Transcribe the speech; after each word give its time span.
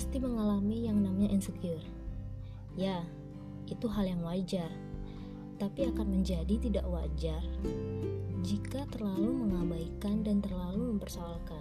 pasti 0.00 0.16
mengalami 0.16 0.88
yang 0.88 1.04
namanya 1.04 1.28
insecure. 1.28 1.84
Ya, 2.72 3.04
itu 3.68 3.84
hal 3.84 4.08
yang 4.08 4.24
wajar, 4.24 4.72
tapi 5.60 5.92
akan 5.92 6.08
menjadi 6.08 6.56
tidak 6.56 6.88
wajar 6.88 7.44
jika 8.40 8.88
terlalu 8.88 9.44
mengabaikan 9.44 10.24
dan 10.24 10.40
terlalu 10.40 10.96
mempersoalkan. 10.96 11.60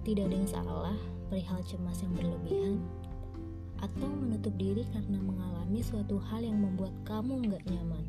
Tidak 0.00 0.24
ada 0.24 0.32
yang 0.32 0.48
salah 0.48 0.96
perihal 1.28 1.60
cemas 1.68 2.00
yang 2.00 2.16
berlebihan 2.16 2.80
atau 3.84 4.08
menutup 4.08 4.56
diri 4.56 4.88
karena 4.88 5.20
mengalami 5.20 5.84
suatu 5.84 6.16
hal 6.32 6.40
yang 6.40 6.56
membuat 6.56 6.96
kamu 7.04 7.52
nggak 7.52 7.68
nyaman. 7.68 8.04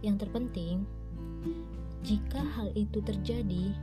Yang 0.00 0.24
terpenting, 0.24 0.88
jika 2.00 2.40
hal 2.56 2.72
itu 2.72 3.04
terjadi, 3.04 3.76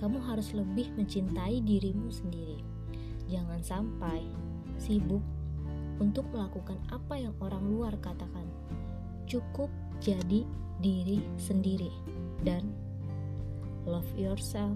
kamu 0.00 0.24
harus 0.24 0.56
lebih 0.56 0.88
mencintai 0.96 1.60
dirimu 1.60 2.08
sendiri. 2.08 2.69
Jangan 3.30 3.62
sampai 3.62 4.26
sibuk 4.74 5.22
untuk 6.02 6.26
melakukan 6.34 6.82
apa 6.90 7.14
yang 7.14 7.30
orang 7.38 7.62
luar 7.70 7.94
katakan. 8.02 8.42
Cukup 9.30 9.70
jadi 10.02 10.42
diri 10.82 11.22
sendiri 11.38 11.94
dan 12.42 12.74
love 13.86 14.10
yourself. 14.18 14.74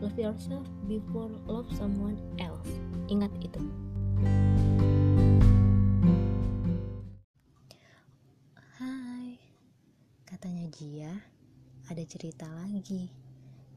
Love 0.00 0.16
yourself 0.16 0.64
before 0.88 1.28
love 1.44 1.68
someone 1.76 2.16
else. 2.40 2.72
Ingat 3.12 3.36
itu. 3.44 3.60
Hai, 8.80 9.36
katanya 10.24 10.72
Jia, 10.72 11.12
ada 11.84 12.00
cerita 12.08 12.48
lagi. 12.48 13.12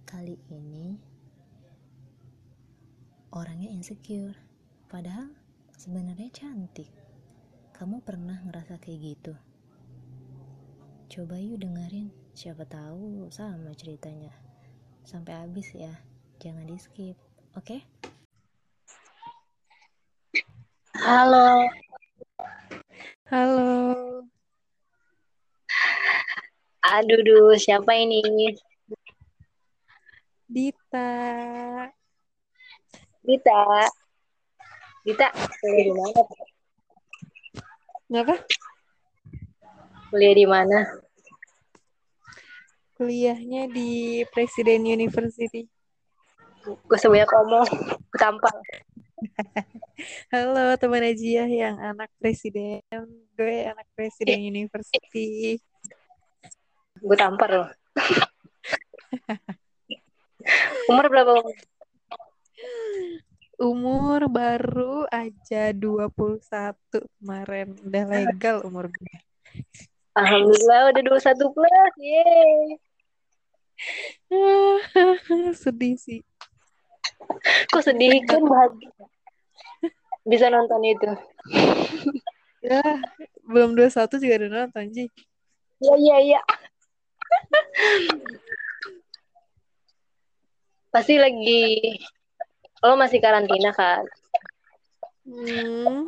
Kali 0.08 0.40
ini 0.48 1.17
orangnya 3.32 3.68
insecure, 3.68 4.36
padahal 4.88 5.28
sebenarnya 5.76 6.32
cantik. 6.32 6.88
Kamu 7.76 8.00
pernah 8.02 8.40
ngerasa 8.48 8.80
kayak 8.80 9.00
gitu? 9.04 9.34
Coba 11.12 11.36
yuk 11.40 11.60
dengerin, 11.60 12.08
siapa 12.32 12.64
tahu 12.64 13.28
sama 13.28 13.76
ceritanya. 13.76 14.32
Sampai 15.04 15.36
habis 15.36 15.72
ya, 15.76 15.92
jangan 16.40 16.68
di 16.68 16.80
skip, 16.80 17.20
oke? 17.56 17.64
Okay? 17.64 17.82
Halo. 20.98 21.68
Halo. 23.28 23.62
Aduh, 26.88 27.20
duh, 27.22 27.54
siapa 27.60 27.92
ini? 28.00 28.24
Dita. 30.48 31.12
Dita. 33.28 33.84
Dita, 35.04 35.28
kuliah 35.60 35.84
di 35.84 35.92
mana? 35.92 36.24
Kenapa? 38.08 38.40
Kuliah 40.08 40.32
di 40.32 40.48
mana? 40.48 40.80
Kuliahnya 42.96 43.68
di 43.68 44.24
Presiden 44.32 44.88
University. 44.88 45.68
Gue 46.64 46.96
sebanyak 46.96 47.28
ngomong, 47.28 47.68
tampang. 48.16 48.56
Halo 50.32 50.80
teman 50.80 51.04
Ajia 51.04 51.52
yang 51.52 51.76
anak 51.84 52.08
presiden. 52.24 52.80
Gue 53.36 53.68
anak 53.68 53.92
presiden 53.92 54.40
University. 54.40 55.60
Gue 57.04 57.18
tampar 57.20 57.52
loh. 57.52 57.68
Umur 60.88 61.12
berapa? 61.12 61.44
Umur 63.58 64.30
baru 64.30 65.10
aja 65.10 65.74
21 65.74 66.78
kemarin. 67.18 67.74
Udah 67.82 68.04
legal 68.06 68.62
umur 68.62 68.86
gue. 68.94 69.18
Alhamdulillah 70.14 70.94
udah 70.94 71.02
21 71.02 71.58
plus. 71.58 71.94
Yeay. 71.98 72.78
Sedih 75.62 75.98
sih. 75.98 76.22
Kok 77.74 77.82
sedih 77.82 78.22
kan 78.30 78.46
bahagia. 78.46 78.94
Bisa 80.22 80.54
nonton 80.54 80.86
itu. 80.86 81.10
Ya, 82.58 82.82
belum 83.48 83.80
21 83.80 84.20
juga 84.20 84.36
udah 84.44 84.50
nonton, 84.50 84.92
Ji. 84.92 85.06
Iya, 85.78 85.96
iya, 86.04 86.18
iya. 86.20 86.42
Pasti 90.92 91.22
lagi 91.22 91.96
lo 92.84 92.94
masih 93.00 93.20
karantina 93.22 93.74
kan? 93.74 94.04
Hmm, 95.28 96.08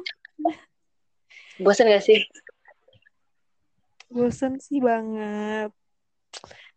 Bosan 1.60 1.92
gak 1.92 2.06
sih? 2.06 2.24
bosan 4.10 4.58
sih 4.58 4.82
banget. 4.82 5.70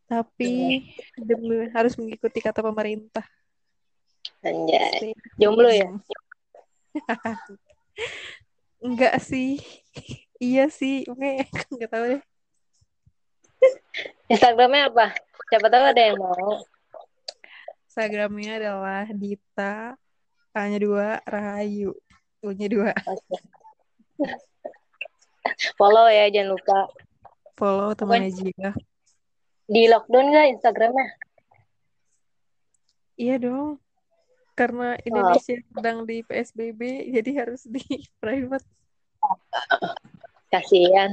Tapi 0.04 0.84
demi 1.16 1.64
harus 1.72 1.96
mengikuti 1.96 2.44
kata 2.44 2.60
pemerintah. 2.60 3.24
Anjay. 4.44 5.16
Jomblo 5.40 5.70
ya? 5.72 5.88
Enggak 8.84 9.22
sih. 9.22 9.62
Iya 10.42 10.66
sih, 10.68 11.06
oke, 11.06 11.46
enggak 11.72 11.90
tahu 11.94 12.04
deh. 12.10 12.22
Instagramnya 14.26 14.90
apa? 14.90 15.14
Siapa 15.46 15.70
tahu 15.70 15.84
ada 15.86 16.02
yang 16.02 16.18
mau. 16.18 16.66
Instagramnya 17.92 18.56
adalah 18.56 19.04
Dita, 19.12 19.92
A-nya 20.56 20.80
dua, 20.80 21.20
Rahayu, 21.28 21.92
U-nya 22.40 22.64
dua. 22.64 22.96
Follow 25.76 26.08
ya, 26.08 26.32
jangan 26.32 26.56
lupa. 26.56 26.88
Follow 27.52 27.92
teman 27.92 28.32
aja. 28.32 28.72
Di 29.68 29.92
lockdown 29.92 30.32
gak 30.32 30.56
Instagramnya? 30.56 31.08
Iya 33.20 33.36
dong. 33.36 33.76
Karena 34.56 34.96
Indonesia 35.04 35.60
sedang 35.60 36.08
di 36.08 36.24
PSBB, 36.24 37.12
jadi 37.12 37.44
harus 37.44 37.60
di 37.68 37.84
private. 38.24 38.64
Kasian. 40.48 41.12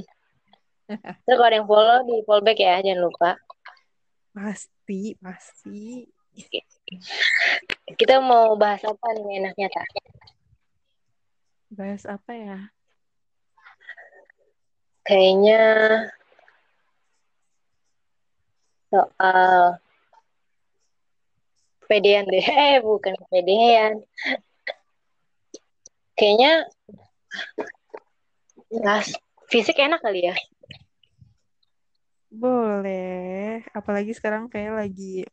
Terus 1.28 1.36
kalau 1.36 1.44
ada 1.44 1.60
yang 1.60 1.68
follow, 1.68 2.08
di 2.08 2.24
follow 2.24 2.40
back 2.40 2.64
ya, 2.64 2.80
jangan 2.80 3.04
lupa. 3.04 3.36
Pasti, 4.32 5.20
pasti. 5.20 6.08
Kita 8.00 8.22
mau 8.24 8.58
bahas 8.58 8.82
apa 8.86 9.08
nih 9.14 9.44
enaknya, 9.44 9.68
Tak? 9.70 9.88
Bahas 11.70 12.04
apa 12.10 12.32
ya? 12.34 12.60
Kayaknya 15.06 15.62
soal 18.90 19.78
pedean 21.90 22.26
deh. 22.30 22.46
Eh, 22.70 22.78
bukan 22.82 23.18
pedean. 23.30 24.06
Kayaknya 26.14 26.70
bahas 28.84 29.10
fisik 29.50 29.82
enak 29.82 30.02
kali 30.02 30.30
ya. 30.30 30.36
Boleh. 32.30 33.66
Apalagi 33.74 34.14
sekarang 34.14 34.46
kayak 34.54 34.78
lagi 34.86 35.26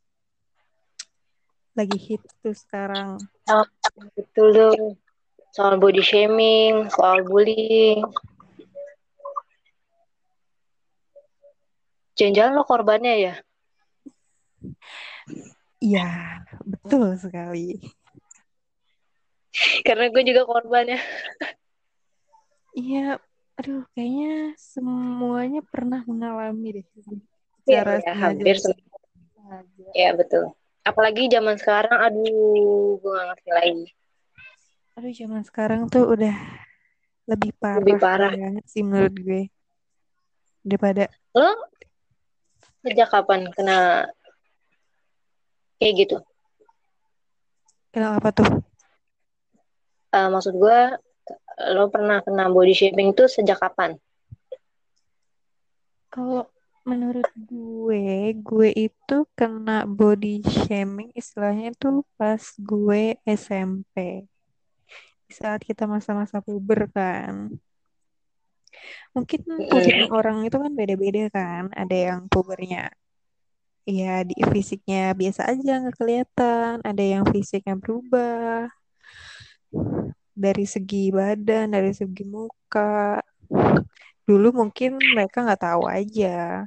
lagi 1.77 1.99
hit 2.01 2.23
tuh 2.41 2.57
sekarang. 2.57 3.21
Betul 4.17 4.49
tuh. 4.57 4.73
Soal 5.53 5.81
body 5.81 6.05
shaming, 6.05 6.89
soal 6.93 7.25
bullying. 7.25 8.05
Jangan-jangan 12.17 12.53
lo 12.57 12.65
korbannya 12.65 13.15
ya? 13.21 13.35
Iya, 15.81 16.41
betul 16.65 17.13
sekali. 17.21 17.77
Karena 19.85 20.09
gue 20.13 20.23
juga 20.25 20.49
korbannya. 20.49 21.01
Iya, 22.77 23.21
aduh 23.57 23.85
kayaknya 23.97 24.57
semuanya 24.61 25.65
pernah 25.65 26.05
mengalami 26.05 26.81
deh. 26.81 26.87
Iya, 27.65 28.05
ya, 28.05 28.13
hampir 28.13 28.61
semua. 28.61 28.97
sengaja. 29.47 29.87
Ya, 29.97 30.11
betul. 30.13 30.53
Apalagi 30.87 31.27
zaman 31.27 31.59
sekarang, 31.59 31.99
aduh, 31.99 32.95
gue 33.03 33.11
gak 33.11 33.27
ngerti 33.35 33.51
lagi. 33.51 33.87
Aduh, 34.95 35.13
zaman 35.13 35.43
sekarang 35.43 35.91
tuh 35.91 36.07
udah 36.07 36.37
lebih 37.27 37.51
parah, 37.59 37.83
Lebih 37.83 37.97
parah. 37.99 38.31
banget 38.31 38.65
sih 38.71 38.87
menurut 38.87 39.15
gue. 39.19 39.43
Daripada 40.63 41.11
Lo 41.35 41.51
sejak 42.87 43.11
kapan 43.11 43.51
kena 43.51 44.07
kayak 45.83 45.95
gitu? 46.07 46.17
kenal 47.91 48.23
apa 48.23 48.31
tuh? 48.31 48.47
Eh, 50.15 50.29
maksud 50.31 50.55
gue, 50.55 50.81
lo 51.75 51.91
pernah 51.91 52.23
kena 52.23 52.47
body 52.47 52.73
shaming 52.77 53.11
itu 53.11 53.27
sejak 53.27 53.59
kapan? 53.59 53.99
Kalau 56.15 56.47
menurut 56.87 57.27
gue, 57.35 58.31
gue 58.39 58.71
itu 58.71 59.17
kena 59.35 59.83
body 59.85 60.47
shaming 60.47 61.11
istilahnya 61.19 61.75
itu 61.75 62.07
pas 62.15 62.41
gue 62.57 63.19
SMP. 63.27 64.25
Saat 65.27 65.67
kita 65.67 65.91
masa-masa 65.91 66.39
puber 66.39 66.87
kan. 66.95 67.51
Mungkin 69.11 69.41
pubernya 69.43 70.07
orang 70.15 70.47
itu 70.47 70.55
kan 70.55 70.73
beda-beda 70.79 71.27
kan. 71.35 71.75
Ada 71.75 71.97
yang 72.15 72.21
pubernya 72.31 72.95
ya 73.87 74.23
di 74.27 74.35
fisiknya 74.51 75.11
biasa 75.19 75.51
aja 75.51 75.83
nggak 75.83 75.99
kelihatan. 75.99 76.75
Ada 76.87 77.03
yang 77.03 77.25
fisiknya 77.27 77.75
berubah 77.75 78.71
dari 80.31 80.65
segi 80.71 81.11
badan, 81.11 81.75
dari 81.75 81.91
segi 81.91 82.23
muka. 82.23 83.19
Dulu 84.27 84.51
mungkin 84.51 84.99
mereka 84.99 85.47
nggak 85.47 85.63
tahu 85.63 85.87
aja. 85.87 86.67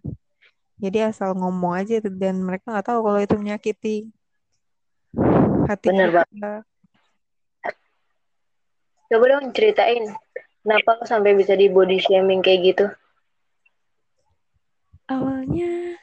Jadi 0.79 0.97
asal 1.03 1.35
ngomong 1.35 1.75
aja 1.75 1.99
dan 1.99 2.39
mereka 2.39 2.71
nggak 2.71 2.87
tahu 2.87 2.99
kalau 3.03 3.19
itu 3.19 3.35
menyakiti 3.35 3.95
hati 5.67 5.87
Bener 5.91 6.09
kita. 6.09 6.23
banget. 6.23 6.63
Coba 9.09 9.25
dong 9.25 9.51
ceritain, 9.51 10.05
kenapa 10.63 11.01
lo 11.01 11.03
sampai 11.03 11.33
bisa 11.35 11.57
di 11.57 11.67
body 11.67 11.99
shaming 11.99 12.39
kayak 12.39 12.61
gitu? 12.63 12.85
Awalnya 15.09 15.97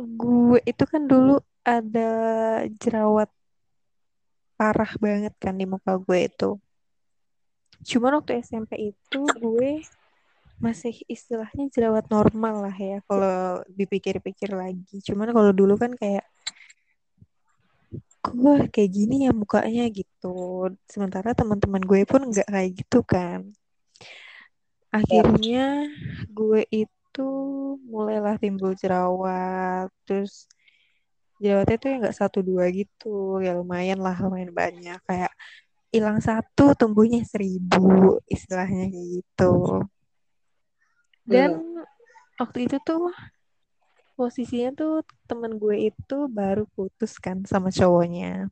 gue 0.00 0.58
itu 0.64 0.84
kan 0.86 1.04
dulu 1.10 1.42
ada 1.66 2.10
jerawat 2.78 3.28
parah 4.54 4.92
banget 5.02 5.34
kan 5.42 5.58
di 5.58 5.66
muka 5.66 5.98
gue 5.98 6.18
itu. 6.30 6.56
Cuman 7.84 8.20
waktu 8.20 8.44
SMP 8.44 8.92
itu 8.92 9.20
gue 9.40 9.84
masih 10.60 10.92
istilahnya 11.08 11.72
jerawat 11.72 12.12
normal 12.12 12.68
lah 12.68 12.76
ya 12.76 13.00
kalau 13.08 13.64
dipikir-pikir 13.72 14.52
lagi. 14.52 15.00
Cuman 15.00 15.32
kalau 15.32 15.56
dulu 15.56 15.80
kan 15.80 15.96
kayak 15.96 16.28
gue 18.20 18.68
kayak 18.68 18.90
gini 18.92 19.24
ya 19.24 19.32
mukanya 19.32 19.88
gitu. 19.88 20.68
Sementara 20.84 21.32
teman-teman 21.32 21.80
gue 21.80 22.04
pun 22.04 22.20
nggak 22.28 22.48
kayak 22.48 22.70
gitu 22.76 23.00
kan. 23.00 23.48
Akhirnya 24.92 25.88
gue 26.28 26.68
itu 26.68 27.28
mulailah 27.88 28.36
timbul 28.36 28.76
jerawat. 28.76 29.88
Terus 30.04 30.44
jerawatnya 31.40 31.76
tuh 31.80 31.88
ya 31.88 31.96
nggak 32.04 32.18
satu 32.20 32.44
dua 32.44 32.68
gitu. 32.68 33.40
Ya 33.40 33.56
lumayan 33.56 34.04
lah, 34.04 34.20
lumayan 34.20 34.52
banyak. 34.52 35.00
Kayak 35.08 35.32
hilang 35.90 36.22
satu 36.22 36.74
tumbuhnya 36.78 37.26
seribu 37.26 38.18
istilahnya 38.30 38.86
kayak 38.90 39.06
gitu. 39.20 39.54
Dan 41.26 41.82
waktu 42.38 42.70
itu 42.70 42.78
tuh 42.82 43.10
posisinya 44.14 44.70
tuh 44.76 45.02
temen 45.26 45.58
gue 45.58 45.90
itu 45.90 46.16
baru 46.30 46.64
putus 46.74 47.18
kan 47.18 47.42
sama 47.44 47.74
cowoknya. 47.74 48.48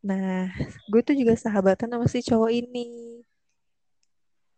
Nah, 0.00 0.48
gue 0.88 1.00
tuh 1.04 1.12
juga 1.12 1.36
sahabatan 1.36 1.92
sama 1.92 2.06
si 2.08 2.24
cowok 2.24 2.50
ini. 2.54 2.88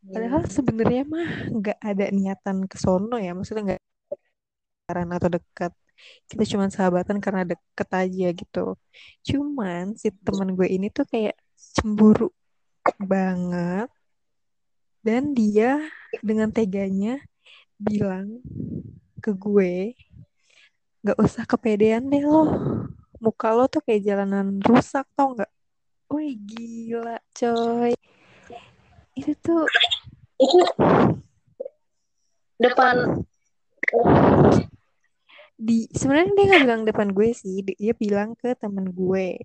Padahal 0.03 0.47
sebenarnya 0.47 1.03
mah 1.07 1.31
nggak 1.51 1.79
ada 1.79 2.07
niatan 2.11 2.67
ke 2.67 2.77
sono 2.79 3.19
ya, 3.19 3.35
maksudnya 3.35 3.75
nggak 3.75 3.83
pacaran 4.87 5.09
atau 5.15 5.29
dekat. 5.31 5.73
Kita 6.27 6.45
cuma 6.51 6.67
sahabatan 6.67 7.19
karena 7.23 7.43
deket 7.47 7.89
aja 7.91 8.27
gitu. 8.35 8.75
Cuman 9.23 9.95
si 9.95 10.11
temen 10.11 10.55
gue 10.59 10.67
ini 10.67 10.91
tuh 10.91 11.07
kayak 11.07 11.39
cemburu 11.71 12.35
banget. 12.99 13.87
Dan 15.03 15.35
dia 15.35 15.79
dengan 16.23 16.51
teganya 16.51 17.23
bilang 17.79 18.43
ke 19.19 19.35
gue, 19.35 19.95
gak 21.03 21.19
usah 21.19 21.47
kepedean 21.47 22.11
deh 22.11 22.23
lo. 22.23 22.47
Muka 23.23 23.55
lo 23.55 23.71
tuh 23.71 23.83
kayak 23.87 24.03
jalanan 24.03 24.59
rusak 24.63 25.07
tau 25.15 25.39
gak? 25.39 25.51
Wih 26.11 26.35
gila 26.39 27.19
coy. 27.35 27.95
Itu 29.15 29.33
tuh 29.39 29.65
Itu 30.43 30.59
depan 32.59 33.23
di 35.63 35.87
sebenarnya 35.95 36.33
dia 36.35 36.45
nggak 36.51 36.65
bilang 36.67 36.83
depan 36.83 37.09
gue 37.15 37.31
sih, 37.31 37.63
dia 37.63 37.95
bilang 37.95 38.35
ke 38.35 38.59
temen 38.59 38.91
gue. 38.91 39.39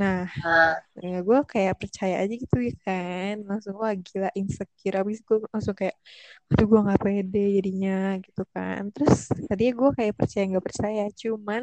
Nah, 0.00 0.24
nah, 0.40 0.80
ya 0.96 1.20
gue 1.20 1.38
kayak 1.44 1.76
percaya 1.76 2.24
aja 2.24 2.32
gitu 2.32 2.56
ya 2.56 2.74
kan. 2.88 3.44
Langsung 3.44 3.76
wah 3.76 3.92
gila 3.92 4.32
insecure. 4.32 4.96
Abis 5.04 5.20
gue 5.20 5.44
langsung 5.52 5.76
kayak 5.76 5.96
aduh 6.48 6.64
gue 6.64 6.80
nggak 6.88 7.02
pede 7.04 7.44
jadinya 7.60 8.16
gitu 8.24 8.42
kan. 8.48 8.88
Terus 8.96 9.28
tadi 9.44 9.64
gue 9.76 9.90
kayak 9.92 10.14
percaya 10.16 10.44
nggak 10.48 10.64
percaya 10.64 11.04
cuman 11.12 11.62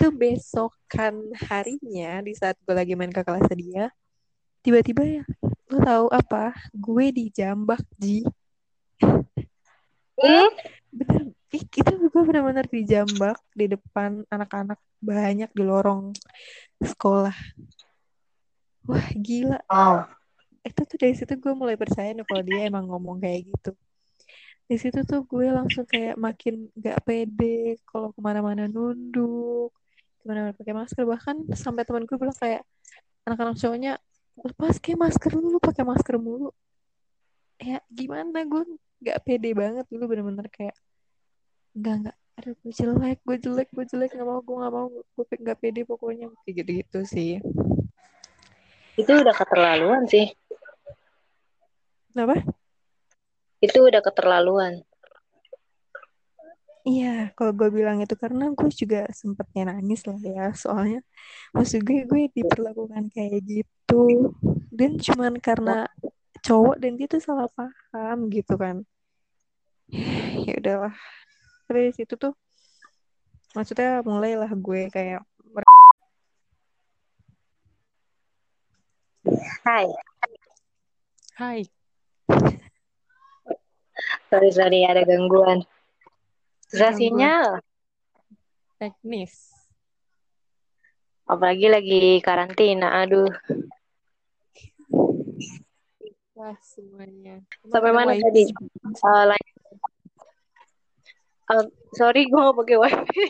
kebesokan 0.00 1.14
harinya 1.44 2.24
di 2.24 2.32
saat 2.32 2.56
gue 2.64 2.72
lagi 2.72 2.96
main 2.96 3.12
ke 3.12 3.20
kelas 3.20 3.52
dia 3.52 3.92
tiba-tiba 4.64 5.04
ya 5.04 5.24
lo 5.68 5.78
tahu 5.84 6.06
apa? 6.08 6.56
Gue 6.72 7.12
dijambak 7.12 7.84
ji. 8.00 8.24
Hmm? 10.14 10.48
bener 10.94 11.33
ih, 11.54 11.62
itu 11.62 11.92
gue 12.10 12.22
benar-benar 12.26 12.66
dijambak 12.66 13.38
di 13.54 13.70
depan 13.70 14.26
anak-anak 14.26 14.78
banyak 14.98 15.50
di 15.54 15.62
lorong 15.62 16.10
sekolah. 16.82 17.34
Wah 18.90 19.08
gila. 19.14 19.62
Wow. 19.70 20.10
itu 20.64 20.80
tuh 20.88 20.96
dari 20.96 21.12
situ 21.12 21.36
gue 21.36 21.52
mulai 21.52 21.76
percaya 21.76 22.08
nih 22.16 22.24
kalau 22.24 22.40
dia 22.40 22.72
emang 22.72 22.88
ngomong 22.88 23.20
kayak 23.20 23.52
gitu. 23.52 23.76
Di 24.64 24.80
situ 24.80 25.04
tuh 25.04 25.28
gue 25.28 25.52
langsung 25.52 25.84
kayak 25.84 26.16
makin 26.16 26.72
gak 26.72 27.04
pede 27.04 27.76
kalau 27.84 28.16
ke 28.16 28.20
mana-mana 28.24 28.64
nunduk 28.64 29.76
ke 30.20 30.24
mana-mana 30.24 30.56
pakai 30.56 30.72
masker. 30.72 31.04
Bahkan 31.04 31.36
sampai 31.52 31.84
teman 31.84 32.08
gue 32.08 32.16
bilang 32.16 32.32
kayak 32.32 32.64
anak-anak 33.28 33.60
cowoknya 33.60 33.92
lepas 34.40 34.80
kayak 34.80 34.98
masker 35.04 35.32
dulu 35.36 35.60
pakai 35.60 35.84
masker 35.84 36.16
mulu. 36.16 36.48
Ya 37.60 37.84
gimana? 37.92 38.40
Gue 38.48 38.64
gak 39.04 39.20
pede 39.20 39.52
banget 39.52 39.84
dulu 39.92 40.08
bener-bener 40.08 40.48
kayak 40.48 40.72
enggak 41.74 41.94
enggak 42.00 42.16
aduh 42.34 42.54
gue 42.66 42.72
jelek 42.74 43.18
gue 43.22 43.36
jelek 43.38 43.68
gue 43.70 43.84
jelek. 43.86 44.10
Nggak 44.18 44.26
mau 44.26 44.40
gue 44.42 44.56
nggak 44.58 44.72
mau. 44.74 44.86
Gue 44.90 45.24
nggak 45.26 45.58
pede 45.62 45.82
pokoknya. 45.86 46.26
Kayak 46.42 46.54
gitu 46.62 46.70
gitu 46.82 46.98
sih. 47.06 47.32
Itu 48.98 49.10
udah 49.10 49.34
keterlaluan 49.34 50.06
sih. 50.10 50.34
Kenapa? 52.14 52.42
Itu 53.58 53.86
udah 53.86 54.02
keterlaluan. 54.02 54.86
Iya, 56.84 57.32
kalau 57.32 57.56
gue 57.56 57.72
bilang 57.72 58.04
itu 58.04 58.12
karena 58.12 58.52
gue 58.52 58.68
juga 58.68 59.08
sempetnya 59.08 59.72
nangis 59.72 60.04
lah 60.04 60.20
ya, 60.20 60.52
soalnya 60.52 61.00
maksud 61.56 61.80
gue 61.80 62.04
gue 62.04 62.28
diperlakukan 62.28 63.08
kayak 63.08 63.40
gitu, 63.40 64.36
dan 64.68 65.00
cuman 65.00 65.40
karena 65.40 65.88
cowok 66.44 66.76
dan 66.76 67.00
dia 67.00 67.08
tuh 67.08 67.24
salah 67.24 67.48
paham 67.56 68.28
gitu 68.28 68.60
kan, 68.60 68.84
ya 70.44 70.60
udahlah, 70.60 70.92
terus 71.64 71.96
itu 71.96 72.14
tuh 72.16 72.32
maksudnya 73.56 74.02
mulailah 74.04 74.50
gue 74.52 74.88
kayak 74.92 75.22
Hai. 79.64 79.88
Hai. 81.40 81.60
Sorry, 84.28 84.50
sorry, 84.52 84.84
ada 84.84 85.08
gangguan. 85.08 85.64
Susah 86.68 86.92
Gangguan. 86.92 87.00
sinyal. 87.00 87.48
teknis. 88.76 89.54
Apalagi 91.24 91.72
lagi 91.72 92.20
karantina. 92.20 93.00
Aduh. 93.00 93.32
Wah 96.36 96.58
semuanya. 96.60 97.40
Sampai 97.72 97.94
mana 97.96 98.12
tadi? 98.12 98.52
Uh, 99.00 99.24
lanjut. 99.32 99.53
Uh, 101.44 101.68
sorry, 101.92 102.24
gue 102.24 102.40
gak 102.40 102.56
pakai 102.56 102.76
wifi. 102.80 103.24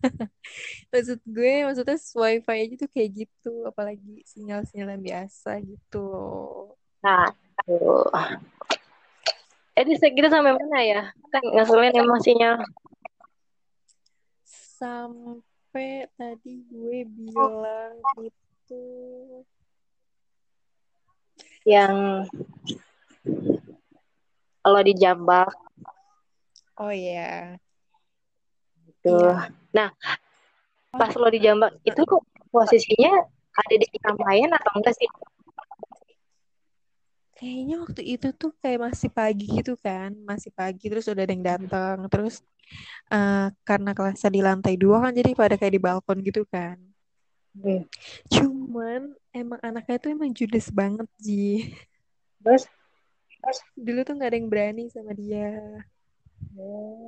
Maksud 0.92 1.20
gue, 1.28 1.54
maksudnya 1.68 1.96
wifi 2.00 2.56
aja 2.56 2.74
tuh 2.80 2.90
kayak 2.90 3.10
gitu, 3.24 3.68
apalagi 3.68 4.24
sinyal-sinyal 4.24 4.96
yang 4.96 5.04
biasa 5.04 5.60
gitu. 5.60 6.08
Nah, 7.04 7.28
aduh. 7.68 8.08
Eh, 9.76 9.84
di 9.84 9.94
kita 9.96 10.28
sampai 10.32 10.56
mana 10.56 10.80
ya? 10.80 11.02
Kan 11.30 11.44
ngasulin 11.52 11.94
emang 11.94 12.20
sinyal. 12.24 12.56
Sampai 14.80 16.08
tadi 16.16 16.64
gue 16.68 17.04
bilang 17.04 18.00
itu 18.24 18.84
Yang 21.68 22.26
kalau 24.60 24.80
dijambak 24.84 25.52
oh 26.80 26.92
ya. 26.92 27.60
gitu. 28.88 29.16
Nah, 29.76 29.92
pas 30.96 31.12
lo 31.14 31.28
dijambak 31.28 31.76
itu 31.84 32.00
kok 32.02 32.22
posisinya 32.50 33.12
ada 33.54 33.74
di 33.76 33.86
keramaian 33.92 34.50
atau 34.56 34.70
enggak 34.80 34.96
sih? 34.96 35.08
kayaknya 37.40 37.80
waktu 37.80 38.02
itu 38.04 38.28
tuh 38.36 38.52
kayak 38.60 38.92
masih 38.92 39.08
pagi 39.08 39.48
gitu 39.48 39.72
kan 39.80 40.12
masih 40.28 40.52
pagi 40.52 40.92
terus 40.92 41.08
udah 41.08 41.24
ada 41.24 41.32
yang 41.32 41.40
datang 41.40 42.04
terus 42.12 42.44
uh, 43.08 43.48
karena 43.64 43.96
kelasnya 43.96 44.28
di 44.28 44.44
lantai 44.44 44.76
dua 44.76 45.08
kan 45.08 45.16
jadi 45.16 45.32
pada 45.32 45.56
kayak 45.56 45.72
di 45.72 45.80
balkon 45.80 46.20
gitu 46.20 46.44
kan 46.44 46.76
Hmm. 47.50 47.82
cuman 48.30 49.10
emang 49.34 49.58
anaknya 49.58 49.98
tuh 49.98 50.14
emang 50.14 50.30
judes 50.30 50.70
banget 50.70 51.10
Ji 51.18 51.74
Terus? 52.46 52.70
dulu 53.74 54.06
tuh 54.06 54.14
nggak 54.14 54.30
ada 54.30 54.38
yang 54.38 54.46
berani 54.46 54.84
sama 54.86 55.12
dia. 55.18 55.82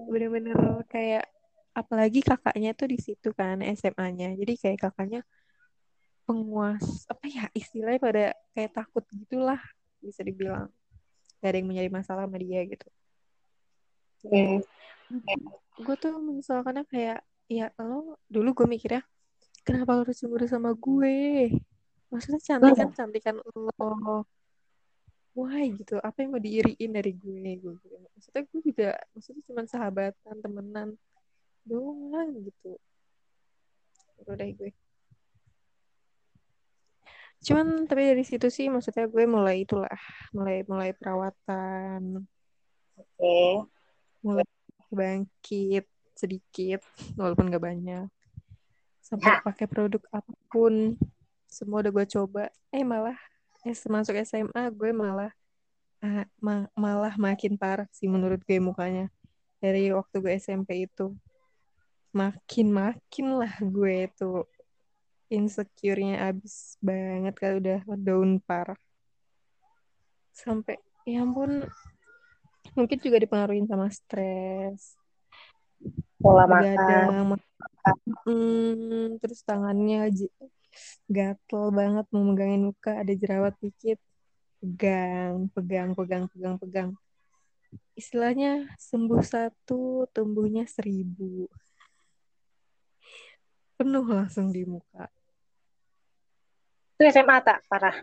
Bener-bener 0.09 0.57
kayak 0.89 1.27
apalagi 1.73 2.21
kakaknya 2.21 2.77
tuh 2.77 2.89
di 2.93 2.99
situ 3.01 3.33
kan 3.33 3.65
SMA-nya 3.65 4.37
jadi 4.37 4.53
kayak 4.61 4.79
kakaknya 4.89 5.21
penguas 6.29 7.09
apa 7.09 7.25
ya 7.27 7.45
istilahnya 7.57 8.01
pada 8.01 8.25
kayak 8.55 8.71
takut 8.77 9.05
gitulah 9.11 9.59
bisa 9.99 10.23
dibilang. 10.23 10.69
Gak 11.43 11.51
ada 11.51 11.57
yang 11.59 11.69
menjadi 11.71 11.91
masalah 11.91 12.25
sama 12.27 12.39
dia 12.39 12.63
gitu. 12.67 12.89
Hmm. 14.23 14.63
gue 15.83 15.97
tuh 15.99 16.15
menyesalkannya 16.15 16.87
kayak 16.87 17.27
ya 17.51 17.75
lo 17.83 18.17
dulu 18.31 18.55
gue 18.55 18.67
mikirnya 18.71 19.03
kenapa 19.67 19.99
lo 19.99 20.07
harus 20.07 20.15
cemburu 20.15 20.47
sama 20.47 20.73
gue? 20.79 21.51
Maksudnya 22.09 22.41
cantik 22.41 22.75
kan 22.79 22.89
cantikan 22.95 23.37
lo 23.43 24.25
why 25.33 25.73
gitu 25.73 25.97
apa 26.01 26.25
yang 26.25 26.37
mau 26.37 26.43
diiriin 26.43 26.93
dari 26.93 27.13
gue 27.17 27.57
gue 27.57 27.75
bilang. 27.81 28.05
maksudnya 28.13 28.43
gue 28.45 28.61
juga 28.61 28.91
maksudnya 29.17 29.43
cuma 29.49 29.63
sahabatan 29.65 30.37
temenan 30.45 30.89
doang 31.65 32.31
gitu 32.45 32.77
udah 34.23 34.49
gue 34.55 34.71
cuman 37.43 37.91
tapi 37.91 38.03
dari 38.15 38.23
situ 38.23 38.47
sih 38.55 38.71
maksudnya 38.71 39.11
gue 39.11 39.25
mulai 39.27 39.67
itulah 39.67 39.99
mulai 40.31 40.63
mulai 40.69 40.95
perawatan 40.95 42.23
Oke. 42.95 43.67
mulai 44.23 44.47
bangkit 44.93 45.89
sedikit 46.15 46.85
walaupun 47.19 47.51
gak 47.51 47.65
banyak 47.65 48.07
sampai 49.03 49.33
Ya. 49.33 49.43
pakai 49.43 49.67
produk 49.67 50.03
apa 50.15 50.33
pun 50.53 50.95
semua 51.51 51.83
udah 51.83 51.91
gue 51.91 52.07
coba 52.15 52.43
eh 52.71 52.87
malah 52.87 53.19
masuk 53.63 54.19
SMA 54.27 54.75
gue 54.75 54.91
malah 54.91 55.31
ah, 56.03 56.27
ma- 56.43 56.71
malah 56.75 57.15
makin 57.15 57.55
parah 57.55 57.87
sih 57.95 58.11
menurut 58.11 58.43
gue 58.43 58.59
mukanya. 58.59 59.07
Dari 59.63 59.95
waktu 59.95 60.17
gue 60.19 60.33
SMP 60.35 60.91
itu. 60.91 61.15
Makin 62.13 62.69
makin 62.75 63.27
lah 63.41 63.55
gue 63.63 64.11
tuh 64.19 64.45
insecure-nya 65.33 66.29
abis 66.29 66.77
banget 66.83 67.35
kalau 67.39 67.57
udah 67.63 67.81
down 67.97 68.43
parah. 68.43 68.77
Sampai 70.35 70.77
ya 71.07 71.23
ampun 71.23 71.65
mungkin 72.75 72.99
juga 72.99 73.23
dipengaruhi 73.23 73.65
sama 73.65 73.89
stres. 73.89 74.99
Pola 76.19 76.45
makan. 76.45 76.59
begadang 76.59 77.39
Hmm, 78.27 79.19
terus 79.23 79.45
tangannya 79.47 80.11
gatel 81.11 81.65
banget 81.73 82.07
mau 82.13 82.25
megangin 82.25 82.73
muka 82.73 82.93
ada 83.01 83.13
jerawat 83.13 83.55
dikit. 83.61 83.99
Pegang 84.63 85.51
pegang 85.51 85.91
pegang 85.99 86.25
pegang 86.31 86.57
pegang. 86.57 86.91
Istilahnya 87.93 88.73
sembuh 88.81 89.21
satu 89.21 90.09
tumbuhnya 90.13 90.65
seribu. 90.65 91.49
Penuh 93.77 94.07
langsung 94.07 94.49
di 94.55 94.63
muka. 94.65 95.11
Itu 96.97 97.03
SMA 97.11 97.37
tak 97.43 97.67
parah. 97.67 97.97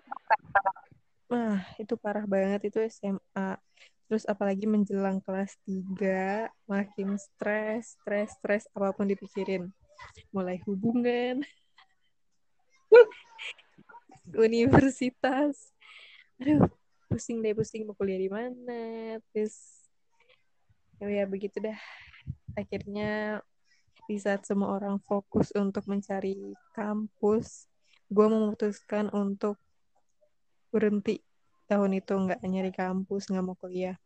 nah 1.29 1.61
itu 1.77 1.93
parah 1.93 2.25
banget 2.25 2.73
itu 2.73 2.81
SMA 2.89 3.53
terus 4.09 4.25
apalagi 4.25 4.65
menjelang 4.65 5.21
kelas 5.21 5.53
3 5.69 6.49
makin 6.65 7.13
stres 7.21 7.93
stres 8.01 8.33
stres 8.41 8.65
apa 8.73 8.91
pun 8.91 9.05
dipikirin. 9.07 9.69
Mulai 10.33 10.57
hubungan 10.65 11.45
universitas. 14.45 15.73
Aduh 16.41 16.69
pusing 17.09 17.41
deh 17.41 17.57
pusing. 17.57 17.89
Mau 17.89 17.97
kuliah 17.97 18.21
di 18.21 18.29
mana? 18.29 18.81
Terus 19.33 19.57
ya, 21.01 21.09
ya 21.09 21.25
begitu 21.25 21.57
dah. 21.57 21.79
Akhirnya 22.53 23.41
di 24.05 24.17
saat 24.17 24.45
semua 24.45 24.73
orang 24.77 25.01
fokus 25.05 25.53
untuk 25.53 25.85
mencari 25.89 26.53
kampus 26.73 27.69
gue 28.09 28.25
memutuskan 28.25 29.13
untuk 29.13 29.61
berhenti 30.73 31.21
tahun 31.69 32.01
itu 32.01 32.13
nggak 32.17 32.41
nyari 32.41 32.73
kampus 32.73 33.29
nggak 33.29 33.45
mau 33.45 33.57
kuliah. 33.57 33.97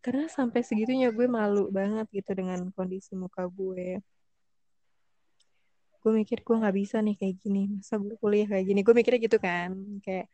Karena 0.00 0.30
sampai 0.30 0.62
segitunya 0.62 1.10
gue 1.10 1.26
malu 1.26 1.70
banget 1.70 2.06
gitu 2.10 2.30
dengan 2.34 2.70
kondisi 2.74 3.14
muka 3.18 3.46
gue 3.50 3.98
gue 6.00 6.12
mikir 6.16 6.38
gue 6.40 6.56
nggak 6.56 6.76
bisa 6.76 6.96
nih 7.04 7.14
kayak 7.20 7.36
gini 7.44 7.68
masa 7.68 8.00
gue 8.00 8.16
kuliah 8.16 8.48
kayak 8.48 8.64
gini. 8.64 8.80
Gue 8.80 8.94
mikirnya 8.96 9.20
gitu 9.20 9.38
kan 9.40 9.70
kayak 10.00 10.26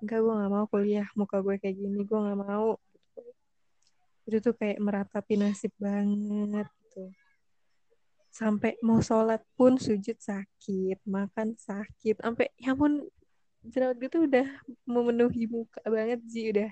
enggak 0.00 0.18
gue 0.22 0.34
nggak 0.38 0.52
mau 0.54 0.66
kuliah 0.70 1.06
muka 1.18 1.42
gue 1.42 1.54
kayak 1.58 1.76
gini 1.76 1.98
gue 2.06 2.18
nggak 2.18 2.38
mau. 2.38 2.78
Itu 4.26 4.38
tuh 4.38 4.54
kayak 4.54 4.78
meratapi 4.78 5.34
nasib 5.34 5.74
banget 5.76 6.68
gitu. 6.86 7.10
Sampai 8.30 8.78
mau 8.86 9.02
sholat 9.02 9.42
pun 9.58 9.74
sujud 9.76 10.14
sakit 10.14 11.02
makan 11.02 11.58
sakit 11.58 12.22
sampai 12.22 12.46
ya 12.54 12.78
pun 12.78 13.02
jerawat 13.66 13.96
gue 14.00 14.08
tuh 14.08 14.22
udah 14.24 14.46
memenuhi 14.88 15.44
muka 15.50 15.82
banget 15.84 16.22
sih 16.30 16.48
udah 16.48 16.70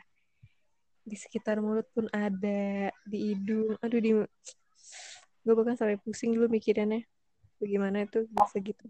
di 1.09 1.17
sekitar 1.17 1.61
mulut 1.61 1.89
pun 1.93 2.09
ada 2.13 2.93
di 3.05 3.33
hidung 3.33 3.77
aduh 3.81 4.01
di 4.01 4.13
gue 5.45 5.55
bahkan 5.57 5.77
sampai 5.77 5.97
pusing 6.01 6.37
dulu 6.37 6.53
mikirannya 6.53 7.05
bagaimana 7.59 8.07
itu 8.07 8.27
bisa 8.31 8.57
gitu? 8.63 8.85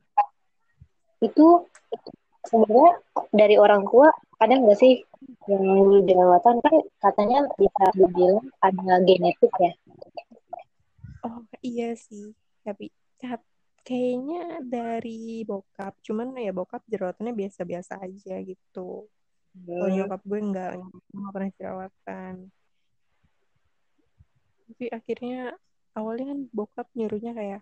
Itu 1.25 1.67
sebenarnya 2.47 2.93
dari 3.35 3.57
orang 3.59 3.85
tua 3.89 4.09
ada 4.39 4.55
nggak 4.55 4.79
sih 4.79 5.03
yang 5.51 6.07
jerawatan 6.07 6.63
kan 6.63 6.75
katanya 7.03 7.45
bisa 7.59 7.85
dibilang 7.97 8.47
ada 8.63 9.03
genetik 9.03 9.53
ya. 9.59 9.73
oh 11.27 11.43
iya 11.65 11.93
sih. 11.99 12.33
Tapi 12.63 12.93
kayaknya 13.89 14.61
dari 14.61 15.43
bokap 15.49 15.97
cuman 16.05 16.37
ya 16.37 16.53
bokap 16.53 16.85
jerawatannya 16.87 17.33
biasa-biasa 17.33 17.97
aja 18.05 18.37
gitu. 18.45 19.09
Kalau 19.65 19.89
Hmm. 19.89 19.97
nyokap 19.97 20.21
gue 20.29 20.41
nggak 20.45 20.73
nggak 21.09 21.33
pernah 21.33 21.51
jerawatan. 21.57 22.35
Tapi 24.69 24.85
akhirnya 24.93 25.57
awalnya 25.97 26.37
kan 26.37 26.41
bokap 26.53 26.87
nyuruhnya 26.93 27.33
kayak 27.33 27.61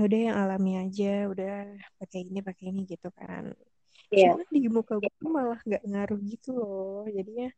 udah 0.00 0.20
yang 0.32 0.36
alami 0.40 0.72
aja 0.80 1.28
udah 1.28 1.68
pakai 2.00 2.24
ini 2.24 2.40
pakai 2.40 2.64
ini 2.72 2.88
gitu 2.88 3.12
kan. 3.12 3.52
Iya. 4.12 4.36
cuma 4.36 4.44
di 4.52 4.68
muka 4.68 5.00
gue 5.00 5.12
tuh 5.16 5.28
malah 5.32 5.60
nggak 5.64 5.82
ngaruh 5.84 6.20
gitu 6.28 6.48
loh. 6.56 7.04
Jadinya 7.08 7.48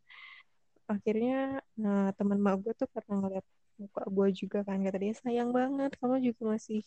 akhirnya 0.91 1.63
nah, 1.79 2.11
teman 2.15 2.39
mak 2.43 2.63
gue 2.63 2.75
tuh 2.75 2.91
karena 2.91 3.15
ngeliat 3.23 3.47
muka 3.79 4.03
gue 4.07 4.29
juga 4.35 4.59
kan. 4.67 4.79
Kata 4.83 4.99
dia 4.99 5.15
sayang 5.15 5.51
banget 5.55 5.95
kamu 5.99 6.23
juga 6.23 6.59
masih 6.59 6.83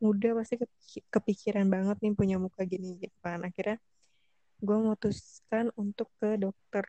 muda 0.00 0.32
pasti 0.36 0.54
kepik- 0.60 1.06
kepikiran 1.12 1.66
banget 1.68 1.96
nih 2.00 2.12
punya 2.16 2.36
muka 2.40 2.64
gini 2.64 2.96
gitu 3.00 3.16
kan. 3.20 3.40
Akhirnya 3.44 3.76
gue 4.60 4.76
memutuskan 4.80 5.72
untuk 5.76 6.08
ke 6.16 6.40
dokter 6.40 6.88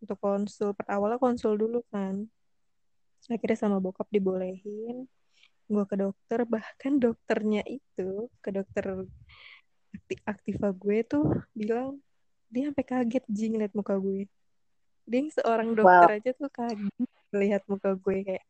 untuk 0.00 0.16
konsul. 0.20 0.72
Awalnya 0.88 1.20
konsul 1.20 1.60
dulu 1.60 1.84
kan. 1.92 2.24
Akhirnya 3.28 3.58
sama 3.60 3.76
bokap 3.80 4.08
dibolehin 4.08 5.04
gue 5.68 5.84
ke 5.84 5.96
dokter 6.00 6.40
bahkan 6.48 6.96
dokternya 6.96 7.62
itu 7.68 8.32
ke 8.40 8.50
dokter 8.50 9.04
akti- 9.92 10.24
aktiva 10.24 10.68
gue 10.72 11.04
tuh 11.04 11.24
bilang 11.52 12.00
dia 12.48 12.72
sampai 12.72 12.84
kaget 12.84 13.24
jing 13.28 13.60
liat 13.60 13.76
muka 13.76 14.00
gue. 14.00 14.24
Dia 15.04 15.18
yang 15.20 15.32
seorang 15.32 15.68
dokter 15.76 16.08
aja 16.20 16.30
tuh 16.32 16.48
kaget 16.48 16.88
melihat 17.28 17.62
muka 17.68 17.92
gue 17.92 18.18
kayak 18.24 18.44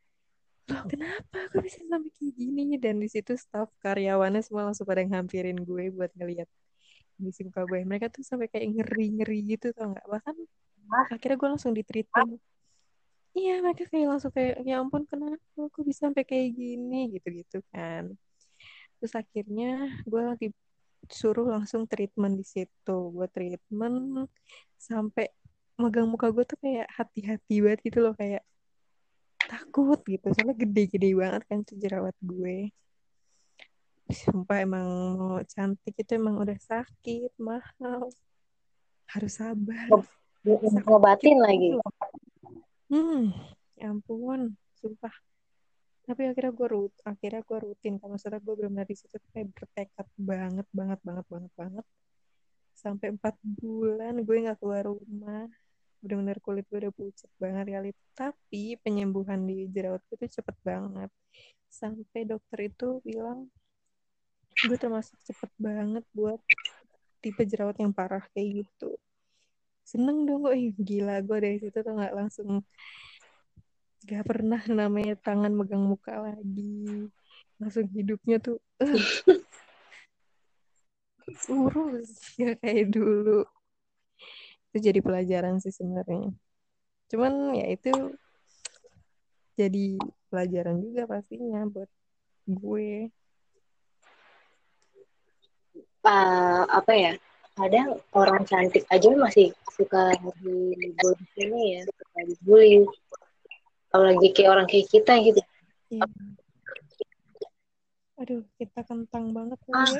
loh 0.68 0.84
kenapa 0.84 1.38
gue 1.50 1.64
bisa 1.64 1.80
sampai 1.88 2.12
kayak 2.14 2.32
gini? 2.36 2.76
Dan 2.78 3.00
di 3.02 3.08
situ 3.10 3.34
staff 3.34 3.72
karyawannya 3.82 4.44
semua 4.44 4.68
langsung 4.70 4.86
pada 4.86 5.02
ngampirin 5.02 5.58
gue 5.64 5.84
buat 5.90 6.12
ngelihat 6.14 6.46
kondisi 7.16 7.42
muka 7.48 7.66
gue. 7.66 7.82
Mereka 7.82 8.06
tuh 8.12 8.22
sampai 8.22 8.46
kayak 8.46 8.68
ngeri 8.76 9.06
ngeri 9.18 9.38
gitu 9.56 9.74
tau 9.74 9.90
nggak? 9.90 10.06
Bahkan 10.06 10.36
akhirnya 11.10 11.36
gue 11.40 11.48
langsung 11.56 11.72
di 11.74 11.82
treatment 11.82 12.38
iya 13.38 13.54
mereka 13.62 13.86
kayak 13.86 14.06
langsung 14.10 14.32
kayak 14.34 14.66
ya 14.66 14.82
ampun 14.82 15.06
kenapa 15.06 15.38
kok 15.54 15.84
bisa 15.86 16.10
sampai 16.10 16.26
kayak 16.26 16.50
gini? 16.58 17.14
Gitu 17.14 17.28
gitu 17.42 17.58
kan. 17.70 18.10
Terus 18.98 19.12
akhirnya 19.14 20.02
gue 20.02 20.22
disuruh 21.06 21.46
langsung 21.46 21.86
treatment 21.86 22.34
di 22.34 22.46
situ. 22.46 22.98
Gue 23.14 23.30
treatment 23.30 24.26
sampai 24.74 25.30
megang 25.78 26.10
muka 26.10 26.34
gue 26.34 26.42
tuh 26.42 26.58
kayak 26.58 26.90
hati-hati 26.90 27.62
banget 27.62 27.80
gitu 27.86 27.98
loh 28.02 28.14
kayak 28.18 28.42
takut 29.46 30.02
gitu. 30.04 30.26
Soalnya 30.34 30.58
gede-gede 30.58 31.10
banget 31.14 31.42
kan 31.46 31.58
tuh 31.62 31.78
jerawat 31.78 32.16
gue. 32.18 32.74
Sumpah 34.08 34.58
emang 34.64 34.88
mau 35.20 35.38
cantik 35.46 35.94
itu 35.94 36.10
emang 36.18 36.42
udah 36.42 36.58
sakit 36.58 37.32
mahal. 37.38 38.10
Harus 39.08 39.38
sabar. 39.38 39.88
Ngobatin 40.86 41.38
lagi 41.38 41.76
hmm 42.88 43.22
ya 43.78 43.92
ampun 43.92 44.40
sumpah. 44.80 45.14
Tapi 46.08 46.22
akhirnya 46.24 46.52
gue 46.56 46.68
rut 46.72 46.94
akhirnya 47.04 47.42
gue 47.44 47.58
rutin 47.60 47.94
kalau 48.00 48.16
maksudnya 48.16 48.40
gue 48.40 48.54
benar-benar 48.58 48.88
di 48.88 48.96
situ 48.96 49.16
kayak 49.32 49.52
bertekad 49.54 50.08
banget 50.16 50.66
banget 50.72 51.00
banget 51.04 51.26
banget 51.28 51.52
banget. 51.60 51.86
Sampai 52.72 53.06
empat 53.14 53.34
bulan 53.42 54.14
gue 54.24 54.36
nggak 54.44 54.58
keluar 54.60 54.84
rumah. 54.88 55.44
Benar-benar 56.00 56.38
kulit 56.40 56.64
gue 56.70 56.78
udah 56.88 56.94
pucat 56.96 57.30
banget 57.36 57.66
kali. 57.74 57.90
Tapi 58.16 58.62
penyembuhan 58.80 59.40
di 59.44 59.68
jerawat 59.68 60.02
itu 60.14 60.40
cepet 60.40 60.56
banget. 60.64 61.10
Sampai 61.68 62.20
dokter 62.24 62.72
itu 62.72 63.04
bilang 63.04 63.52
gue 64.58 64.78
termasuk 64.80 65.14
cepet 65.22 65.50
banget 65.60 66.02
buat 66.16 66.40
tipe 67.22 67.42
jerawat 67.46 67.78
yang 67.78 67.94
parah 67.94 68.24
kayak 68.34 68.64
gitu 68.64 68.98
seneng 69.88 70.28
dong 70.28 70.44
gue 70.44 70.76
gila 70.76 71.24
gue 71.24 71.38
dari 71.40 71.56
situ 71.56 71.78
tuh 71.80 71.92
nggak 71.96 72.12
langsung 72.12 72.60
gak 74.08 74.24
pernah 74.24 74.62
namanya 74.72 75.14
tangan 75.20 75.52
megang 75.52 75.84
muka 75.84 76.16
lagi. 76.16 77.10
Langsung 77.60 77.84
hidupnya 77.92 78.40
tuh 78.40 78.56
uh, 81.50 81.52
urus 81.52 82.32
ya 82.40 82.56
kayak 82.56 82.94
dulu. 82.94 83.44
Itu 84.72 84.78
jadi 84.80 85.00
pelajaran 85.04 85.60
sih 85.60 85.74
sebenarnya. 85.74 86.32
Cuman 87.12 87.52
ya 87.52 87.66
itu 87.68 87.92
jadi 89.58 89.98
pelajaran 90.32 90.80
juga 90.80 91.04
pastinya 91.04 91.66
buat 91.68 91.90
gue. 92.48 93.12
Uh, 96.08 96.64
apa 96.72 96.92
ya 96.96 97.12
kadang 97.58 97.98
orang 98.14 98.46
cantik 98.46 98.86
aja 98.86 99.10
masih 99.18 99.50
suka 99.74 100.14
di 100.38 101.26
sini 101.34 101.60
ya 101.74 101.80
suka 101.90 102.18
dibully. 102.22 102.86
Apalagi 103.90 104.28
kayak 104.30 104.50
orang 104.54 104.66
kayak 104.70 104.86
kita 104.86 105.12
gitu. 105.26 105.40
Iya. 105.88 106.04
aduh 108.18 108.42
kita 108.58 108.82
kentang 108.82 109.30
banget 109.30 109.54
ah. 109.70 109.94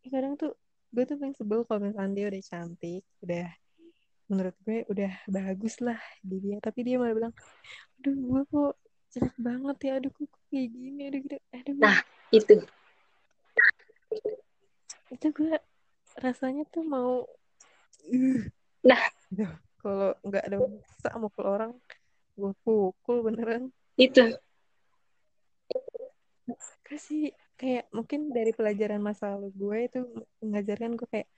ya 0.00 0.08
kadang 0.08 0.32
tuh 0.40 0.56
gue 0.96 1.04
tuh 1.04 1.20
pengen 1.20 1.36
sebel 1.36 1.60
kalau 1.68 1.84
misalnya 1.84 2.16
dia 2.16 2.26
udah 2.32 2.42
cantik 2.48 3.04
udah 3.20 3.46
menurut 4.32 4.56
gue 4.64 4.88
udah 4.88 5.12
bagus 5.28 5.76
lah 5.84 6.00
di 6.24 6.40
dia. 6.40 6.56
Tapi 6.58 6.80
dia 6.88 6.96
malah 6.96 7.14
bilang 7.14 7.34
aduh 8.00 8.16
gue 8.16 8.42
kok 8.48 8.74
jelek 9.12 9.36
banget 9.38 9.76
ya 9.84 9.92
aduh 10.00 10.10
kok 10.10 10.28
kayak 10.48 10.68
gini 10.72 11.02
aduh 11.06 11.20
gitu. 11.20 11.36
Aduh. 11.52 11.74
Nah 11.78 11.98
itu 12.32 12.54
itu 15.12 15.26
gue 15.30 15.54
rasanya 16.18 16.64
tuh 16.70 16.84
mau 16.86 17.26
nah. 18.84 19.02
Kalau 19.84 20.16
nggak 20.24 20.44
ada 20.48 20.58
sama 21.04 21.28
ke 21.28 21.42
orang 21.44 21.76
gue 22.34 22.52
pukul 22.64 23.20
beneran. 23.20 23.68
Itu. 24.00 24.32
Kasih 26.82 27.36
kayak 27.60 27.86
mungkin 27.92 28.32
dari 28.32 28.50
pelajaran 28.56 28.98
masa 29.04 29.36
lalu 29.36 29.52
gue 29.54 29.78
itu 29.86 30.00
mengajarkan 30.42 30.98
gue 30.98 31.08
kayak 31.08 31.28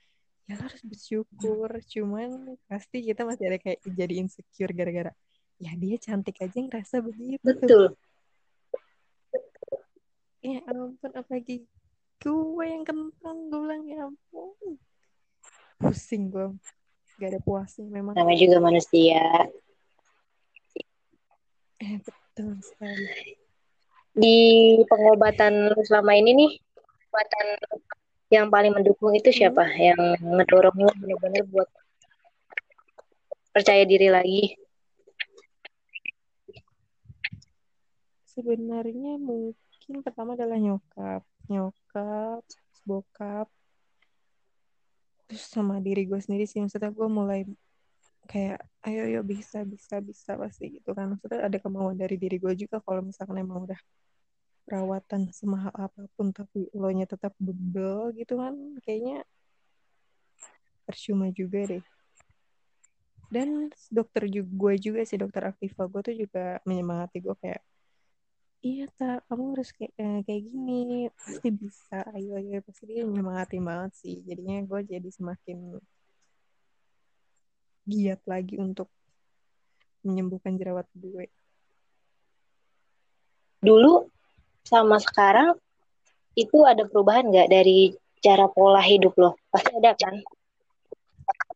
ya 0.47 0.55
lo 0.55 0.63
harus 0.63 0.79
bersyukur 0.87 1.69
cuman 1.91 2.55
pasti 2.71 3.03
kita 3.03 3.27
masih 3.27 3.51
ada 3.51 3.59
kayak 3.59 3.83
jadi 3.83 4.13
insecure 4.23 4.71
gara-gara 4.71 5.11
ya 5.59 5.71
dia 5.75 5.97
cantik 5.99 6.39
aja 6.39 6.57
ngerasa 6.57 7.03
begitu. 7.03 7.43
Betul. 7.43 7.99
Ya 10.39 10.63
ampun 10.71 11.11
apalagi 11.11 11.67
gue 12.27 12.65
yang 12.67 12.83
kentang. 12.83 13.37
Gue 13.47 13.59
bilang 13.63 13.83
ya 13.87 14.07
ampun. 14.07 14.75
Pusing 15.79 16.27
gue. 16.27 16.47
Gak 17.17 17.29
ada 17.33 17.41
puasnya 17.41 17.87
memang. 17.87 18.13
Namanya 18.13 18.39
juga 18.43 18.57
manusia. 18.59 19.23
Eh 21.79 21.95
betul 22.01 22.59
sekali. 22.61 23.39
Di 24.17 24.37
pengobatan 24.89 25.77
selama 25.85 26.17
ini 26.17 26.31
nih 26.33 26.51
pengobatan 26.73 27.47
yang 28.27 28.51
paling 28.51 28.73
mendukung 28.75 29.15
itu 29.15 29.31
siapa? 29.31 29.63
Hmm. 29.63 29.79
yang 29.79 30.01
ngedorong 30.19 30.77
lo 30.83 30.91
benar-benar 30.99 31.43
buat 31.47 31.69
percaya 33.55 33.87
diri 33.87 34.11
lagi? 34.11 34.57
Sebenarnya 38.29 39.17
mungkin 39.17 40.05
pertama 40.05 40.37
adalah 40.37 40.61
nyokap 40.61 41.25
nyokap 41.51 42.43
bokap. 42.87 43.47
Terus 45.27 45.43
sama 45.51 45.83
diri 45.83 46.07
gue 46.07 46.19
sendiri 46.23 46.47
sih 46.47 46.63
maksudnya 46.63 46.87
gue 46.87 47.07
mulai 47.11 47.43
kayak 48.27 48.59
ayo 48.87 49.07
ayo 49.07 49.21
bisa 49.23 49.63
bisa 49.67 49.99
bisa 49.99 50.39
pasti 50.39 50.79
gitu 50.79 50.95
kan. 50.95 51.11
Maksudnya 51.15 51.43
ada 51.47 51.57
kemauan 51.59 51.99
dari 51.99 52.15
diri 52.15 52.39
gue 52.39 52.53
juga 52.55 52.79
kalau 52.83 53.03
misalkan 53.03 53.39
emang 53.43 53.67
udah 53.67 53.79
perawatan 54.67 55.31
semahal 55.31 55.71
apa 55.75 56.11
pun 56.15 56.35
tapi 56.35 56.67
lo 56.75 56.91
nya 56.91 57.07
tetap 57.07 57.31
bebel 57.39 58.11
gitu 58.19 58.35
kan 58.35 58.55
kayaknya 58.83 59.23
percuma 60.87 61.31
juga 61.31 61.67
deh. 61.67 61.83
Dan 63.27 63.67
dokter 63.91 64.27
gue 64.31 64.73
juga 64.79 65.03
sih 65.03 65.19
dokter 65.19 65.43
Aktiva 65.43 65.83
gue 65.91 66.01
tuh 66.03 66.15
juga 66.15 66.63
menyemangati 66.63 67.19
gue 67.19 67.35
kayak 67.43 67.59
iya 68.63 68.85
tak 68.97 69.25
kamu 69.29 69.53
harus 69.53 69.69
kayak 69.73 69.93
eh, 69.97 70.19
kayak 70.25 70.43
gini 70.49 71.09
pasti 71.13 71.47
bisa 71.53 71.97
ayo 72.15 72.37
ayo 72.41 72.59
pasti 72.65 72.83
dia 72.89 73.03
menyemangati 73.05 73.57
banget 73.61 73.91
sih 73.97 74.15
jadinya 74.25 74.61
gue 74.65 74.79
jadi 74.85 75.09
semakin 75.13 75.77
giat 77.87 78.21
lagi 78.27 78.59
untuk 78.59 78.89
menyembuhkan 80.03 80.57
jerawat 80.57 80.87
gue 80.97 81.29
dulu 83.61 84.09
sama 84.67 84.99
sekarang 84.99 85.55
itu 86.37 86.61
ada 86.61 86.85
perubahan 86.85 87.25
nggak 87.33 87.49
dari 87.49 87.97
cara 88.21 88.45
pola 88.45 88.81
hidup 88.85 89.17
lo? 89.17 89.33
Pasti 89.49 89.73
ada 89.73 89.97
kan? 89.97 90.21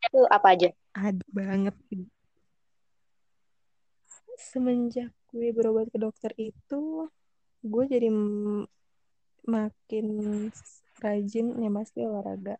Itu 0.01 0.25
apa 0.25 0.47
aja? 0.57 0.69
Ada 0.97 1.21
banget. 1.29 1.75
Semenjak 4.41 5.13
gue 5.31 5.49
berobat 5.55 5.87
ke 5.89 5.97
dokter 5.97 6.31
itu, 6.37 7.07
gue 7.63 7.83
jadi 7.87 8.09
makin 9.47 10.05
rajin 11.01 11.47
ya 11.57 11.69
pasti 11.73 11.99
olahraga. 12.05 12.55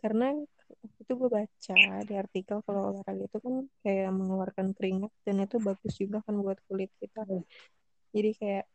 Karena 0.00 0.32
itu 1.00 1.12
gue 1.16 1.30
baca 1.30 1.76
di 2.08 2.14
artikel 2.16 2.58
kalau 2.64 2.82
olahraga 2.94 3.24
itu 3.28 3.38
kan 3.40 3.54
kayak 3.84 4.10
mengeluarkan 4.14 4.72
keringat 4.76 5.12
dan 5.26 5.44
itu 5.44 5.56
bagus 5.60 5.94
juga 5.98 6.24
kan 6.24 6.34
buat 6.40 6.58
kulit 6.68 6.90
kita. 7.00 7.24
Jadi 8.14 8.30
kayak 8.38 8.66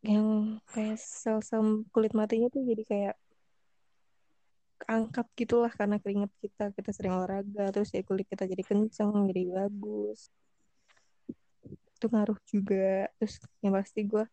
yang 0.00 0.56
kayak 0.72 0.96
sel-sel 0.96 1.84
kulit 1.92 2.16
matinya 2.16 2.48
tuh 2.48 2.64
jadi 2.64 2.82
kayak 2.88 3.14
angkat 4.88 5.28
gitulah 5.36 5.68
karena 5.68 6.00
keringat 6.00 6.32
kita 6.40 6.72
kita 6.72 6.90
sering 6.96 7.12
olahraga 7.12 7.68
terus 7.68 7.92
ya 7.92 8.00
kulit 8.00 8.24
kita 8.24 8.48
jadi 8.48 8.64
kenceng 8.64 9.28
jadi 9.28 9.42
bagus 9.52 10.32
itu 12.00 12.08
ngaruh 12.08 12.40
juga. 12.48 13.12
Terus 13.20 13.36
yang 13.60 13.76
pasti 13.76 14.00
gue 14.08 14.24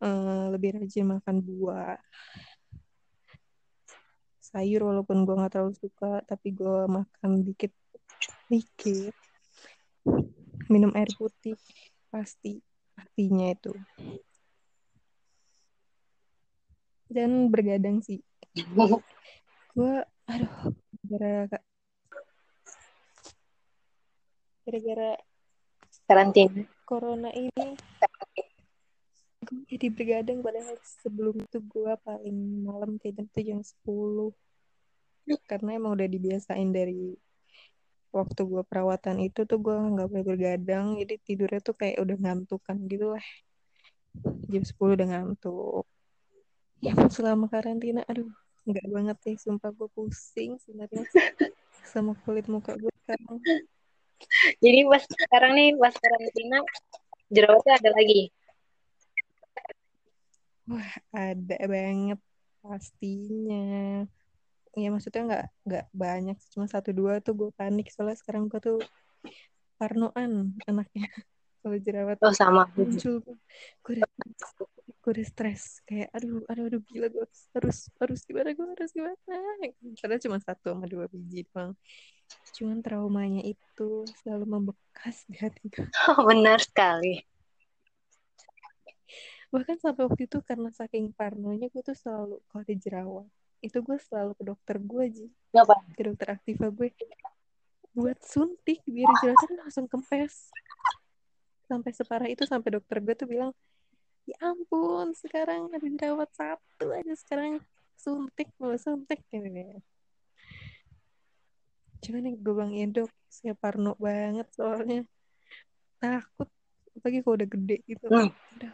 uh, 0.00 0.44
lebih 0.48 0.80
rajin 0.80 1.04
makan 1.04 1.44
buah. 1.44 2.00
Sayur 4.40 4.88
walaupun 4.88 5.28
gue 5.28 5.36
nggak 5.36 5.52
terlalu 5.52 5.76
suka 5.76 6.24
tapi 6.24 6.56
gue 6.56 6.88
makan 6.88 7.44
dikit 7.44 7.76
dikit. 8.48 9.12
Minum 10.72 10.96
air 10.96 11.12
putih 11.20 11.60
pasti 12.08 12.64
pastinya 12.96 13.52
itu. 13.52 13.76
Dan 17.12 17.52
bergadang 17.52 18.00
sih. 18.00 18.24
Gue 19.76 20.00
aduh 20.26 20.72
gara-gara 21.06 21.60
gara-gara 24.66 25.14
karantina 26.10 26.66
corona 26.86 27.34
ini 27.34 27.74
gue 29.46 29.62
jadi 29.70 29.86
bergadang 29.94 30.42
padahal 30.42 30.74
sebelum 31.02 31.38
itu 31.38 31.58
gue 31.62 31.92
paling 32.02 32.66
malam 32.66 32.98
kayak 32.98 33.22
jam 33.22 33.26
jam 33.34 33.60
sepuluh. 33.62 34.34
Karena 35.46 35.78
emang 35.78 35.98
udah 35.98 36.06
dibiasain 36.06 36.70
dari 36.70 37.14
waktu 38.10 38.40
gue 38.42 38.62
perawatan 38.66 39.22
itu 39.22 39.46
tuh 39.46 39.58
gue 39.58 39.74
nggak 39.74 40.08
boleh 40.08 40.24
bergadang 40.24 40.98
jadi 40.98 41.14
tidurnya 41.22 41.60
tuh 41.62 41.74
kayak 41.78 42.02
udah 42.02 42.16
ngantukan 42.18 42.76
gitu 42.90 43.06
lah. 43.14 43.26
Jam 44.50 44.62
10 44.62 44.96
udah 44.98 45.08
ngantuk. 45.10 45.84
Ya 46.82 46.94
selama 47.10 47.46
karantina 47.46 48.02
aduh 48.06 48.30
nggak 48.66 48.86
banget 48.90 49.16
deh 49.22 49.36
sumpah 49.38 49.70
gue 49.70 49.86
pusing 49.94 50.58
sebenarnya 50.58 51.06
sama 51.86 52.18
kulit 52.26 52.50
muka 52.50 52.74
gue 52.74 52.90
sekarang 53.06 53.38
jadi 54.64 54.78
pas 54.88 55.02
sekarang 55.04 55.52
nih 55.56 55.68
pas 55.76 55.94
karantina 55.94 56.58
jerawatnya 57.30 57.72
ada 57.78 57.90
lagi. 57.94 58.22
Wah 60.66 60.92
ada 61.14 61.56
banget 61.70 62.20
pastinya. 62.58 64.02
Ya 64.76 64.88
maksudnya 64.92 65.22
nggak 65.24 65.44
nggak 65.64 65.86
banyak 65.94 66.36
cuma 66.52 66.66
satu 66.66 66.90
dua 66.90 67.22
tuh 67.22 67.34
gue 67.38 67.50
panik. 67.54 67.88
Soalnya 67.94 68.18
sekarang 68.18 68.50
gue 68.50 68.60
tuh 68.60 68.78
parnoan 69.78 70.56
anaknya. 70.66 71.06
Kalau 71.62 71.78
jerawat 71.82 72.18
Oh 72.22 72.30
sama. 72.30 72.70
muncul 72.78 73.22
gue 73.82 73.92
udah 73.98 74.06
gue 75.02 75.10
udah 75.14 75.26
stres. 75.26 75.82
Kayak 75.86 76.10
aduh 76.14 76.42
aduh 76.50 76.64
aduh 76.70 76.82
gila 76.90 77.10
gue 77.10 77.26
harus 77.58 77.78
harus 77.98 78.20
gimana 78.26 78.54
gue 78.54 78.66
harus 78.66 78.90
gimana? 78.90 79.18
Padahal 80.02 80.22
cuma 80.22 80.38
satu 80.42 80.74
sama 80.74 80.86
dua 80.86 81.06
biji 81.10 81.46
doang 81.50 81.74
cuman 82.56 82.80
traumanya 82.80 83.42
itu 83.42 83.90
selalu 84.22 84.44
membekas 84.48 85.26
di 85.28 85.36
hati 85.38 85.68
gue 85.68 85.86
Oh, 86.10 86.24
benar 86.24 86.58
sekali. 86.58 87.20
bahkan 89.46 89.78
sampai 89.78 90.10
waktu 90.10 90.26
itu 90.26 90.38
karena 90.42 90.68
saking 90.74 91.14
parnonya 91.14 91.70
gue 91.70 91.80
tuh 91.80 91.94
selalu 91.96 92.42
kalau 92.50 92.62
ada 92.66 92.74
jerawat 92.76 93.28
itu 93.62 93.78
gue 93.80 93.98
selalu 94.02 94.32
ke 94.36 94.42
dokter 94.44 94.76
gue 94.76 95.02
aja 95.06 95.26
Ngapa? 95.54 95.74
ke 95.96 96.02
dokter 96.04 96.28
aktiva 96.34 96.66
gue. 96.68 96.90
Buat 97.96 98.20
suntik 98.20 98.84
biar 98.84 99.08
jerawatnya 99.24 99.64
langsung 99.64 99.88
kempes. 99.88 100.52
Sampai 101.64 101.96
separah 101.96 102.28
itu 102.28 102.44
sampai 102.44 102.76
dokter 102.76 103.00
gue 103.00 103.14
tuh 103.16 103.24
bilang 103.24 103.50
ya 104.28 104.36
ampun 104.44 105.14
sekarang 105.16 105.70
ada 105.72 105.80
jerawat 105.80 106.28
satu 106.36 106.92
aja 106.92 107.14
sekarang 107.16 107.62
suntik 107.96 108.50
mau 108.60 108.76
suntik. 108.76 109.24
Ini 109.32 109.78
gue 112.38 112.52
bilang 112.54 112.70
ya 112.70 112.86
dok 112.86 113.10
saya 113.26 113.54
parno 113.58 113.98
banget 113.98 114.46
soalnya. 114.54 115.02
Takut 115.98 116.48
apalagi 116.96 117.18
kalau 117.20 117.36
udah 117.36 117.48
gede 117.50 117.76
gitu. 117.84 118.06
Hmm. 118.08 118.30
udah 118.56 118.72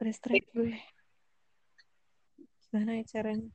udah 0.00 0.42
gue. 0.56 0.72
Gimana 2.66 2.90
ya 3.00 3.04
caranya? 3.06 3.50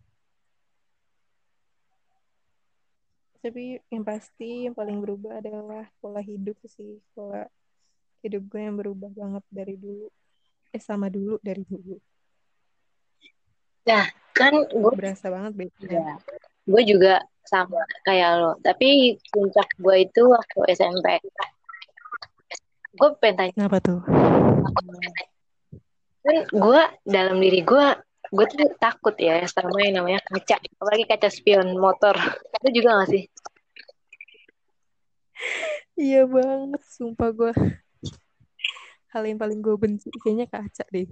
Tapi 3.42 3.82
yang 3.90 4.06
pasti 4.06 4.70
yang 4.70 4.78
paling 4.78 5.02
berubah 5.02 5.42
adalah 5.42 5.90
pola 5.98 6.22
hidup 6.22 6.58
sih. 6.70 7.02
Pola 7.18 7.50
hidup 8.22 8.46
gue 8.50 8.62
yang 8.62 8.78
berubah 8.78 9.10
banget 9.14 9.44
dari 9.50 9.76
dulu. 9.78 10.08
Eh 10.70 10.82
sama 10.82 11.10
dulu 11.10 11.42
dari 11.42 11.66
dulu. 11.66 11.98
Kan 14.32 14.54
gue 14.66 14.94
berasa 14.96 15.28
banget 15.30 15.54
bedanya 15.54 16.16
ya, 16.16 16.16
gue 16.66 16.82
juga 16.88 17.14
sama 17.46 17.82
kayak 18.06 18.30
lo. 18.42 18.52
Tapi 18.62 19.18
puncak 19.30 19.70
gue 19.78 19.96
itu 20.06 20.22
waktu 20.28 20.60
SMP. 20.76 21.22
Gue 22.92 23.10
pengen 23.24 23.36
tanya, 23.40 23.54
kenapa 23.56 23.78
tuh 23.80 24.00
kan 26.22 26.38
gue 26.54 26.82
dalam 27.08 27.42
diri 27.42 27.66
gue, 27.66 27.88
gue 28.30 28.46
tuh 28.46 28.70
takut 28.78 29.16
ya 29.18 29.42
sama 29.50 29.82
yang 29.82 30.04
namanya 30.04 30.22
kaca. 30.22 30.62
Apalagi 30.78 31.06
kaca 31.10 31.30
spion 31.34 31.74
motor. 31.80 32.14
Itu 32.62 32.70
juga 32.78 33.02
gak 33.02 33.10
sih? 33.10 33.26
iya 36.02 36.26
banget 36.26 36.82
sumpah 36.86 37.30
gue 37.30 37.54
hal 39.12 39.24
yang 39.28 39.40
paling 39.42 39.60
gue 39.60 39.76
benci 39.76 40.10
kayaknya 40.24 40.48
kaca 40.48 40.86
deh 40.90 41.08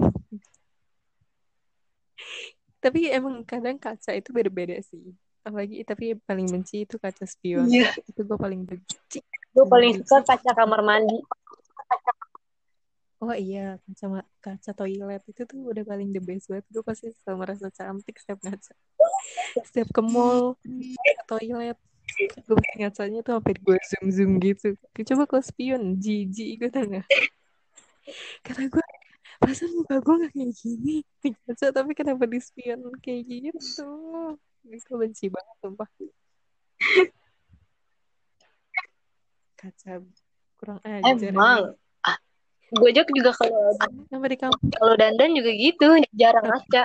tapi 2.80 3.12
emang 3.12 3.44
kadang 3.44 3.76
kaca 3.76 4.16
itu 4.16 4.30
beda-beda 4.32 4.80
sih 4.82 5.14
apalagi 5.50 5.82
tapi 5.84 6.16
paling 6.24 6.48
benci 6.48 6.86
itu 6.86 6.96
kaca 7.02 7.26
spion. 7.26 7.66
Iya. 7.66 7.90
itu 8.06 8.22
gue 8.22 8.38
paling 8.38 8.62
benci. 8.64 9.20
Gue 9.50 9.66
paling 9.66 10.06
suka 10.06 10.22
kaca 10.24 10.52
kamar 10.54 10.82
mandi. 10.86 11.18
oh 13.20 13.36
iya 13.36 13.82
kaca 13.84 14.24
kaca 14.40 14.72
toilet. 14.78 15.22
Itu 15.28 15.44
tuh 15.50 15.74
udah 15.74 15.84
paling 15.84 16.14
the 16.14 16.22
best 16.22 16.48
banget. 16.48 16.66
Gue 16.70 16.84
pasti 16.86 17.12
selalu 17.26 17.38
merasa 17.42 17.68
cantik 17.74 18.16
setiap 18.22 18.40
ngaca 18.46 18.74
setiap 19.66 19.90
ke 19.92 20.02
mall 20.06 20.56
ke 20.62 21.24
toilet. 21.28 21.78
Gue 22.46 22.56
pasti 22.58 22.76
ngacanya 22.82 23.20
tuh 23.22 23.34
sampai 23.38 23.54
gue 23.58 23.78
zoom 23.86 24.06
zoom 24.14 24.32
gitu. 24.42 24.78
Coba 25.14 25.24
kalau 25.30 25.44
spion 25.44 25.98
jijik 26.00 26.62
gue 26.62 26.70
tau 26.72 26.86
gak 26.86 27.08
karena 28.42 28.66
gue 28.74 28.86
perasaan 29.38 29.72
muka 29.78 29.96
gue 30.02 30.16
gak 30.26 30.32
kayak 30.34 30.52
gini? 30.58 30.96
Di 31.22 31.30
kaca 31.46 31.66
tapi 31.70 31.92
kenapa 31.94 32.24
di 32.26 32.40
spion 32.42 32.82
kayak 32.98 33.22
gitu 33.30 33.90
gue 34.66 34.98
benci 34.98 35.26
banget 35.32 35.56
sumpah. 35.64 35.90
Kaca 39.60 40.04
kurang 40.60 40.80
ajar 40.84 41.32
Emang. 41.32 41.76
Ah, 42.04 42.18
gue 42.72 42.92
juga 42.96 43.12
juga 43.12 43.32
kalau 43.36 43.76
di 44.28 44.38
kampung. 44.40 44.72
kalau 44.72 44.94
dandan 44.96 45.36
juga 45.36 45.52
gitu, 45.56 45.88
jarang 46.16 46.48
ngaca. 46.48 46.84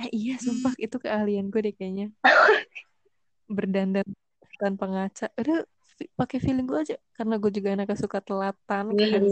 Eh 0.00 0.10
iya 0.16 0.40
sumpah. 0.40 0.72
Itu 0.80 0.96
keahlian 0.96 1.52
gue 1.52 1.60
deh 1.60 1.74
kayaknya. 1.76 2.08
Berdandan 3.56 4.06
tanpa 4.56 4.88
ngaca. 4.88 5.28
Udah 5.36 5.66
fi- 5.98 6.12
pakai 6.16 6.38
feeling 6.40 6.64
gue 6.64 6.78
aja. 6.80 6.96
Karena 7.12 7.36
gue 7.36 7.50
juga 7.52 7.76
anaknya 7.76 7.98
suka 8.00 8.24
telatan 8.24 8.96
kan 8.96 9.22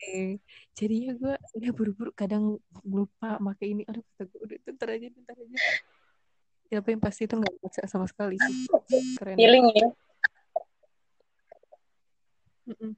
Eh, 0.00 0.40
jadinya 0.72 1.12
gue 1.12 1.34
udah 1.60 1.70
buru-buru 1.76 2.10
kadang 2.16 2.56
lupa 2.88 3.36
pakai 3.36 3.76
ini. 3.76 3.82
Aduh 3.84 4.00
kata 4.16 4.22
gue 4.32 4.40
udah 4.40 4.58
bentar 4.64 4.88
aja 4.88 5.06
bentar 5.12 5.36
aja. 5.36 5.56
Ya 6.72 6.76
apa 6.80 6.88
yang 6.88 7.02
pasti 7.02 7.28
itu 7.28 7.34
nggak 7.36 7.54
ngaca 7.60 7.82
sama 7.84 8.06
sekali 8.08 8.40
sih. 8.40 8.54
Keren. 9.20 9.36
Feeling 9.36 9.66
ya. 9.76 9.88
Mm-mm. 12.70 12.92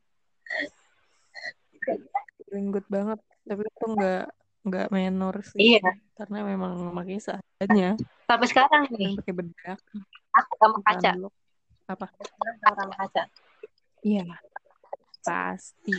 feeling 2.47 2.69
good 2.71 2.87
banget. 2.87 3.19
Tapi 3.43 3.63
itu 3.67 3.87
nggak 3.99 4.25
nggak 4.63 4.87
menor 4.95 5.35
sih. 5.43 5.59
Iya. 5.75 5.91
karena 6.15 6.39
memang 6.47 6.79
makanya 6.95 7.35
seadanya. 7.35 7.99
Sampai 8.31 8.47
sekarang 8.47 8.87
nih, 8.95 9.19
pakai 9.19 9.35
bedak. 9.35 9.79
Aku 10.39 10.53
sama 10.61 10.79
kaca. 10.87 11.11
apa? 11.91 12.07
Sama 12.63 12.95
kaca. 12.95 13.23
Iya, 14.07 14.39
pasti. 15.27 15.95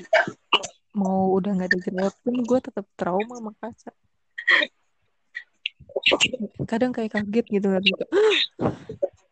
Mau 0.93 1.33
udah 1.41 1.57
nggak 1.57 1.73
ada 1.73 1.79
jerawat 1.81 2.15
pun 2.21 2.37
gue 2.45 2.59
tetap 2.61 2.85
trauma 2.93 3.41
sama 3.41 3.51
kaca. 3.57 3.91
Kadang 6.69 6.93
kayak 6.93 7.17
kaget 7.17 7.45
gitu 7.49 7.67
kan. 7.73 7.81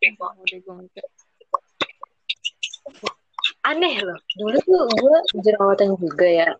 Ngecek. 0.02 1.06
Aneh 3.62 3.94
loh. 4.02 4.18
Dulu 4.34 4.58
tuh 4.66 4.82
gue 4.90 5.16
jerawatan 5.46 5.94
juga 5.94 6.26
ya. 6.26 6.50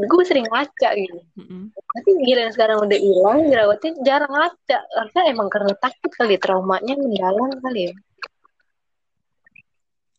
Gue 0.00 0.24
sering 0.24 0.48
ngaca 0.48 0.88
gitu. 0.96 1.20
Mm-mm. 1.36 1.76
Tapi 1.76 2.10
gila 2.24 2.48
sekarang 2.56 2.80
udah 2.80 2.96
hilang 2.96 3.52
jerawatnya 3.52 3.90
jarang 4.00 4.32
ngaca. 4.32 4.78
Karena 4.88 5.20
emang 5.28 5.52
karena 5.52 5.76
takut 5.76 6.08
kali 6.16 6.40
traumanya 6.40 6.96
mendalam 6.96 7.52
kali 7.60 7.92
ya. 7.92 7.94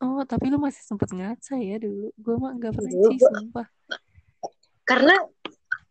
Oh, 0.01 0.25
tapi 0.25 0.49
lu 0.49 0.57
masih 0.61 0.81
sempet 0.85 1.09
ngaca 1.09 1.57
ya 1.57 1.81
dulu. 1.81 2.13
Gue 2.21 2.35
mah 2.37 2.53
nggak 2.57 2.73
pernah 2.73 2.93
Dulu 2.93 3.17
sih, 3.17 3.21
sumpah. 3.21 3.65
Karena 4.85 5.15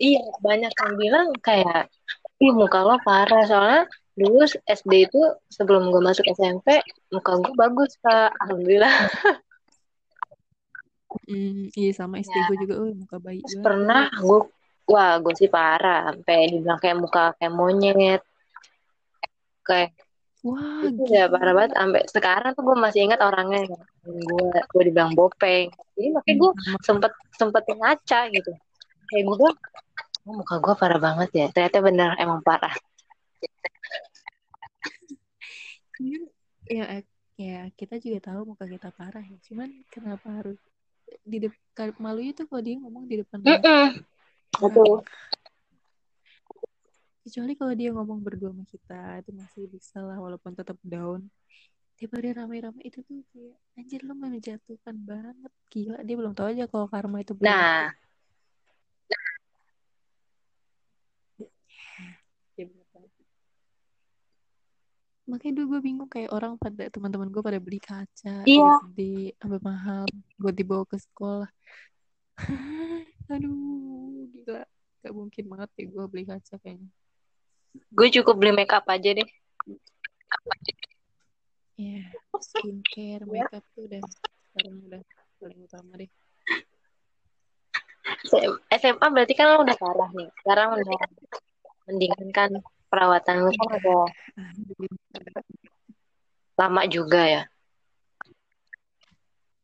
iya 0.01 0.25
banyak 0.41 0.73
yang 0.73 0.95
bilang 0.97 1.29
kayak 1.45 1.93
ih 2.41 2.53
muka 2.57 2.81
lo 2.83 2.97
parah. 3.05 3.45
Soalnya 3.47 3.83
dulu 4.17 4.45
SD 4.67 4.93
itu 5.09 5.23
sebelum 5.53 5.93
gue 5.93 6.03
masuk 6.03 6.27
SMP 6.33 6.81
muka 7.13 7.39
gue 7.39 7.55
bagus 7.55 7.95
kak. 8.01 8.33
Alhamdulillah. 8.45 8.95
Mm, 11.27 11.75
iya 11.75 11.91
sama 11.91 12.23
SD 12.23 12.37
gue 12.47 12.57
juga, 12.67 12.75
oh 12.83 12.91
muka 12.95 13.19
bayi 13.19 13.43
Terus 13.43 13.59
pernah 13.59 14.07
gue 14.15 14.41
wah 14.87 15.19
gue 15.19 15.35
sih 15.35 15.51
parah 15.51 16.11
sampai 16.11 16.55
dibilang 16.55 16.79
kayak 16.79 16.99
muka 16.99 17.35
kayak 17.39 17.55
monyet. 17.55 18.23
Kayak 19.67 19.95
Wah, 20.41 20.89
itu 20.89 21.05
udah 21.05 21.29
gila. 21.29 21.35
parah 21.37 21.53
banget 21.53 21.73
sampai 21.77 22.03
sekarang 22.09 22.51
tuh 22.57 22.63
gue 22.65 22.77
masih 22.79 23.01
ingat 23.05 23.21
orangnya 23.21 23.61
gue 24.07 24.49
gue 24.55 24.83
dibilang 24.87 25.13
bopeng. 25.13 25.69
Jadi 25.99 26.09
makanya 26.15 26.37
gue 26.39 26.51
Sama. 26.55 26.79
sempet 26.87 27.13
sempet 27.37 27.63
ngaca 27.69 28.21
gitu 28.33 28.53
kayak 29.11 29.25
gue 29.27 29.37
bilang 29.43 29.59
oh, 30.31 30.35
muka 30.39 30.55
gue 30.63 30.75
parah 30.79 31.01
banget 31.03 31.31
ya. 31.35 31.47
Ternyata 31.51 31.79
bener 31.83 32.11
emang 32.23 32.41
parah. 32.47 32.73
Cuman, 35.99 36.23
ya, 36.71 36.85
eh, 36.97 37.05
ya 37.37 37.61
kita 37.75 37.99
juga 37.99 38.31
tahu 38.31 38.55
muka 38.55 38.65
kita 38.71 38.95
parah 38.95 39.25
ya. 39.27 39.39
Cuman 39.51 39.83
kenapa 39.91 40.31
harus 40.31 40.63
di 41.27 41.43
depan 41.43 41.91
malu 41.99 42.23
itu 42.23 42.47
kalau 42.47 42.63
dia 42.63 42.79
ngomong 42.79 43.05
di 43.11 43.19
depan 43.19 43.43
orang. 43.43 43.59
Mm-mm. 43.59 43.87
betul. 44.63 45.03
Kecuali 47.27 47.53
kalau 47.59 47.75
dia 47.75 47.91
ngomong 47.93 48.23
berdua 48.23 48.55
sama 48.55 48.65
kita 48.65 49.03
itu 49.21 49.31
masih 49.35 49.63
bisa 49.69 49.99
lah 50.01 50.17
walaupun 50.23 50.55
tetap 50.55 50.79
down. 50.87 51.27
Daripada 52.01 52.47
ramai-ramai 52.47 52.81
itu 52.89 53.05
tuh 53.05 53.21
kayak 53.29 53.61
anjir 53.77 54.01
lo 54.09 54.17
menjatuhkan 54.17 54.97
banget. 55.05 55.53
Gila 55.69 56.01
dia 56.01 56.17
belum 56.17 56.33
tahu 56.33 56.49
aja 56.57 56.65
kalau 56.65 56.89
karma 56.89 57.21
itu 57.21 57.37
berlaku 57.37 57.53
nah 57.53 57.93
Dia 62.57 62.65
bener 62.69 62.87
banget. 62.93 63.13
Makanya 65.31 65.63
dulu 65.63 65.79
gue 65.79 65.81
bingung 65.87 66.11
kayak 66.11 66.35
orang 66.35 66.59
pada 66.59 66.91
teman-teman 66.91 67.31
gue 67.31 67.43
pada 67.43 67.63
beli 67.63 67.79
kaca 67.79 68.43
Iya. 68.43 68.83
gede 68.91 69.39
sampai 69.39 69.61
mahal 69.63 70.05
buat 70.37 70.55
dibawa 70.59 70.83
ke 70.91 70.99
sekolah. 70.99 71.51
Aduh 73.33 74.27
gila. 74.35 74.67
Gak 75.01 75.15
mungkin 75.15 75.45
banget 75.49 75.71
ya 75.79 75.85
gue 75.87 76.05
beli 76.11 76.25
kaca 76.27 76.55
kayaknya. 76.59 76.91
Gue 77.95 78.09
cukup 78.11 78.35
beli 78.35 78.51
make 78.51 78.75
up 78.75 78.85
aja 78.91 79.11
deh. 79.15 79.29
Ya 81.79 82.05
skincare 82.41 83.25
makeup 83.25 83.65
tuh 83.73 83.87
udah 83.87 84.01
sekarang 84.03 84.77
udah 84.91 85.01
paling 85.39 85.61
utama 85.65 85.93
deh. 85.97 86.11
SMA 88.75 89.07
berarti 89.07 89.35
kan 89.39 89.47
lo 89.55 89.63
udah 89.63 89.77
parah 89.79 90.11
nih. 90.13 90.29
Sekarang 90.43 90.69
udah 90.77 90.99
mendingan 91.89 92.29
kan 92.35 92.51
perawatan 92.91 93.37
lu 93.41 93.51
kan 93.55 93.69
udah 93.79 94.03
lama 96.59 96.83
juga 96.85 97.23
ya? 97.25 97.43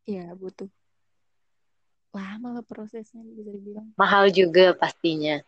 Ya 0.07 0.31
butuh 0.33 0.71
lama 2.15 2.57
lah 2.57 2.65
prosesnya 2.65 3.21
bisa 3.27 3.51
dibilang. 3.51 3.93
Mahal 3.99 4.31
juga 4.31 4.73
pastinya. 4.73 5.43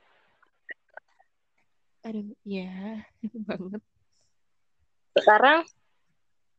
Aduh 2.05 2.35
ya 2.45 3.01
banget. 3.49 3.81
Sekarang 5.17 5.65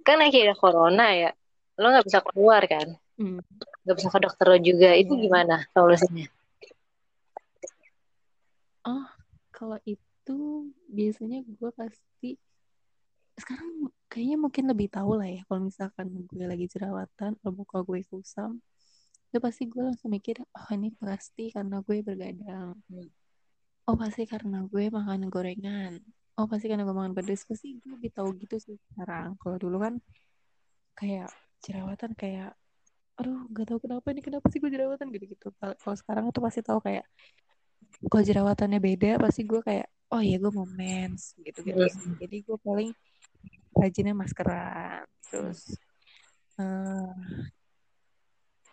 kan 0.01 0.17
lagi 0.17 0.41
ada 0.41 0.55
corona 0.55 1.11
ya 1.13 1.31
lo 1.77 1.91
nggak 1.91 2.07
bisa 2.07 2.19
keluar 2.23 2.63
kan? 2.65 2.95
Hmm. 3.19 3.43
nggak 3.83 3.95
bisa 3.99 4.09
ke 4.09 4.19
dokter 4.23 4.45
lo 4.47 4.57
juga 4.57 4.95
itu 4.95 5.11
Iya. 5.11 5.21
gimana 5.27 5.55
solusinya? 5.75 6.27
Oh 8.83 9.05
kalau 9.51 9.75
itu 9.83 9.99
biasanya 10.89 11.45
gue 11.45 11.71
pasti 11.73 12.29
sekarang 13.39 13.87
kayaknya 14.11 14.37
mungkin 14.41 14.65
lebih 14.67 14.91
tahu 14.91 15.15
lah 15.15 15.29
ya 15.29 15.41
kalau 15.47 15.69
misalkan 15.69 16.07
gue 16.27 16.45
lagi 16.45 16.65
jerawatan 16.67 17.39
atau 17.39 17.51
muka 17.55 17.79
gue 17.85 18.03
kusam 18.09 18.59
itu 19.29 19.37
pasti 19.37 19.63
gue 19.69 19.81
langsung 19.85 20.09
mikir 20.09 20.41
oh 20.41 20.69
ini 20.73 20.89
pasti 20.97 21.53
karena 21.53 21.85
gue 21.85 22.01
bergadang. 22.01 22.73
Hmm. 22.89 23.09
oh 23.85 23.95
pasti 23.97 24.25
karena 24.25 24.65
gue 24.65 24.89
makan 24.89 25.29
gorengan. 25.29 26.01
Oh 26.33 26.49
pasti 26.49 26.65
karena 26.65 26.81
gue 26.81 26.95
makan 26.97 27.13
pedas 27.13 27.45
pasti 27.45 27.77
gue 27.77 27.89
lebih 27.93 28.09
tahu 28.09 28.33
gitu 28.41 28.57
sih 28.57 28.75
sekarang. 28.89 29.37
Kalau 29.37 29.57
dulu 29.61 29.77
kan 29.85 29.93
kayak 30.97 31.29
jerawatan 31.61 32.17
kayak 32.17 32.57
aduh 33.21 33.45
gak 33.53 33.67
tahu 33.69 33.79
kenapa 33.85 34.07
ini 34.15 34.21
kenapa 34.25 34.45
sih 34.49 34.57
gue 34.57 34.71
jerawatan? 34.73 35.13
Gitu 35.13 35.25
gitu 35.37 35.47
kalau 35.61 35.95
sekarang 36.01 36.25
tuh 36.33 36.41
pasti 36.41 36.65
tahu 36.65 36.81
kayak 36.81 37.05
kalau 38.09 38.23
jerawatannya 38.25 38.81
beda? 38.81 39.21
Pasti 39.21 39.45
gue 39.45 39.61
kayak 39.61 39.87
oh 40.09 40.21
iya 40.21 40.37
gue 40.41 40.51
mau 40.51 40.65
mens 40.65 41.37
gitu 41.41 41.59
gitu 41.61 41.81
sih. 41.89 42.11
Jadi 42.17 42.37
gue 42.45 42.57
paling 42.59 42.91
rajinnya 43.77 44.13
maskeran 44.17 45.05
terus 45.29 45.77
eh, 46.57 47.13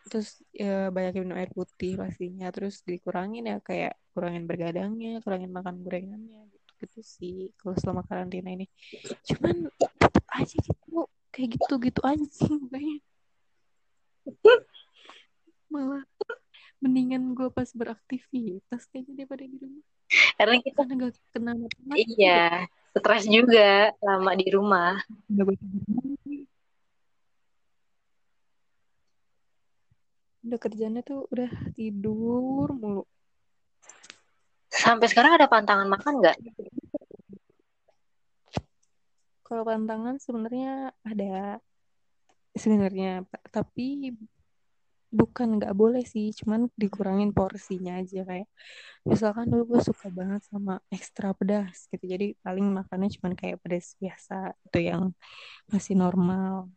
terus 0.08 0.40
ya 0.50 0.88
banyak 0.88 1.20
minum 1.20 1.36
air 1.36 1.52
putih 1.52 2.00
pastinya. 2.00 2.48
Terus 2.50 2.80
dikurangin 2.82 3.46
ya 3.46 3.60
kayak 3.60 3.94
kurangin 4.16 4.48
bergadangnya 4.48 5.20
kurangin 5.20 5.52
makan 5.52 5.84
gorengannya 5.84 6.48
gitu 6.50 6.72
gitu 6.76 7.00
sih 7.00 7.36
kalau 7.60 7.76
selama 7.76 8.02
karantina 8.08 8.52
ini. 8.52 8.66
Cuman 9.28 9.68
tetep 9.76 10.24
aja 10.32 10.56
gitu 10.56 11.08
kayak 11.36 11.48
gitu 11.60 11.74
gitu 11.84 12.00
aja 12.00 12.26
sih 12.32 12.48
kayaknya 12.72 12.98
malah 15.68 16.04
mendingan 16.80 17.36
gue 17.36 17.52
pas 17.52 17.68
beraktivitas 17.76 18.88
kayaknya 18.88 19.24
daripada 19.24 19.44
di 19.44 19.56
rumah 19.60 19.84
karena 20.38 20.56
kita 20.62 20.80
karena 20.86 21.10
gak 21.58 21.72
kena 21.74 21.94
iya 21.98 22.70
stres 22.96 23.28
juga 23.28 23.92
lama 24.00 24.32
di 24.32 24.46
rumah. 24.48 24.96
Udah 30.46 30.58
kerjanya 30.62 31.04
tuh 31.04 31.28
udah 31.28 31.50
tidur 31.76 32.72
mulu. 32.72 33.04
Sampai 34.72 35.08
sekarang 35.12 35.36
ada 35.36 35.50
pantangan 35.50 35.88
makan 35.88 36.24
nggak? 36.24 36.36
Kalau 39.44 39.62
pantangan 39.62 40.16
sebenarnya 40.16 40.96
ada. 41.04 41.60
Sebenarnya 42.56 43.20
tapi 43.52 44.16
bukan 45.10 45.58
nggak 45.62 45.74
boleh 45.76 46.02
sih 46.02 46.34
cuman 46.34 46.66
dikurangin 46.74 47.30
porsinya 47.30 48.02
aja 48.02 48.26
kayak 48.26 48.48
misalkan 49.06 49.46
dulu 49.46 49.76
gue 49.76 49.80
suka 49.86 50.10
banget 50.10 50.42
sama 50.50 50.82
ekstra 50.90 51.30
pedas 51.32 51.86
gitu 51.94 52.04
jadi 52.10 52.34
paling 52.42 52.66
makannya 52.74 53.08
cuman 53.18 53.32
kayak 53.38 53.62
pedas 53.62 53.94
biasa 54.02 54.52
itu 54.66 54.78
yang 54.82 55.14
masih 55.70 55.94
normal. 55.94 56.70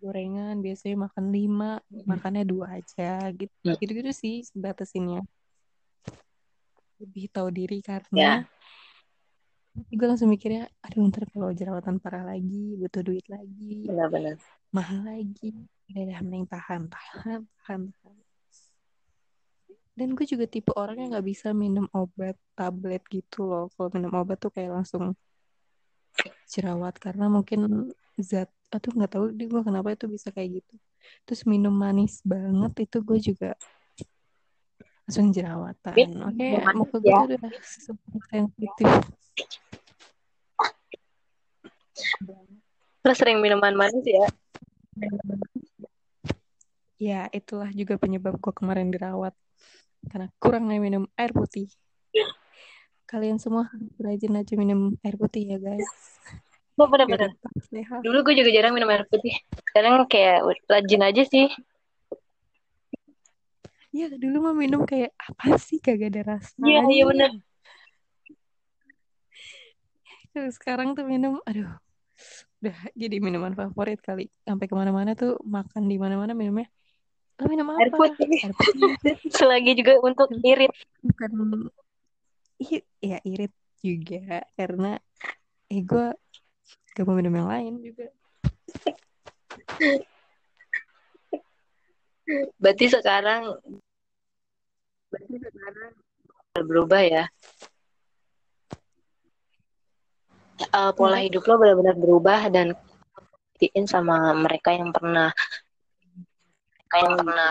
Gorengan 0.00 0.64
biasanya 0.64 0.96
makan 1.12 1.28
lima 1.28 1.76
makannya 2.08 2.48
dua 2.48 2.80
aja 2.80 3.28
gitu 3.36 3.52
Hmm. 3.60 3.76
gitu 3.76 3.92
gitu 4.00 4.10
sih 4.16 4.48
batasinnya. 4.56 5.20
Lebih 6.96 7.28
tahu 7.28 7.52
diri 7.52 7.84
karena 7.84 8.48
gue 9.76 10.06
langsung 10.08 10.32
mikirnya 10.32 10.72
aduh 10.80 11.04
ntar 11.12 11.28
kalau 11.28 11.52
jerawatan 11.52 12.00
parah 12.00 12.24
lagi 12.24 12.80
butuh 12.80 13.04
duit 13.04 13.28
lagi. 13.28 13.84
Benar-benar 13.84 14.40
mahal 14.70 15.02
lagi. 15.02 15.50
Udah 15.90 16.02
dah 16.06 16.18
mending 16.22 16.46
tahan 16.46 16.82
tahan 16.86 17.42
tahan 17.66 17.80
tahan. 17.90 18.18
Dan 19.98 20.16
gue 20.16 20.24
juga 20.24 20.46
tipe 20.48 20.72
orang 20.78 20.96
yang 20.96 21.10
nggak 21.12 21.28
bisa 21.28 21.52
minum 21.52 21.84
obat 21.92 22.38
tablet 22.54 23.02
gitu 23.10 23.44
loh. 23.44 23.68
Kalau 23.74 23.90
minum 23.92 24.14
obat 24.16 24.38
tuh 24.40 24.48
kayak 24.54 24.80
langsung 24.80 25.12
jerawat. 26.48 26.96
Karena 26.96 27.26
mungkin 27.26 27.90
zat 28.16 28.48
atau 28.70 28.94
nggak 28.94 29.10
tahu 29.10 29.24
deh 29.34 29.50
gue 29.50 29.62
kenapa 29.66 29.92
itu 29.92 30.06
bisa 30.06 30.30
kayak 30.30 30.62
gitu. 30.62 30.74
Terus 31.26 31.42
minum 31.44 31.74
manis 31.74 32.22
banget 32.22 32.86
itu 32.86 33.02
gue 33.02 33.18
juga 33.18 33.50
langsung 35.04 35.34
jerawatan. 35.34 35.90
Tapi 35.90 36.00
oke 36.06 36.38
minum 36.38 36.62
manis 36.64 36.78
muka 36.78 36.96
gue 37.02 37.10
ya. 37.10 37.20
udah 37.26 37.40
super 37.60 38.20
sensitif. 38.30 38.90
Lo 43.04 43.12
sering 43.12 43.42
minuman 43.42 43.74
manis 43.74 44.06
ya 44.06 44.30
ya 47.00 47.32
itulah 47.32 47.72
juga 47.72 47.96
penyebab 47.96 48.36
gue 48.36 48.52
kemarin 48.52 48.92
dirawat. 48.92 49.32
Karena 50.08 50.28
kurangnya 50.40 50.80
minum 50.80 51.04
air 51.16 51.32
putih. 51.32 51.68
Kalian 53.08 53.40
semua 53.42 53.68
rajin 53.98 54.36
aja 54.36 54.54
minum 54.56 54.96
air 55.04 55.16
putih 55.16 55.56
ya 55.56 55.58
guys. 55.60 55.88
Tetap 56.80 57.56
sehat. 57.68 58.00
dulu 58.00 58.24
gue 58.24 58.40
juga 58.40 58.50
jarang 58.52 58.72
minum 58.72 58.88
air 58.88 59.04
putih. 59.08 59.36
Sekarang 59.68 60.08
kayak 60.08 60.44
rajin 60.68 61.02
aja 61.04 61.22
sih. 61.28 61.48
Ya 63.90 64.06
dulu 64.06 64.48
mah 64.48 64.54
minum 64.54 64.86
kayak 64.86 65.12
apa 65.18 65.58
sih? 65.58 65.82
Kagak 65.82 66.14
ada 66.14 66.38
iya 66.62 66.80
iya 66.88 67.04
rasanya 67.04 67.04
benar 67.10 67.32
Terus 70.30 70.54
sekarang 70.62 70.94
tuh 70.94 71.04
minum 71.04 71.42
aduh 71.42 71.74
udah 72.60 72.76
jadi 72.92 73.16
minuman 73.24 73.56
favorit 73.56 73.98
kali. 74.04 74.28
Sampai 74.44 74.68
ke 74.68 74.74
mana-mana 74.76 75.16
tuh 75.16 75.40
makan 75.40 75.88
di 75.88 75.96
mana-mana 75.96 76.36
minumnya. 76.36 76.68
Lo 77.40 77.48
minum 77.48 77.72
air 77.72 77.88
apa 77.88 77.96
putih. 77.96 78.28
Air 78.44 78.52
putih. 78.52 78.90
Selagi 79.40 79.72
juga 79.80 79.96
untuk 80.04 80.28
irit. 80.44 80.68
bukan 81.00 81.30
i- 82.60 82.88
ya 83.00 83.18
irit 83.24 83.52
juga. 83.80 84.44
Karena 84.52 85.00
eh 85.72 85.80
gue 85.80 86.06
gak 86.92 87.04
mau 87.08 87.16
minum 87.16 87.32
yang 87.32 87.48
lain 87.48 87.74
juga. 87.80 88.12
Berarti 92.60 92.86
sekarang 92.92 93.56
berarti 95.10 95.36
sekarang 95.42 95.92
berubah 96.60 97.02
ya 97.02 97.24
Eh, 100.60 100.92
pola 100.92 101.16
Kenapa? 101.16 101.24
hidup 101.24 101.42
lo 101.48 101.54
benar-benar 101.56 101.96
berubah 101.96 102.40
dan 102.52 102.76
bikin 103.56 103.88
sama 103.88 104.36
mereka 104.36 104.76
yang 104.76 104.92
pernah. 104.92 105.32
Mereka 106.76 106.96
yang 107.00 107.14
pernah. 107.16 107.50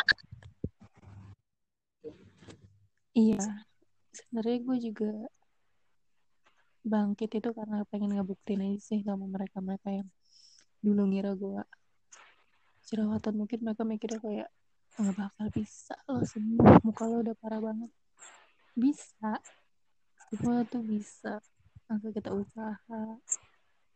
Iya, 3.17 3.65
sebenarnya 4.13 4.57
gue 4.61 4.77
juga 4.93 5.11
bangkit 6.85 7.41
itu 7.41 7.49
karena 7.51 7.81
pengen 7.89 8.13
ngebuktiin 8.13 8.61
aja 8.63 8.79
sih 8.79 9.01
sama 9.01 9.25
mereka-mereka 9.25 9.89
yang 9.89 10.09
dulu 10.85 11.09
ngira 11.09 11.33
gue 11.33 11.65
jerawatan. 12.85 13.33
Mungkin 13.33 13.65
mereka 13.65 13.81
mikirnya 13.83 14.21
kayak 14.21 14.49
nggak 15.01 15.15
bakal 15.17 15.47
bisa 15.49 15.97
lo 16.05 16.21
sembuh. 16.21 16.85
Muka 16.85 17.09
lo 17.09 17.25
udah 17.25 17.35
parah 17.41 17.57
banget. 17.57 17.91
Bisa. 18.77 19.41
Semua 20.29 20.61
tuh 20.69 20.85
bisa 20.85 21.41
asal 21.89 22.09
kita 22.13 22.29
usaha. 22.31 23.01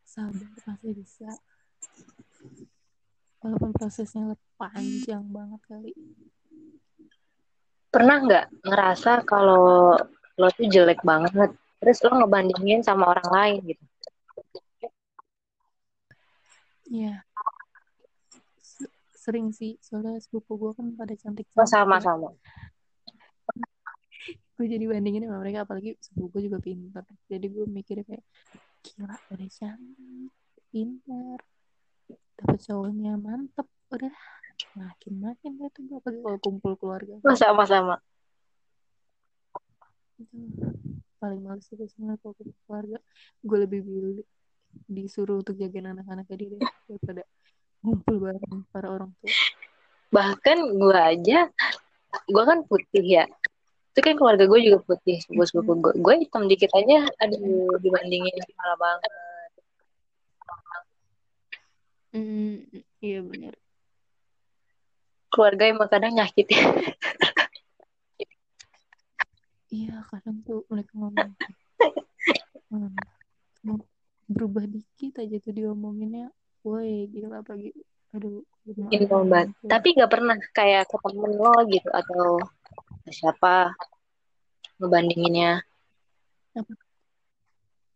Sabar 0.04 0.50
pasti 0.66 0.90
bisa. 0.94 1.30
Walaupun 3.46 3.72
prosesnya 3.76 4.34
panjang 4.58 5.24
banget 5.30 5.62
kali. 5.70 5.94
Pernah 7.94 8.18
nggak 8.26 8.46
ngerasa 8.66 9.22
kalau 9.30 9.94
lo 10.34 10.48
tuh 10.58 10.66
jelek 10.66 11.06
banget 11.06 11.54
terus 11.78 12.02
lo 12.02 12.18
ngebandingin 12.18 12.82
sama 12.82 13.14
orang 13.14 13.30
lain 13.30 13.60
gitu? 13.76 13.86
Iya. 16.90 17.22
Sering 19.14 19.54
sih 19.54 19.78
soalnya 19.84 20.18
sepupu 20.18 20.58
gue 20.58 20.72
kan 20.74 20.96
pada 20.98 21.14
oh 21.14 21.20
cantik-cantik. 21.20 21.62
Ya 21.62 21.66
sama-sama 21.70 22.34
gue 24.63 24.80
jadi 24.80 24.86
bandingin 24.88 25.28
sama 25.28 25.43
mereka 25.43 25.67
apalagi 25.67 25.99
sepupu 25.99 26.39
gue 26.39 26.47
juga 26.47 26.63
pintar 26.63 27.04
jadi 27.28 27.43
gue 27.52 27.67
mikirnya 27.67 28.08
kayak 28.08 28.23
gila 28.80 29.15
udah 29.36 29.49
cantik 29.52 30.32
pintar 30.71 31.39
dapet 32.39 32.60
cowoknya 32.63 33.19
mantep 33.19 33.67
udah 33.91 34.13
makin 34.80 35.13
makin 35.19 35.52
deh 35.60 35.67
tuh 35.76 35.84
gue 35.84 35.97
apalagi 35.99 36.19
kalau 36.23 36.39
kumpul 36.39 36.71
keluarga 36.80 37.19
sama-sama. 37.36 37.99
itu 40.15 40.39
paling 41.19 41.43
males 41.43 41.67
itu 41.67 41.84
sebenarnya 41.91 42.23
kalau 42.23 42.34
kumpul 42.39 42.56
keluarga 42.63 42.97
gue 43.43 43.58
lebih 43.67 43.80
pilih 43.84 44.23
disuruh 44.88 45.43
untuk 45.43 45.60
jagain 45.60 45.91
anak-anaknya 45.91 46.36
dia 46.39 46.47
deh 46.56 46.62
daripada 46.88 47.23
ngumpul 47.84 48.15
bareng 48.15 48.63
para 48.71 48.88
orang 48.88 49.12
tua 49.19 49.36
Bahkan 50.13 50.58
gue 50.78 50.93
aja, 50.93 51.49
gue 52.30 52.43
kan 52.45 52.62
putih 52.69 53.02
ya. 53.02 53.26
Itu 53.94 54.02
kan 54.02 54.18
keluarga 54.18 54.50
gue 54.50 54.60
juga 54.66 54.82
putih, 54.82 55.22
sepupu-sepupu 55.22 55.72
gue. 55.78 55.94
Gue 56.02 56.26
hitam 56.26 56.50
dikit 56.50 56.74
aja, 56.74 57.06
aduh 57.22 57.78
dibandingin 57.78 58.34
malah 58.58 58.78
banget. 58.82 59.12
hmm 62.14 62.70
iya 63.02 63.26
benar 63.26 63.54
Keluarga 65.34 65.66
emang 65.66 65.90
kadang 65.90 66.14
nyakitin. 66.14 66.62
iya 69.74 70.06
kadang 70.10 70.46
tuh 70.46 70.62
mereka 70.70 70.94
ngomong 70.94 71.34
hmm, 72.70 72.94
mau 73.66 73.82
berubah 74.30 74.70
dikit 74.70 75.26
aja 75.26 75.42
tuh 75.42 75.54
diomonginnya 75.58 76.30
woi 76.62 77.10
gila 77.10 77.42
pagi 77.42 77.74
aduh 78.14 78.46
gimana 78.62 78.94
Ini 78.94 79.06
banget. 79.10 79.48
gitu. 79.58 79.66
Tapi 79.74 79.88
gak 79.98 80.12
pernah 80.14 80.38
kayak 80.54 80.86
ke 80.86 80.98
temen 81.02 81.34
lo 81.34 81.54
gitu, 81.66 81.90
atau 81.90 82.38
ke 83.04 83.12
siapa 83.12 83.76
ngebandinginnya. 84.80 85.63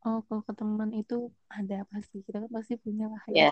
oh 0.07 0.23
kalau 0.23 0.41
ke 0.43 0.53
teman 0.55 0.91
itu 0.95 1.31
ada 1.51 1.83
pasti. 1.91 2.23
Kita 2.23 2.43
kan 2.43 2.51
pasti 2.51 2.79
punya 2.79 3.11
lah 3.11 3.23
Ya, 3.27 3.51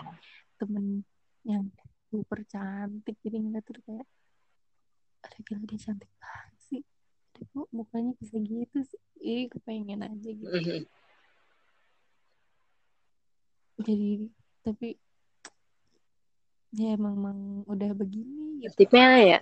temen 0.56 1.04
yang 1.44 1.68
super 2.08 2.40
cantik. 2.48 3.16
Jadi 3.20 3.36
ngeliat 3.40 3.64
tuh 3.64 3.80
kayak 3.84 4.06
ada 5.24 5.38
gila 5.44 5.62
dia 5.68 5.78
cantik 5.80 6.10
banget 6.20 6.58
sih. 6.68 6.82
Ada 7.34 7.42
kok 7.52 7.68
mukanya 7.72 8.12
bisa 8.16 8.36
gitu 8.40 8.78
sih. 8.84 9.00
Ih 9.20 9.44
kepengen 9.52 10.04
aja 10.04 10.30
gitu. 10.32 10.52
Mhm. 10.52 10.84
jadi 13.76 14.32
tapi 14.64 14.96
ya 16.72 16.96
emang, 16.96 17.14
emang 17.16 17.38
udah 17.68 17.90
begini 17.92 18.64
gitu. 18.64 18.72
Tipnya 18.84 19.08
ya, 19.20 19.38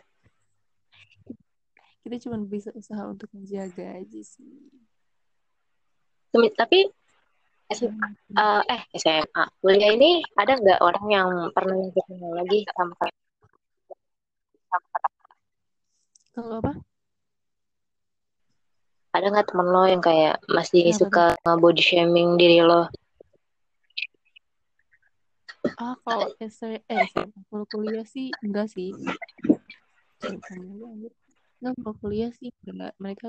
kita 2.05 2.21
cuma 2.21 2.37
bisa 2.37 2.69
usaha 2.77 3.09
untuk 3.09 3.33
menjaga 3.33 3.97
aja 3.97 4.21
sih. 4.21 4.45
Tapi 6.35 6.79
S- 7.73 7.89
eh, 8.37 8.63
eh 8.69 8.83
SMA, 8.93 9.43
kuliah 9.65 9.97
ini 9.97 10.21
ada 10.37 10.53
nggak 10.61 10.81
orang 10.85 11.07
yang 11.09 11.29
pernah 11.57 11.81
nyakitin 11.81 12.17
lo 12.21 12.37
lagi 12.37 12.59
sama 12.77 12.93
kayak 13.01 13.17
kalau 16.35 16.61
apa? 16.61 16.73
Ada 19.15 19.27
nggak 19.33 19.47
temen 19.49 19.69
lo 19.71 19.83
yang 19.87 20.03
kayak 20.03 20.43
masih 20.51 20.91
Kenapa 20.93 20.99
suka 21.01 21.25
nge-body 21.47 21.81
shaming 21.81 22.29
diri 22.37 22.61
lo? 22.61 22.91
ah 25.81 25.95
kalau 26.05 26.29
SMP 26.39 26.85
eh 26.87 27.03
SMA. 27.09 27.41
kalau 27.49 27.65
kuliah 27.67 28.07
sih 28.07 28.31
enggak 28.45 28.67
sih 28.71 28.93
Enggak 31.59 31.75
kalau 31.83 31.95
kuliah 32.01 32.31
sih 32.39 32.51
enggak 32.71 32.93
mereka 33.03 33.27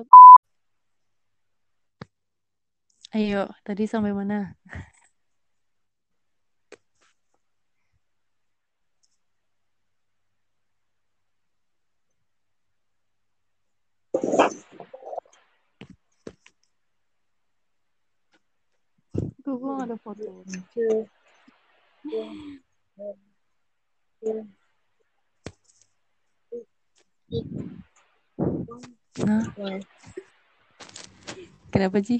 ayo 3.16 3.42
tadi 3.66 3.84
sampai 3.92 4.12
mana? 4.20 4.36
Tuh 19.44 19.56
gue 19.62 19.72
gak 19.78 19.88
ada 19.88 19.98
foto 20.04 20.32
nah 29.26 29.44
kenapa 31.72 32.00
sih 32.04 32.20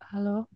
halo 0.00 0.46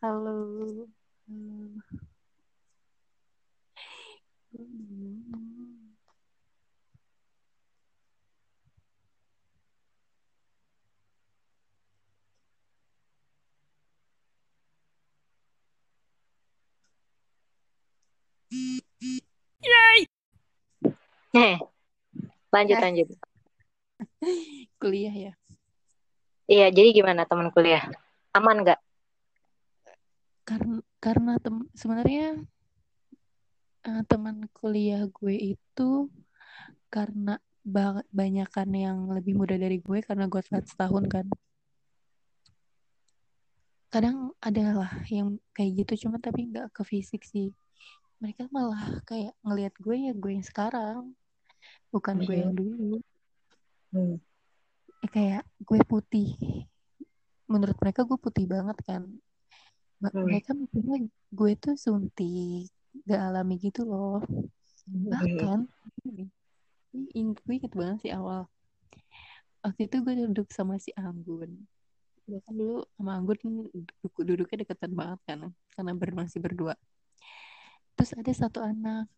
halo 0.00 0.88
halo 0.88 0.88
Eh, 21.34 21.58
lanjut 22.52 22.76
Eh. 22.76 22.82
lanjut. 22.82 23.08
kuliah 24.80 25.14
ya 25.14 25.37
Iya, 26.48 26.72
jadi 26.72 26.88
gimana 26.96 27.28
teman 27.28 27.52
kuliah? 27.54 27.84
Aman 28.34 28.64
nggak? 28.64 28.80
karena 30.48 30.80
karena 30.96 31.32
tem 31.44 31.60
sebenarnya 31.76 32.40
eh, 33.84 34.02
teman 34.08 34.48
kuliah 34.56 35.04
gue 35.04 35.36
itu 35.52 36.08
karena 36.88 37.36
ba- 37.60 38.00
banyakan 38.08 38.68
yang 38.72 38.98
lebih 39.12 39.36
muda 39.36 39.60
dari 39.60 39.76
gue 39.76 40.00
karena 40.00 40.24
gue 40.24 40.40
telat 40.40 40.64
setahun 40.64 41.04
kan 41.12 41.28
kadang 43.92 44.32
ada 44.40 44.64
lah 44.72 44.92
yang 45.12 45.36
kayak 45.52 45.84
gitu 45.84 46.08
cuma 46.08 46.16
tapi 46.16 46.48
nggak 46.48 46.72
ke 46.72 46.80
fisik 46.80 47.28
sih 47.28 47.52
mereka 48.16 48.48
malah 48.48 49.04
kayak 49.04 49.36
ngelihat 49.44 49.76
gue 49.76 49.96
ya 50.00 50.12
gue 50.16 50.32
yang 50.32 50.46
sekarang 50.48 51.12
bukan 51.92 52.24
gue 52.24 52.36
yang 52.40 52.56
dulu 52.56 53.04
Hmm. 53.88 54.20
Eh, 55.04 55.10
kayak 55.10 55.46
gue 55.62 55.80
putih. 55.86 56.28
Menurut 57.46 57.78
mereka 57.78 58.02
gue 58.02 58.18
putih 58.18 58.44
banget 58.50 58.78
kan. 58.82 59.02
Hmm. 59.98 60.30
mereka 60.30 60.54
mikirnya 60.54 61.10
gue 61.10 61.52
tuh 61.58 61.74
suntik 61.74 62.70
gak 63.02 63.18
alami 63.18 63.58
gitu 63.58 63.82
loh. 63.82 64.22
Bahkan 64.86 65.66
ini 66.94 67.34
gue 67.34 67.54
inget 67.54 67.74
banget 67.74 67.98
sih 68.06 68.12
awal. 68.14 68.46
Waktu 69.62 69.90
itu 69.90 69.96
gue 70.06 70.14
duduk 70.26 70.48
sama 70.54 70.78
si 70.78 70.94
Anggun. 70.94 71.50
Gue 72.30 72.38
kan 72.46 72.54
dulu 72.54 72.86
sama 72.94 73.18
Anggun 73.18 73.38
duduk, 73.74 74.14
duduknya 74.22 74.62
deketan 74.62 74.94
banget 74.94 75.20
kan 75.26 75.38
karena 75.74 75.92
ber, 75.98 76.10
masih 76.14 76.38
berdua. 76.38 76.78
Terus 77.98 78.14
ada 78.14 78.30
satu 78.30 78.62
anak 78.62 79.10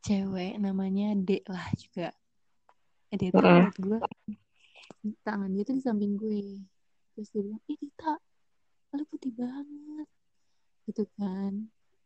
cewek 0.00 0.56
namanya 0.56 1.12
Dek 1.12 1.44
lah 1.50 1.66
juga 1.76 2.08
dia 3.16 3.30
tuh 3.32 3.42
ngeliat 3.42 3.76
gue 3.76 3.98
tangan 5.22 5.50
dia 5.52 5.62
tuh 5.62 5.74
di 5.78 5.82
samping 5.82 6.18
gue. 6.18 6.66
Terus 7.14 7.28
dia 7.30 7.42
bilang 7.44 7.62
ih 7.70 7.78
Dita 7.78 8.14
lu 8.96 9.04
putih 9.12 9.32
banget. 9.36 10.08
Gitu 10.88 11.04
kan. 11.20 11.52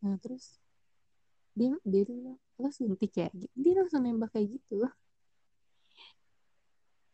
Nah 0.02 0.14
terus 0.18 0.58
dia 1.54 1.72
dia 1.86 2.02
tuh 2.04 2.14
bilang 2.16 2.38
lo 2.60 2.68
suntik 2.68 3.12
ya? 3.16 3.28
Dia 3.56 3.72
langsung 3.78 4.04
nembak 4.04 4.34
kayak 4.34 4.58
gitu. 4.60 4.84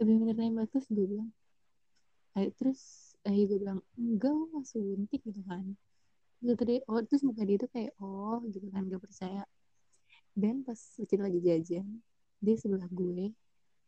Bener-bener 0.01 0.37
nembak 0.37 0.73
terus 0.75 0.87
gue 0.91 1.07
bilang 1.07 1.31
ayo 2.37 2.53
terus 2.61 3.13
ayo 3.25 3.49
gue 3.49 3.59
bilang 3.65 3.81
enggak 3.97 4.33
lo 4.33 4.45
gak 4.53 4.67
suntik 4.69 5.21
gitu 5.25 5.41
kan. 5.47 5.65
Terus 6.43 6.57
tadi 6.59 6.75
oh 6.89 7.01
terus 7.01 7.23
muka 7.25 7.43
dia 7.49 7.57
tuh 7.57 7.71
kayak 7.73 7.93
oh 8.01 8.43
gitu 8.51 8.69
kan 8.73 8.85
gak 8.89 9.03
percaya. 9.03 9.45
Dan 10.37 10.61
pas 10.69 10.77
kita 11.09 11.25
lagi 11.25 11.41
jajan 11.41 12.05
dia 12.37 12.57
sebelah 12.61 12.89
gue 12.93 13.33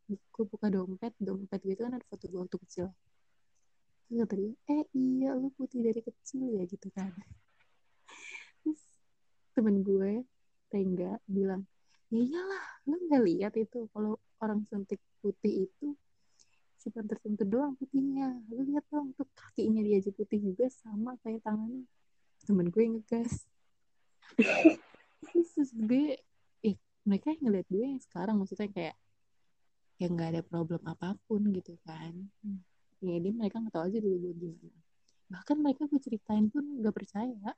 gue 0.09 0.45
buka 0.49 0.73
dompet 0.73 1.13
dompet 1.21 1.61
gitu 1.61 1.85
kan 1.85 1.93
ada 1.93 2.07
foto 2.09 2.25
gue 2.25 2.41
waktu 2.41 2.59
kecil. 2.65 2.87
Terus 4.09 4.29
dia 4.33 4.53
eh 4.73 4.85
iya 4.97 5.37
lu 5.37 5.53
putih 5.53 5.85
dari 5.85 6.01
kecil 6.01 6.49
ya 6.57 6.65
gitu 6.65 6.89
kan. 6.97 7.13
Terus 8.65 8.81
temen 9.53 9.85
gue 9.85 10.25
tengga 10.73 11.21
bilang 11.29 11.69
ya 12.09 12.25
iyalah 12.25 12.65
lu 12.89 12.97
nggak 13.05 13.23
lihat 13.29 13.53
itu 13.61 13.85
kalau 13.93 14.17
orang 14.41 14.65
suntik 14.65 14.97
putih 15.21 15.69
itu 15.69 15.93
cuma 16.81 17.05
tersentuh 17.05 17.45
doang 17.45 17.77
putihnya. 17.77 18.41
Lu 18.49 18.65
lihat 18.65 18.89
dong 18.89 19.13
tuh 19.13 19.29
kakinya 19.37 19.85
dia 19.85 20.01
aja 20.01 20.09
putih 20.15 20.41
juga 20.41 20.73
sama 20.73 21.21
kayak 21.21 21.45
tangannya. 21.45 21.85
Temen 22.49 22.73
gue 22.73 22.85
ngegas. 22.97 23.45
Terus 25.29 25.71
gue 25.77 26.17
eh 26.65 26.77
mereka 27.05 27.35
yang 27.37 27.53
ngeliat 27.53 27.67
gue 27.69 27.85
yang 27.85 28.01
sekarang 28.01 28.41
maksudnya 28.41 28.73
kayak 28.73 28.97
ya 29.99 30.07
nggak 30.07 30.29
ada 30.35 30.43
problem 30.47 30.83
apa 30.87 31.19
pun 31.27 31.43
gitu 31.51 31.75
kan. 31.83 32.15
Ya 33.03 33.19
dia 33.19 33.33
mereka 33.35 33.59
nggak 33.59 33.75
tahu 33.75 33.85
aja 33.91 33.99
dulu 33.99 34.17
gue 34.23 34.33
gimana. 34.39 34.81
Bahkan 35.29 35.57
mereka 35.59 35.83
gue 35.91 36.01
ceritain 36.01 36.47
pun 36.49 36.65
nggak 36.83 36.95
percaya. 36.95 37.53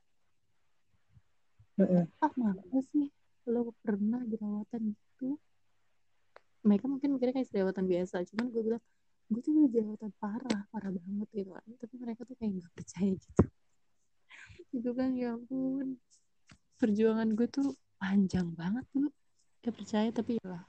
Mm-mm. 1.79 2.03
ah 2.19 2.33
masa 2.35 2.77
sih 2.91 3.09
lo 3.47 3.73
pernah 3.81 4.21
jerawatan 4.27 4.91
gitu? 4.91 5.39
Mereka 6.61 6.85
mungkin 6.85 7.17
mikirnya 7.17 7.41
kayak 7.41 7.49
jerawatan 7.49 7.85
biasa 7.89 8.21
cuman 8.33 8.45
gue 8.53 8.61
bilang 8.61 8.83
gue 9.31 9.41
tuh 9.41 9.53
jerawatan 9.71 10.11
parah 10.19 10.61
parah 10.73 10.91
banget 10.91 11.29
gitu 11.31 11.49
kan. 11.53 11.69
Tapi 11.77 11.95
mereka 12.01 12.21
tuh 12.25 12.35
kayak 12.37 12.51
nggak 12.57 12.73
percaya 12.73 13.11
gitu. 13.15 13.43
Itu 14.77 14.89
kan 14.97 15.13
ya 15.13 15.37
ampun. 15.37 15.97
Perjuangan 16.81 17.29
gue 17.37 17.47
tuh 17.49 17.77
panjang 18.01 18.49
banget 18.57 18.81
dulu 18.89 19.13
gak 19.61 19.77
percaya 19.77 20.09
tapi 20.09 20.41
ya 20.41 20.57
lah 20.57 20.65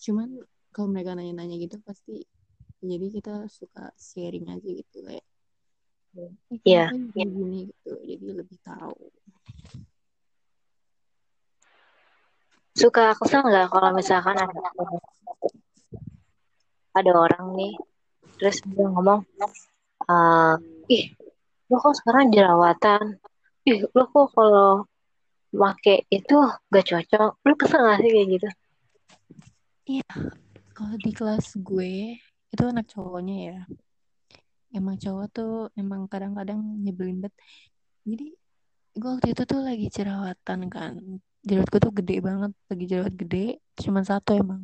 cuman 0.00 0.28
kalau 0.72 0.88
mereka 0.88 1.12
nanya-nanya 1.12 1.56
gitu 1.60 1.76
pasti 1.84 2.24
jadi 2.80 3.06
kita 3.12 3.34
suka 3.52 3.92
sharing 4.00 4.48
aja 4.48 4.64
gitu 4.80 4.98
kayak 5.04 5.24
"Eh, 6.16 6.32
Iya. 6.64 6.88
kenapa 6.88 7.12
ya 7.20 7.26
gini 7.28 7.58
gitu 7.68 7.90
jadi 8.08 8.26
lebih 8.40 8.58
tahu 8.64 8.96
Suka 12.70 13.12
kesel 13.18 13.44
nggak 13.44 13.66
kalau 13.68 13.90
misalkan 13.92 14.38
ada 14.40 14.56
ada 16.90 17.12
orang 17.14 17.46
nih, 17.54 17.74
terus 18.38 18.62
dia 18.66 18.86
ngomong, 18.88 19.20
eh, 20.06 20.54
ih, 20.90 21.04
lo 21.70 21.76
kok 21.78 21.94
sekarang 21.98 22.34
jerawatan? 22.34 23.20
Ih, 23.68 23.84
lo 23.94 24.04
kok 24.10 24.32
kalau 24.34 24.86
make 25.54 26.06
itu 26.10 26.36
gak 26.72 26.86
cocok? 26.86 27.30
Lo 27.46 27.52
kesel 27.54 27.80
gak 27.84 28.00
sih 28.02 28.10
kayak 28.10 28.28
gitu? 28.38 28.48
Iya, 29.90 30.06
kalau 30.70 30.94
di 31.02 31.10
kelas 31.10 31.58
gue 31.58 32.14
itu 32.54 32.62
anak 32.62 32.86
cowoknya 32.94 33.36
ya. 33.50 33.58
Emang 34.70 34.94
cowok 35.02 35.26
tuh 35.34 35.54
emang 35.74 36.06
kadang-kadang 36.06 36.62
nyebelin 36.62 37.18
banget. 37.18 37.34
Jadi 38.06 38.26
gue 38.94 39.10
waktu 39.10 39.28
itu 39.34 39.42
tuh 39.50 39.60
lagi 39.66 39.86
jerawatan 39.90 40.60
kan. 40.70 40.92
Jerawat 41.42 41.68
gue 41.74 41.80
tuh 41.82 41.94
gede 41.98 42.16
banget, 42.22 42.52
lagi 42.70 42.84
jerawat 42.86 43.14
gede, 43.18 43.58
cuman 43.82 44.04
satu 44.06 44.30
emang. 44.38 44.62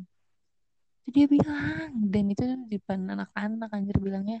Terus 1.03 1.11
dia 1.11 1.25
bilang, 1.27 1.91
dan 2.07 2.25
itu 2.31 2.43
di 2.47 2.79
depan 2.79 2.99
anak-anak 3.11 3.69
anjir 3.75 3.97
bilangnya, 3.99 4.39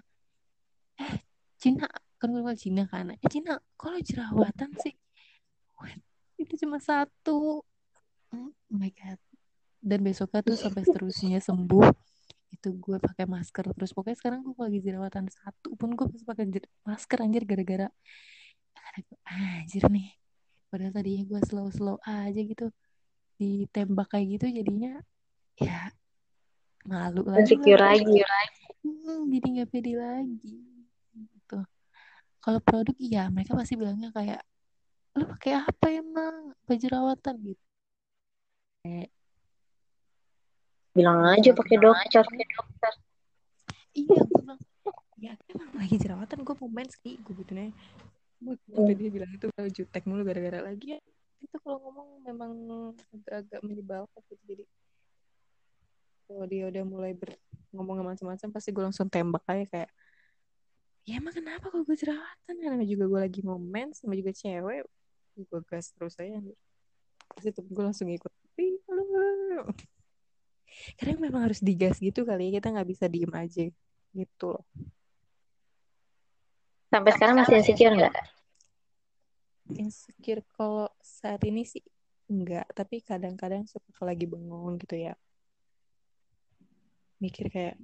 eh 1.03 1.19
Cina, 1.59 1.89
kan 2.15 2.27
gue 2.31 2.41
bilang 2.45 2.59
Cina 2.59 2.83
kan, 2.87 3.11
eh 3.11 3.19
Cina, 3.27 3.57
kalau 3.75 3.99
jerawatan 3.99 4.71
sih, 4.83 4.95
itu 6.37 6.53
cuma 6.61 6.77
satu. 6.77 7.65
Oh 8.31 8.51
my 8.69 8.91
god. 8.93 9.26
Dan 9.87 10.03
besoknya 10.03 10.43
tuh 10.43 10.59
sampai 10.59 10.83
seterusnya 10.83 11.39
sembuh 11.39 11.87
itu 12.51 12.69
gue 12.75 12.97
pakai 12.99 13.23
masker. 13.23 13.71
Terus 13.71 13.91
pokoknya 13.95 14.17
sekarang 14.19 14.43
gue 14.43 14.59
lagi 14.59 14.79
jerawatan 14.83 15.31
satu 15.31 15.79
pun 15.79 15.95
gue 15.95 16.05
masih 16.11 16.27
pakai 16.27 16.45
masker 16.83 17.17
anjir 17.23 17.43
gara-gara 17.47 17.87
gara 18.75 18.99
gue 18.99 19.19
anjir 19.23 19.83
nih. 19.87 20.11
Padahal 20.67 20.91
tadinya 20.91 21.23
gue 21.23 21.39
slow 21.47 21.71
slow 21.71 21.97
aja 22.03 22.35
gitu 22.35 22.67
ditembak 23.37 24.09
kayak 24.11 24.27
gitu 24.35 24.45
jadinya 24.49 24.97
ya 25.61 25.93
malu 26.89 27.21
lagi 27.29 27.53
Insecure 27.53 27.79
lah. 27.79 27.93
lagi. 27.95 28.19
Hmm, 28.83 29.29
jadi 29.31 29.47
nggak 29.59 29.69
pede 29.71 29.93
lagi 29.95 30.57
gitu. 31.15 31.59
Kalau 32.43 32.59
produk 32.63 32.95
iya 32.99 33.27
mereka 33.31 33.55
pasti 33.55 33.79
bilangnya 33.79 34.11
kayak 34.11 34.41
lu 35.17 35.25
pakai 35.31 35.53
apa 35.63 35.87
emang? 35.91 36.35
Apa 36.53 36.73
jerawatan? 36.75 37.35
Gitu. 37.43 37.63
Kayak 38.83 39.09
Bilang 40.97 41.21
aja 41.29 41.53
pakai 41.53 41.77
dokter. 41.77 42.93
iya 43.93 44.17
gue 44.17 44.37
bilang 44.41 44.59
ya 45.17 45.33
emang 45.49 45.69
lagi 45.77 45.95
jerawatan 45.97 46.45
gue 46.45 46.55
mau 46.61 46.69
mens 46.69 46.93
gue 47.01 47.17
gitu 47.17 47.51
nih 47.53 47.73
sampai 48.69 48.93
dia 48.93 49.09
bilang 49.09 49.29
itu 49.33 49.49
"Kalau 49.49 49.69
jutek 49.73 50.03
mulu 50.05 50.21
gara-gara 50.21 50.61
lagi 50.61 50.93
ya? 50.93 50.99
Itu 51.41 51.57
kalau 51.61 51.81
ngomong 51.81 52.07
memang 52.21 52.51
agak-agak 53.13 53.61
menyebalkan 53.65 54.21
gitu 54.29 54.43
jadi 54.45 54.63
kalau 56.29 56.45
dia 56.45 56.63
udah 56.69 56.83
mulai 56.85 57.13
ber 57.17 57.33
ngomong 57.73 58.05
macam-macam 58.05 58.47
pasti 58.53 58.69
gue 58.69 58.83
langsung 58.85 59.09
tembak 59.09 59.41
aja 59.49 59.65
kayak 59.69 59.89
ya 61.07 61.23
emang 61.23 61.33
kenapa 61.33 61.71
kalau 61.71 61.87
gue 61.87 61.97
jerawatan? 61.97 62.53
Namanya 62.59 62.83
juga 62.83 63.05
gue 63.07 63.19
lagi 63.25 63.39
mau 63.41 63.55
mens 63.55 64.03
sama 64.03 64.13
juga 64.13 64.35
cewek. 64.35 64.83
Gue 65.37 65.61
gas 65.69 65.93
terus 65.95 66.19
aja 66.19 66.41
itu 67.37 67.61
gue 67.63 67.83
langsung 67.83 68.09
ikut 68.09 68.33
lu, 68.89 69.63
karena 70.97 71.15
memang 71.17 71.49
harus 71.49 71.59
digas 71.61 71.97
gitu 71.97 72.23
kali 72.23 72.49
ya 72.51 72.61
kita 72.61 72.73
nggak 72.73 72.89
bisa 72.89 73.05
diem 73.09 73.33
aja 73.33 73.65
gitu 74.13 74.45
loh. 74.53 74.65
Sampai 76.87 77.11
sekarang 77.13 77.35
masih 77.43 77.59
insecure 77.59 77.95
nggak? 77.95 78.15
insecure 79.75 80.39
kalau 80.55 80.87
saat 81.03 81.43
ini 81.43 81.67
sih 81.67 81.83
enggak 82.31 82.67
tapi 82.71 83.03
kadang-kadang 83.03 83.67
suka 83.67 83.87
kalau 83.91 84.15
lagi 84.15 84.23
bengong 84.23 84.79
gitu 84.79 84.95
ya. 84.95 85.13
Mikir 87.19 87.51
kayak 87.51 87.75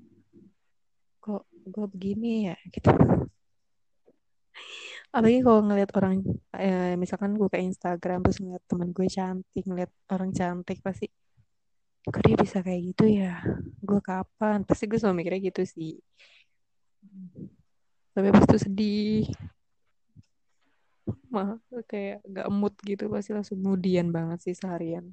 kok 1.20 1.44
gue 1.52 1.86
begini 1.92 2.52
ya? 2.52 2.56
Gitu. 2.72 2.88
Apalagi 5.14 5.40
kalau 5.46 5.62
ngeliat 5.66 5.92
orang 5.98 6.24
eh, 6.58 6.96
misalkan 6.98 7.36
gue 7.38 7.50
ke 7.50 7.60
Instagram 7.62 8.24
terus 8.26 8.40
ngeliat 8.42 8.64
teman 8.66 8.90
gue 8.94 9.08
cantik 9.10 9.64
ngeliat 9.68 9.92
orang 10.10 10.32
cantik 10.34 10.80
pasti 10.82 11.08
kok 12.04 12.24
dia 12.24 12.36
bisa 12.36 12.60
kayak 12.60 12.82
gitu 12.94 13.06
ya? 13.08 13.40
Gue 13.80 14.00
kapan? 14.04 14.64
Pasti 14.68 14.88
gue 14.88 15.00
selalu 15.00 15.24
mikirnya 15.24 15.42
gitu 15.48 15.64
sih. 15.64 15.96
Tapi 18.14 18.26
habis 18.30 18.46
itu 18.48 18.58
sedih. 18.60 19.26
Mah 21.32 21.58
kayak 21.90 22.22
gak 22.30 22.48
mood 22.54 22.76
gitu 22.86 23.10
pasti 23.10 23.34
langsung 23.34 23.60
moodian 23.60 24.14
banget 24.14 24.46
sih 24.46 24.56
seharian. 24.56 25.12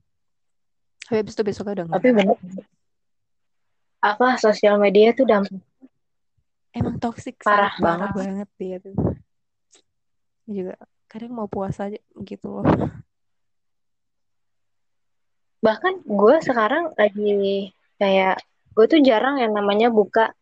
Tapi 1.09 1.17
habis 1.25 1.35
itu 1.35 1.43
besoknya 1.43 1.83
udah 1.83 1.87
Tapi 1.99 2.09
bener. 2.13 2.37
Apa 4.05 4.37
sosial 4.39 4.79
media 4.79 5.11
tuh 5.17 5.27
dampak? 5.27 5.59
Emang 6.71 7.03
toxic 7.03 7.41
Parah 7.43 7.73
sangat 7.75 7.83
parah 7.83 7.99
banget. 8.15 8.15
banget 8.15 8.49
dia 8.61 8.77
tuh. 8.79 8.97
Juga 10.47 10.75
kadang 11.11 11.33
mau 11.35 11.51
puasa 11.51 11.91
aja 11.91 11.99
gitu 12.23 12.47
loh 12.47 12.67
bahkan 15.61 16.01
gue 16.03 16.35
sekarang 16.41 16.93
lagi 16.97 17.69
kayak 17.97 18.41
gue 18.73 18.87
tuh 18.89 19.01
jarang 19.05 19.37
yang 19.37 19.53
namanya 19.53 19.93
buka 19.93 20.33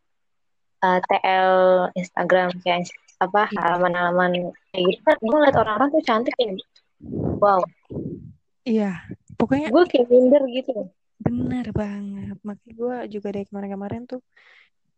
uh, 0.78 0.98
TL 1.02 1.50
Instagram 1.92 2.54
kayak 2.62 2.86
apa 3.18 3.50
Iya. 3.50 3.58
halaman-halaman 3.58 4.30
kayak 4.70 4.84
gitu. 4.94 5.00
Kan 5.02 5.16
gue 5.18 5.34
ngeliat 5.34 5.56
orang-orang 5.58 5.88
tuh 5.90 6.02
cantik 6.06 6.34
ya 6.38 6.54
wow. 7.42 7.58
Iya 8.62 8.92
pokoknya 9.34 9.74
gue 9.74 9.84
kayak 9.90 10.06
minder 10.06 10.42
gitu. 10.50 10.86
Bener 11.18 11.66
banget. 11.74 12.38
Makanya 12.46 12.72
gue 12.74 12.96
juga 13.18 13.28
dari 13.34 13.46
kemarin-kemarin 13.50 14.06
tuh 14.06 14.22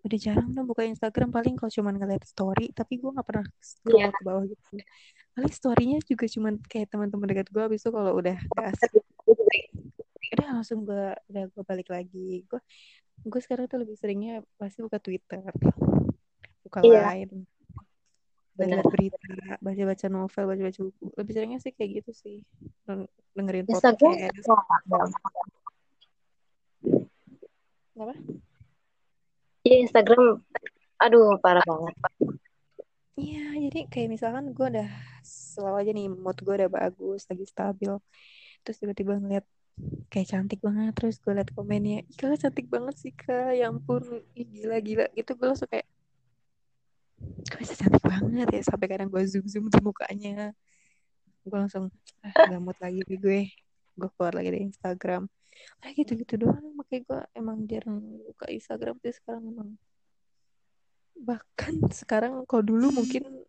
udah 0.01 0.19
jarang 0.21 0.53
tuh 0.53 0.65
buka 0.69 0.85
Instagram. 0.85 1.33
Paling 1.33 1.57
kalau 1.57 1.73
cuman 1.73 1.97
ngeliat 1.97 2.25
story 2.29 2.77
tapi 2.77 3.01
gue 3.01 3.09
nggak 3.09 3.25
pernah 3.25 3.49
scroll 3.65 3.97
Iya. 3.97 4.13
ke 4.13 4.21
bawah 4.21 4.45
gitu. 4.45 4.65
Paling 5.33 5.53
storynya 5.57 5.99
juga 6.05 6.29
cuman 6.29 6.61
kayak 6.69 6.93
teman-teman 6.93 7.25
dekat 7.25 7.49
gue 7.49 7.63
abis 7.65 7.81
itu 7.81 7.89
kalau 7.89 8.13
udah 8.21 8.37
gas 8.53 8.77
udah 10.21 10.49
langsung 10.61 10.85
gue 10.85 11.17
udah 11.31 11.45
gue 11.49 11.65
balik 11.65 11.89
lagi. 11.89 12.45
Gue 12.47 12.61
gue 13.21 13.41
sekarang 13.41 13.69
tuh 13.69 13.81
lebih 13.81 13.97
seringnya 13.97 14.41
pasti 14.57 14.81
buka 14.85 15.01
Twitter. 15.01 15.41
Buka 16.65 16.81
Iya. 16.85 17.03
lain 17.09 17.45
lihat 18.61 18.85
berita 18.93 19.17
baca-baca 19.65 20.07
novel 20.13 20.45
baca-baca 20.45 20.81
buku. 20.85 21.05
Lebih 21.17 21.33
seringnya 21.33 21.61
sih 21.65 21.73
kayak 21.73 22.05
gitu 22.05 22.11
sih. 22.13 22.37
Deng- 22.85 23.09
dengerin 23.33 23.65
Instagram 23.65 24.13
podcast. 24.13 25.15
apa? 28.01 28.17
Iya 29.65 29.77
Instagram. 29.85 30.41
Aduh 31.01 31.37
parah 31.41 31.65
banget. 31.65 31.95
Iya 33.21 33.45
jadi 33.69 33.81
kayak 33.93 34.09
misalkan 34.09 34.57
gue 34.57 34.67
udah 34.73 34.89
selalu 35.21 35.77
aja 35.85 35.91
nih 35.93 36.09
mood 36.09 36.37
gue 36.41 36.55
udah 36.65 36.71
bagus 36.73 37.29
lagi 37.29 37.45
stabil. 37.45 37.93
Terus 38.65 38.77
tiba-tiba 38.81 39.21
ngeliat 39.21 39.45
kayak 40.11 40.29
cantik 40.35 40.61
banget 40.61 40.93
terus 40.99 41.23
gue 41.23 41.33
liat 41.33 41.51
komennya 41.55 42.03
gila 42.19 42.35
cantik 42.35 42.67
banget 42.67 42.95
sih 42.99 43.13
kak. 43.15 43.55
Ya 43.55 43.71
ampun. 43.71 44.03
Ih, 44.35 44.47
gila 44.47 44.77
gila. 44.83 45.07
Gitu 45.15 45.31
gue 45.39 45.47
langsung 45.47 45.71
kayak 45.71 45.87
kok 47.47 47.59
bisa 47.63 47.75
cantik 47.79 48.05
banget 48.05 48.47
ya? 48.51 48.63
Sampai 48.67 48.87
kadang 48.91 49.09
gue 49.09 49.23
zoom 49.31 49.47
zoom 49.47 49.71
tuh 49.71 49.83
mukanya. 49.83 50.51
Gue 51.47 51.59
langsung 51.59 51.89
ah 52.27 52.59
mood 52.59 52.77
lagi 52.83 53.01
nih 53.07 53.19
gue. 53.19 53.41
Gue 53.97 54.09
keluar 54.19 54.35
lagi 54.35 54.49
dari 54.51 54.67
Instagram. 54.67 55.31
Kayak 55.81 55.95
gitu 56.05 56.13
gitu 56.25 56.35
doang 56.49 56.65
makanya 56.73 57.01
gue 57.05 57.21
emang 57.37 57.59
jarang 57.69 58.01
buka 58.27 58.47
Instagram 58.51 58.97
sih 59.05 59.15
sekarang 59.15 59.47
emang. 59.47 59.71
Bahkan 61.21 61.93
sekarang 61.93 62.33
kalau 62.49 62.65
dulu 62.65 62.91
mungkin 62.97 63.45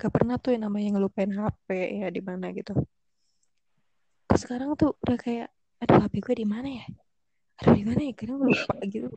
gak 0.00 0.08
pernah 0.08 0.40
tuh 0.40 0.56
yang 0.56 0.66
namanya 0.66 0.96
ngelupain 0.96 1.28
HP 1.28 1.68
ya 2.00 2.08
di 2.08 2.24
mana 2.24 2.50
gitu. 2.56 2.72
Sekarang 4.32 4.72
tuh 4.80 4.96
udah 5.04 5.18
kayak 5.20 5.52
aduh 5.82 5.98
HP 6.06 6.14
gue 6.22 6.34
di 6.42 6.46
mana 6.46 6.68
ya? 6.70 6.86
Aduh 7.62 7.74
di 7.74 7.84
mana 7.84 8.00
ya? 8.06 8.12
Kadang 8.14 8.38
lupa 8.38 8.74
gitu. 8.94 9.10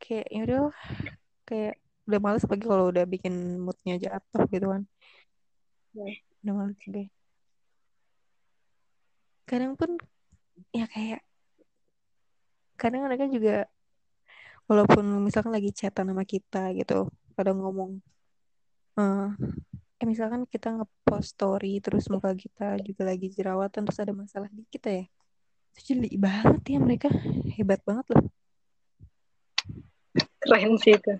Kayak 0.00 0.26
ya 0.32 0.40
udah 0.48 0.60
kayak 1.44 1.74
udah 2.08 2.20
males 2.22 2.44
pagi 2.48 2.64
kalau 2.64 2.88
udah 2.88 3.04
bikin 3.04 3.60
moodnya 3.60 3.94
jatuh 4.00 4.42
gitu 4.48 4.66
kan. 4.72 4.82
Udah 6.42 6.54
males 6.56 6.80
deh 6.88 7.08
kadang 9.46 9.78
pun 9.78 9.94
ya 10.74 10.90
kayak 10.90 11.22
kadang 12.74 13.06
mereka 13.06 13.30
juga 13.30 13.70
walaupun 14.66 15.22
misalkan 15.22 15.54
lagi 15.54 15.70
chatan 15.70 16.10
sama 16.10 16.26
kita 16.26 16.74
gitu 16.74 17.06
kadang 17.38 17.62
ngomong 17.62 18.02
eh 18.98 19.30
eh, 20.02 20.06
misalkan 20.10 20.50
kita 20.50 20.74
ngepost 20.74 21.38
story 21.38 21.78
terus 21.78 22.10
muka 22.10 22.34
kita 22.34 22.74
juga 22.82 23.02
lagi 23.06 23.30
jerawatan 23.30 23.86
terus 23.86 24.02
ada 24.02 24.12
masalah 24.12 24.50
di 24.50 24.66
kita 24.66 24.88
ya 24.90 25.04
jeli 25.84 26.10
banget 26.16 26.62
ya 26.66 26.78
mereka. 26.80 27.08
Hebat 27.56 27.80
banget 27.84 28.06
loh. 28.14 28.24
Keren 30.40 30.74
sih 30.80 30.94
itu. 30.96 31.14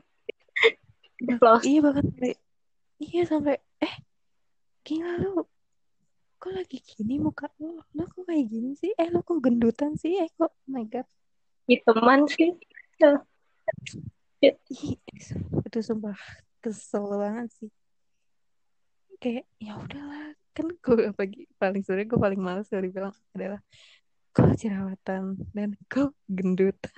Bah- 1.26 1.40
Applause. 1.40 1.64
iya 1.64 1.80
bahkan 1.80 2.04
sampai 2.12 2.32
iya 3.00 3.22
sampai 3.24 3.56
eh 3.80 3.94
gila 4.84 5.16
lu. 5.18 5.44
Kok 6.36 6.52
lagi 6.52 6.78
gini 6.84 7.16
muka 7.16 7.48
lu? 7.58 7.80
Lu 7.96 8.04
kok 8.06 8.28
kayak 8.28 8.46
gini 8.46 8.76
sih? 8.76 8.92
Eh 8.94 9.08
lu 9.08 9.24
kok 9.24 9.40
gendutan 9.40 9.96
sih? 9.96 10.20
Eh 10.20 10.28
kok 10.36 10.52
oh 10.52 10.68
my 10.68 10.84
god. 10.86 11.08
Hiteman 11.66 12.28
sih. 12.30 12.54
Ih, 14.44 14.54
itu 15.66 15.78
sumpah. 15.82 16.14
Kesel 16.62 17.08
banget 17.16 17.48
sih. 17.56 17.70
Kayak 19.18 19.48
ya 19.58 19.74
udahlah. 19.80 20.36
Kan 20.52 20.70
gue 20.76 21.10
pagi 21.18 21.48
paling 21.56 21.82
sebenarnya 21.82 22.08
gue 22.12 22.20
paling 22.20 22.40
males 22.40 22.68
kalau 22.68 22.84
dibilang 22.84 23.14
adalah 23.34 23.60
kau 24.36 24.52
jerawatan 24.52 25.40
dan 25.56 25.72
kau 25.88 26.12
gendutan 26.28 26.92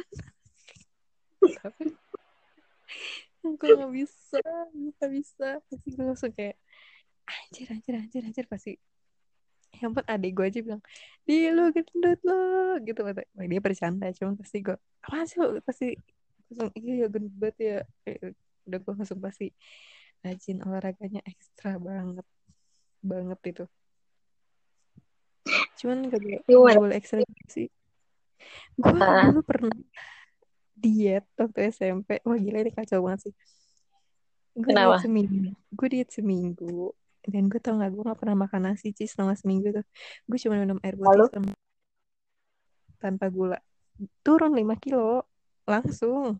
tapi 1.62 1.94
gue 3.46 3.68
nggak 3.78 3.92
bisa 3.94 4.42
nggak 4.74 5.10
bisa. 5.14 5.48
Pasti 5.70 5.88
gue 5.94 6.04
langsung 6.04 6.32
kayak 6.34 6.56
anjir 7.24 7.66
anjir 7.70 7.94
anjir 7.96 8.22
anjir. 8.26 8.44
Pasti 8.50 8.76
yang 9.78 9.94
pun 9.94 10.04
adik 10.08 10.32
gue 10.34 10.46
aja 10.48 10.60
bilang 10.64 10.82
di 11.22 11.52
lu 11.52 11.70
gendut 11.70 12.20
lo 12.24 12.80
gitu 12.82 13.00
kata 13.04 13.22
dia 13.36 13.60
bercanda 13.62 14.10
cuman 14.16 14.34
pasti 14.34 14.64
gue 14.64 14.74
apa 15.04 15.28
sih 15.28 15.36
lo 15.38 15.60
pasti 15.62 15.94
langsung 16.48 16.72
iya 16.74 17.04
ya 17.04 17.06
gendut 17.12 17.36
banget 17.36 17.56
ya 17.60 17.78
udah 18.66 18.78
gue 18.80 18.92
langsung 18.96 19.20
pasti 19.20 19.52
rajin 20.24 20.64
olahraganya 20.64 21.20
ekstra 21.22 21.76
banget 21.78 22.26
banget 23.04 23.40
itu 23.44 23.64
cuman 25.78 26.10
gak 26.10 26.20
boleh 26.20 26.40
Gimana? 26.44 26.70
gak 26.74 26.82
boleh 26.82 26.96
ekstra 26.98 27.18
gitu 27.22 27.44
sih 27.48 27.68
gue 28.78 28.90
Ah. 28.94 29.30
dulu 29.30 29.42
pernah 29.42 29.74
diet 30.78 31.26
waktu 31.34 31.58
SMP 31.70 32.22
wah 32.22 32.38
gila 32.38 32.62
ini 32.62 32.70
kacau 32.70 33.02
banget 33.02 33.30
sih. 33.30 33.34
Gue 34.54 34.70
diet 34.70 35.02
seminggu. 35.02 35.50
Gue 35.74 35.88
diet 35.90 36.10
seminggu 36.10 36.94
dan 37.26 37.50
gue 37.50 37.58
tau 37.58 37.74
gak 37.74 37.90
gue 37.90 38.02
gak 38.06 38.18
pernah 38.18 38.46
makan 38.46 38.62
nasi 38.70 38.94
sih 38.94 39.10
selama 39.10 39.34
seminggu 39.34 39.74
tuh. 39.74 39.86
Gue 40.30 40.38
cuma 40.38 40.54
minum 40.54 40.78
air 40.86 40.94
putih 40.94 41.34
sama 41.34 41.52
tanpa 42.98 43.26
gula. 43.26 43.58
Turun 44.22 44.54
5 44.54 44.78
kilo 44.78 45.26
langsung. 45.66 46.38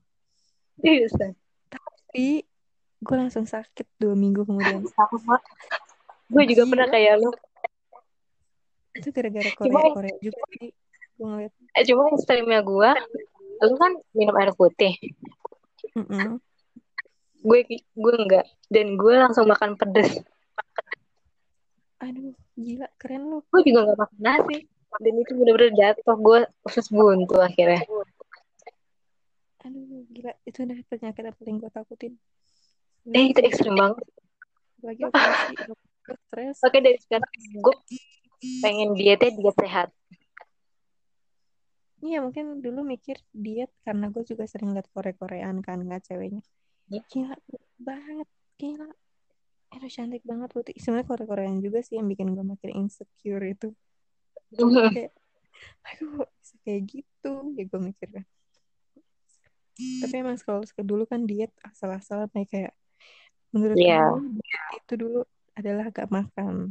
Bisa. 0.79 1.35
tapi 1.67 2.47
gue 2.99 3.17
langsung 3.19 3.43
sakit 3.43 3.99
dua 3.99 4.15
minggu 4.15 4.47
kemudian. 4.47 4.87
Gue 6.31 6.43
juga 6.47 6.63
pernah 6.71 6.87
kayak 6.87 7.19
lu. 7.19 7.31
Itu 8.99 9.09
gara-gara 9.09 9.51
Cuma- 9.55 9.81
Korea 9.81 9.95
Korea 9.95 10.17
juga 10.21 10.43
sih 10.53 10.71
gue 11.15 11.27
ngeliat 11.27 11.53
Eh, 11.73 11.85
cuma 11.85 12.03
ekstrimnya 12.11 12.61
gue, 12.61 12.91
lu 13.61 13.75
kan 13.75 13.93
minum 14.13 14.35
air 14.35 14.51
putih. 14.53 14.95
Mm-mm. 15.93 16.39
Gue 17.41 17.63
gue 17.69 18.15
enggak. 18.17 18.47
Dan 18.67 18.95
gue 18.95 19.15
langsung 19.15 19.47
makan 19.47 19.75
pedes. 19.75 20.23
aduh 21.99 22.31
gila 22.55 22.87
keren 22.95 23.27
lu 23.27 23.39
Gue 23.45 23.63
juga 23.65 23.83
enggak 23.85 23.99
makan 24.01 24.19
nasi. 24.21 24.59
Dan 24.97 25.15
itu 25.17 25.33
bener-bener 25.35 25.71
jatuh. 25.73 26.17
Gue 26.17 26.41
usus 26.65 26.87
buntu 26.89 27.39
akhirnya. 27.39 27.83
aduh 29.61 29.83
gila 30.09 30.33
itu 30.43 30.59
udah 30.63 30.79
penyakit 30.87 31.23
yang 31.25 31.37
paling 31.37 31.57
gue 31.59 31.71
takutin 31.71 32.13
Eh, 33.09 33.25
itu 33.29 33.41
ekstrim 33.41 33.75
banget. 33.75 34.07
lagi 34.81 35.03
gue 35.03 35.13
stres 36.25 36.57
Oke, 36.63 36.79
dari 36.79 36.97
sekarang 36.97 37.27
gue 37.59 37.75
pengen 38.63 38.95
dietnya 38.95 39.31
diet 39.35 39.57
sehat. 39.59 39.89
Iya 41.99 42.23
mungkin 42.23 42.63
dulu 42.63 42.87
mikir 42.87 43.19
diet 43.35 43.75
karena 43.83 44.07
gue 44.15 44.23
juga 44.23 44.47
sering 44.47 44.71
liat 44.71 44.87
Korea-Koreaan 44.95 45.59
kan 45.67 45.83
nggak 45.83 46.07
ceweknya. 46.07 46.43
Iya. 46.89 47.03
Gila 47.11 47.37
banget, 47.83 48.29
gila. 48.55 48.89
Aduh 49.75 49.91
cantik 49.91 50.23
banget 50.23 50.49
putih. 50.55 50.75
Sebenarnya 50.79 51.11
Korea-Koreaan 51.11 51.59
juga 51.59 51.83
sih 51.83 51.99
yang 51.99 52.07
bikin 52.07 52.39
gue 52.39 52.47
makin 52.47 52.87
insecure 52.87 53.43
itu. 53.43 53.75
Kayak, 54.95 55.13
aduh 55.85 56.23
bisa 56.39 56.55
kayak 56.63 56.83
gitu 56.87 57.33
ya 57.59 57.63
gue 57.67 57.81
mikir 57.83 58.09
kan. 58.15 58.25
Tapi 59.79 60.15
emang 60.15 60.39
kalau 60.43 60.63
dulu 60.87 61.03
kan 61.07 61.27
diet 61.27 61.51
asal-asalan 61.67 62.31
kayak 62.47 62.75
menurut 63.51 63.75
Iya. 63.75 64.07
gue 64.15 64.79
itu 64.79 64.95
dulu 64.95 65.21
adalah 65.59 65.91
gak 65.91 66.11
makan. 66.15 66.71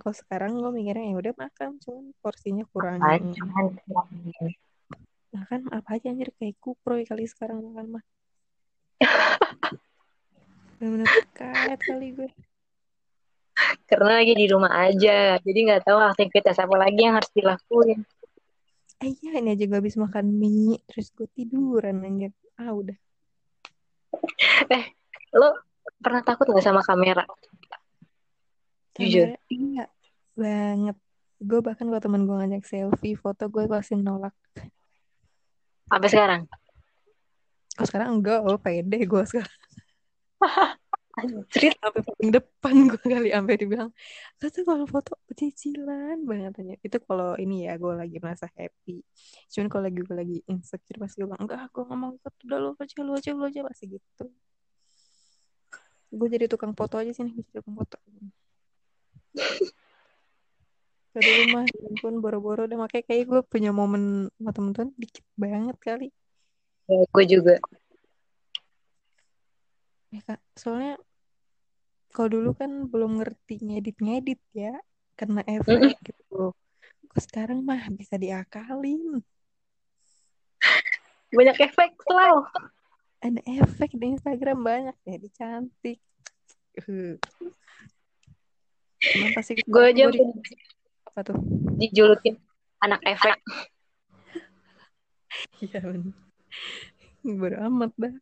Kalau 0.00 0.16
sekarang 0.16 0.50
gue 0.56 0.72
mikirnya 0.72 1.12
ya 1.12 1.16
udah 1.20 1.34
makan, 1.36 1.76
cuman 1.84 2.04
porsinya 2.24 2.64
kurangin. 2.72 3.36
makan 5.30 5.70
apa 5.70 5.94
aja 5.94 6.10
anjir 6.10 6.34
kayak 6.42 6.58
kuproy 6.58 7.06
kali 7.06 7.22
sekarang 7.22 7.62
makan 7.62 7.86
mah 7.94 8.04
bener-bener 10.82 11.06
kaget 11.30 11.80
kali 11.86 12.08
gue 12.18 12.30
Karena 13.84 14.22
lagi 14.22 14.32
di 14.38 14.46
rumah 14.48 14.72
aja. 14.88 15.36
Jadi 15.36 15.58
nggak 15.68 15.84
tahu 15.84 15.98
aktivitas 16.00 16.56
apa 16.56 16.74
lagi 16.80 17.04
yang 17.04 17.20
harus 17.20 17.28
dilakuin. 17.34 18.00
eh 19.04 19.12
iya 19.20 19.36
ini 19.40 19.52
aja 19.52 19.64
gue 19.68 19.78
habis 19.80 20.00
makan 20.00 20.32
mie 20.32 20.80
terus 20.88 21.12
gue 21.12 21.28
tiduran 21.32 22.00
anjir 22.04 22.32
ah 22.56 22.72
udah 22.72 22.96
Lo 25.36 25.60
pernah 26.00 26.22
takut 26.24 26.48
nggak 26.48 26.64
sama 26.64 26.82
kamera? 26.84 27.24
Jujur. 29.00 29.28
Kamera, 29.32 29.40
iya 29.48 29.84
banget 30.36 30.96
gue 31.40 31.60
bahkan 31.64 31.88
kalau 31.88 32.02
temen 32.04 32.28
gue 32.28 32.36
ngajak 32.36 32.64
selfie 32.68 33.16
foto 33.16 33.48
gue 33.48 33.64
pasti 33.64 33.96
nolak 33.96 34.36
Sampai 35.90 36.08
sekarang? 36.12 36.42
kalau 37.74 37.86
sekarang 37.88 38.08
enggak 38.20 38.40
oh 38.44 38.60
pede 38.60 38.98
gue 39.08 39.22
sekarang 39.24 39.58
Anjir. 41.10 41.74
sampai 41.74 42.00
paling 42.06 42.30
depan 42.30 42.74
gue 42.86 43.02
kali 43.02 43.28
sampai 43.34 43.56
dibilang 43.58 43.90
kata 44.38 44.62
kalau 44.62 44.86
foto 44.86 45.18
cicilan 45.34 46.22
banget 46.22 46.54
aja 46.60 46.74
itu 46.80 46.96
kalau 47.02 47.34
ini 47.40 47.66
ya 47.66 47.74
gue 47.80 47.92
lagi 47.96 48.16
merasa 48.22 48.46
happy 48.52 49.02
cuman 49.50 49.66
kalau 49.72 49.82
lagi 49.90 50.00
gue 50.00 50.16
lagi 50.16 50.38
insecure 50.46 51.00
pasti 51.02 51.24
gue 51.24 51.28
bilang 51.28 51.40
enggak 51.40 51.66
gue 51.72 51.82
mau 51.88 52.14
foto 52.20 52.40
udah 52.46 52.58
lu 52.62 52.70
aja 52.78 52.94
lu 53.02 53.12
aja 53.16 53.30
lu 53.34 53.42
aja 53.48 53.60
pasti 53.66 53.84
gitu 53.90 54.24
gue 56.14 56.28
jadi 56.30 56.46
tukang 56.46 56.76
foto 56.76 57.00
aja 57.00 57.10
sini 57.10 57.32
gue 57.34 57.42
jadi 57.48 57.64
tukang 57.64 57.74
foto 57.80 57.96
Dari 61.10 61.30
rumah, 61.42 61.66
ya 61.66 61.90
ampun 61.90 62.22
boro-boro 62.22 62.70
udah 62.70 62.78
makanya 62.86 63.04
kayak 63.10 63.24
gue 63.26 63.40
punya 63.42 63.74
momen 63.74 64.30
sama 64.38 64.50
temen-temen 64.54 64.94
dikit 64.94 65.26
banget 65.34 65.76
kali. 65.82 66.08
Ya, 66.86 67.02
gue 67.02 67.24
juga. 67.26 67.54
Ya 70.14 70.20
kak, 70.26 70.38
soalnya 70.54 70.98
kalau 72.10 72.28
dulu 72.30 72.50
kan 72.54 72.90
belum 72.90 73.22
ngerti 73.22 73.58
ngedit-ngedit 73.62 74.42
ya, 74.54 74.74
karena 75.18 75.42
efek 75.46 75.98
gitu. 76.02 76.54
Kok 77.10 77.20
sekarang 77.22 77.66
mah 77.66 77.90
bisa 77.90 78.14
diakalin. 78.14 79.22
Banyak 81.30 81.58
efek 81.58 81.94
selalu. 82.06 82.46
Ada 83.22 83.40
efek 83.62 83.94
di 83.94 84.14
Instagram 84.14 84.58
banyak 84.62 84.96
ya, 85.06 85.16
di 85.18 85.30
cantik. 85.34 85.98
Cuman 89.00 89.32
pasti 89.32 89.56
gue 89.56 89.84
aja 89.84 90.12
di, 90.12 90.20
apa 91.08 91.20
tuh? 91.24 91.36
dijulukin 91.80 92.36
anak 92.84 93.00
efek. 93.08 93.36
Iya 95.62 95.78
bener. 95.86 96.12
Bodo 97.22 97.56
amat 97.70 97.94
dah. 97.96 98.12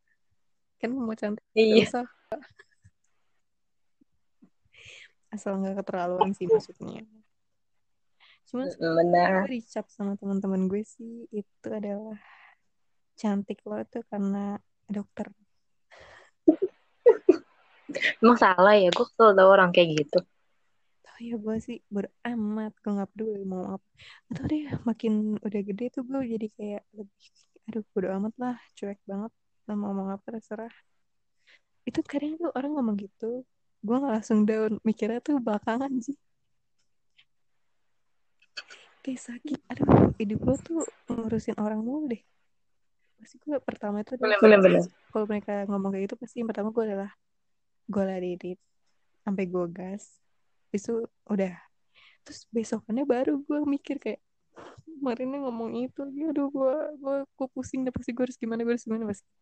Kan 0.78 0.92
mau 0.92 1.16
cantik 1.16 1.42
iya. 1.56 1.88
usah. 1.88 2.06
Asal 5.32 5.56
nggak 5.58 5.82
keterlaluan 5.82 6.36
sih 6.36 6.44
maksudnya. 6.44 7.08
Cuma 8.44 8.68
benar. 8.68 9.48
gue 9.48 9.56
dicap 9.56 9.88
sama 9.88 10.20
teman-teman 10.20 10.68
gue 10.68 10.84
sih 10.84 11.26
itu 11.32 11.68
adalah 11.72 12.20
cantik 13.16 13.64
lo 13.64 13.80
itu 13.80 14.04
karena 14.12 14.60
dokter. 14.84 15.32
Emang 18.20 18.36
salah 18.36 18.76
ya? 18.76 18.92
Gue 18.92 19.08
kesel 19.08 19.32
tau 19.32 19.48
orang 19.48 19.72
kayak 19.72 20.04
gitu 20.04 20.20
ya 21.18 21.34
gue 21.34 21.56
sih 21.58 21.78
beramat 21.90 22.72
gue 22.78 22.90
nggak 22.94 23.10
peduli 23.10 23.42
mau 23.42 23.74
apa 23.74 23.88
atau 24.30 24.44
deh 24.46 24.70
makin 24.86 25.34
udah 25.42 25.60
gede 25.66 25.84
tuh 25.90 26.06
gue 26.06 26.22
jadi 26.38 26.46
kayak 26.54 26.82
lebih 26.94 27.26
aduh 27.68 27.84
bodo 27.92 28.08
amat 28.16 28.34
lah 28.38 28.56
cuek 28.78 28.96
banget 29.04 29.32
mau 29.68 29.76
ngomong 29.92 30.16
apa 30.16 30.26
terserah. 30.32 30.72
Itu 31.84 32.00
kadang 32.00 32.40
tuh 32.40 32.48
orang 32.56 32.72
ngomong 32.72 32.96
gitu 32.96 33.44
gue 33.78 33.94
nggak 33.94 34.14
langsung 34.22 34.42
down 34.48 34.80
mikirnya 34.86 35.20
tuh 35.20 35.42
belakangan 35.42 35.92
sih. 36.00 36.16
Kayak 39.04 39.20
sakit 39.26 39.60
aduh 39.68 40.14
hidup 40.16 40.40
lo 40.46 40.54
tuh 40.56 40.80
ngurusin 41.10 41.58
orang 41.60 41.82
mulu 41.84 42.14
deh. 42.14 42.22
Pasti 43.18 43.36
gue 43.42 43.58
pertama 43.60 44.00
itu 44.00 44.16
kalau 45.10 45.26
mereka 45.26 45.66
ngomong 45.66 45.90
kayak 45.92 46.04
gitu 46.08 46.16
pasti 46.16 46.40
yang 46.40 46.48
pertama 46.48 46.70
gue 46.70 46.84
adalah 46.86 47.10
gue 47.88 48.04
ladidit 48.06 48.58
sampai 49.26 49.44
gue 49.44 49.66
gas 49.68 50.27
itu 50.72 51.06
udah. 51.28 51.54
Terus 52.26 52.44
besokannya 52.52 53.04
baru 53.08 53.40
gue 53.44 53.60
mikir 53.64 53.96
kayak 54.00 54.20
kemarinnya 54.98 55.38
ngomong 55.46 55.70
itu 55.78 56.02
lagi 56.02 56.22
aduh 56.34 56.50
gue 56.50 56.74
gue 56.98 57.16
gue 57.22 57.48
pusing 57.54 57.86
deh 57.86 57.94
pasti 57.94 58.10
gue 58.10 58.26
harus 58.26 58.34
gimana 58.34 58.66
gue 58.66 58.74
harus 58.74 58.82
gimana 58.82 59.06
pas 59.06 59.18
itu 59.22 59.34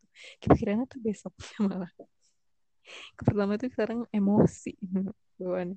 kepikirannya 0.45 0.85
tuh 0.85 1.01
besoknya 1.01 1.59
malah. 1.69 1.93
Ke 3.17 3.23
pertama 3.25 3.57
tuh 3.59 3.73
sekarang 3.73 4.05
emosi 4.13 4.77
bawaan 5.41 5.77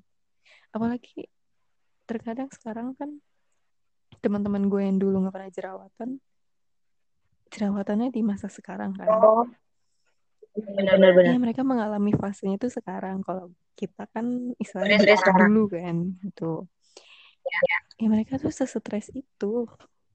apalagi 0.70 1.26
terkadang 2.06 2.50
sekarang 2.54 2.94
kan 2.94 3.10
teman-teman 4.22 4.70
gue 4.70 4.82
yang 4.82 4.98
dulu 4.98 5.26
nggak 5.26 5.34
pernah 5.34 5.50
jerawatan 5.50 6.10
jerawatannya 7.50 8.14
di 8.14 8.22
masa 8.22 8.46
sekarang 8.46 8.94
kan. 8.94 9.10
Oh 9.10 9.42
benar-benar 10.64 11.12
Iya 11.26 11.38
mereka 11.40 11.62
mengalami 11.64 12.12
fasenya 12.16 12.56
itu 12.56 12.68
sekarang. 12.68 13.22
Kalau 13.24 13.52
kita 13.78 14.04
kan 14.12 14.52
istilahnya 14.60 15.00
dulu 15.46 15.72
kan 15.72 15.96
gitu. 16.24 16.68
Ya 18.00 18.06
mereka 18.08 18.40
tuh 18.40 18.52
sesetres 18.52 19.12
itu. 19.12 19.68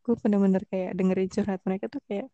Gue 0.05 0.15
bener-bener 0.21 0.61
kayak 0.69 0.93
dengerin 0.93 1.29
curhat 1.29 1.61
mereka 1.65 1.85
tuh 1.89 2.01
kayak 2.05 2.29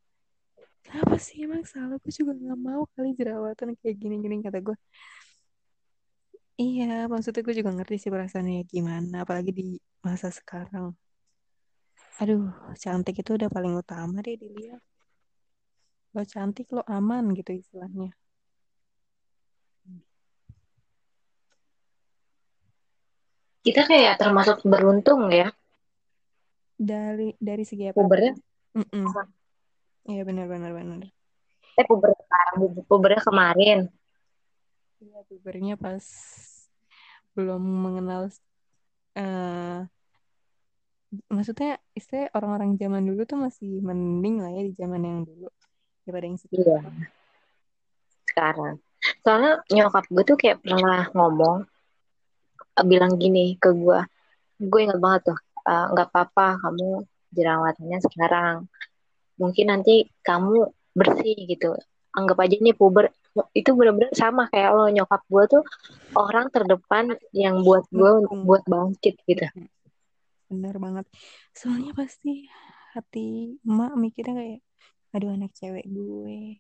kenapa 0.84 1.16
sih? 1.20 1.44
Emang 1.48 1.64
salah? 1.64 1.96
Gue 2.04 2.12
juga 2.12 2.36
nggak 2.36 2.60
mau 2.60 2.84
kali 2.96 3.16
jerawatan 3.16 3.80
kayak 3.80 3.96
gini-gini 3.96 4.44
kata 4.44 4.60
gue. 4.60 4.78
Iya 6.62 7.10
maksudnya 7.10 7.42
gue 7.42 7.56
juga 7.58 7.72
ngerti 7.74 7.96
sih 7.98 8.12
perasaannya 8.14 8.68
gimana 8.70 9.26
apalagi 9.26 9.52
di 9.56 9.64
masa 10.06 10.30
sekarang. 10.30 10.94
Aduh 12.22 12.54
cantik 12.78 13.24
itu 13.24 13.34
udah 13.34 13.50
paling 13.50 13.74
utama 13.74 14.22
deh 14.22 14.38
dilihat 14.38 14.78
lo 16.12 16.24
cantik 16.28 16.68
lo 16.76 16.84
aman 16.88 17.32
gitu 17.32 17.56
istilahnya. 17.56 18.12
Kita 23.62 23.86
kayak 23.86 24.18
termasuk 24.18 24.66
beruntung 24.66 25.30
ya. 25.30 25.54
Dari 26.82 27.38
dari 27.38 27.62
segi 27.62 27.94
apa? 27.94 28.02
Pubernya? 28.02 28.34
Mm-mm. 28.74 29.06
Iya 30.10 30.22
benar 30.26 30.50
benar 30.50 30.72
benar. 30.74 31.06
eh 31.80 31.86
puber 31.88 32.12
pubernya 32.90 33.22
kemarin. 33.24 33.88
Iya 35.00 35.20
pubernya 35.30 35.80
pas 35.80 36.04
belum 37.38 37.64
mengenal 37.64 38.28
eh 39.16 39.88
maksudnya 41.28 41.80
istilah 41.92 42.32
orang-orang 42.36 42.80
zaman 42.80 43.04
dulu 43.04 43.22
tuh 43.28 43.40
masih 43.40 43.84
mending 43.84 44.40
lah 44.40 44.52
ya 44.52 44.62
di 44.64 44.74
zaman 44.76 45.02
yang 45.04 45.20
dulu 45.28 45.48
daripada 46.06 46.26
yang 46.28 46.38
iya. 46.38 46.46
Sekarang. 46.52 46.98
sekarang 48.32 48.76
soalnya 49.26 49.54
nyokap 49.74 50.06
gue 50.08 50.24
tuh 50.24 50.38
kayak 50.38 50.58
pernah 50.62 51.10
ngomong 51.12 51.66
eh, 52.80 52.86
bilang 52.86 53.18
gini 53.18 53.58
ke 53.58 53.74
gue 53.74 54.00
gue 54.62 54.80
ingat 54.82 55.00
banget 55.02 55.22
tuh 55.34 55.40
eh, 55.68 55.86
nggak 55.94 56.08
apa-apa 56.14 56.62
kamu 56.62 57.06
jerawatannya 57.32 58.00
sekarang. 58.04 58.56
Mungkin 59.40 59.66
nanti 59.72 60.06
kamu 60.22 60.70
bersih 60.94 61.36
gitu. 61.48 61.74
Anggap 62.12 62.44
aja 62.44 62.56
nih 62.60 62.76
puber. 62.76 63.10
Itu 63.56 63.80
bener-bener 63.80 64.12
sama 64.12 64.52
kayak 64.52 64.76
lo 64.76 64.92
nyokap 64.92 65.24
gue 65.24 65.44
tuh 65.48 65.64
orang 66.20 66.52
terdepan 66.52 67.16
yang 67.32 67.64
buat 67.64 67.88
gue 67.88 68.28
Mendukung. 68.28 68.44
buat 68.44 68.64
bangkit 68.68 69.16
gitu. 69.24 69.48
Benar 70.52 70.76
banget. 70.78 71.06
Soalnya 71.56 71.96
pasti 71.96 72.52
hati 72.92 73.56
emak 73.64 73.96
mikirnya 73.96 74.36
kayak 74.36 74.60
aduh 75.12 75.32
anak 75.36 75.52
cewek 75.56 75.86
gue 75.88 76.60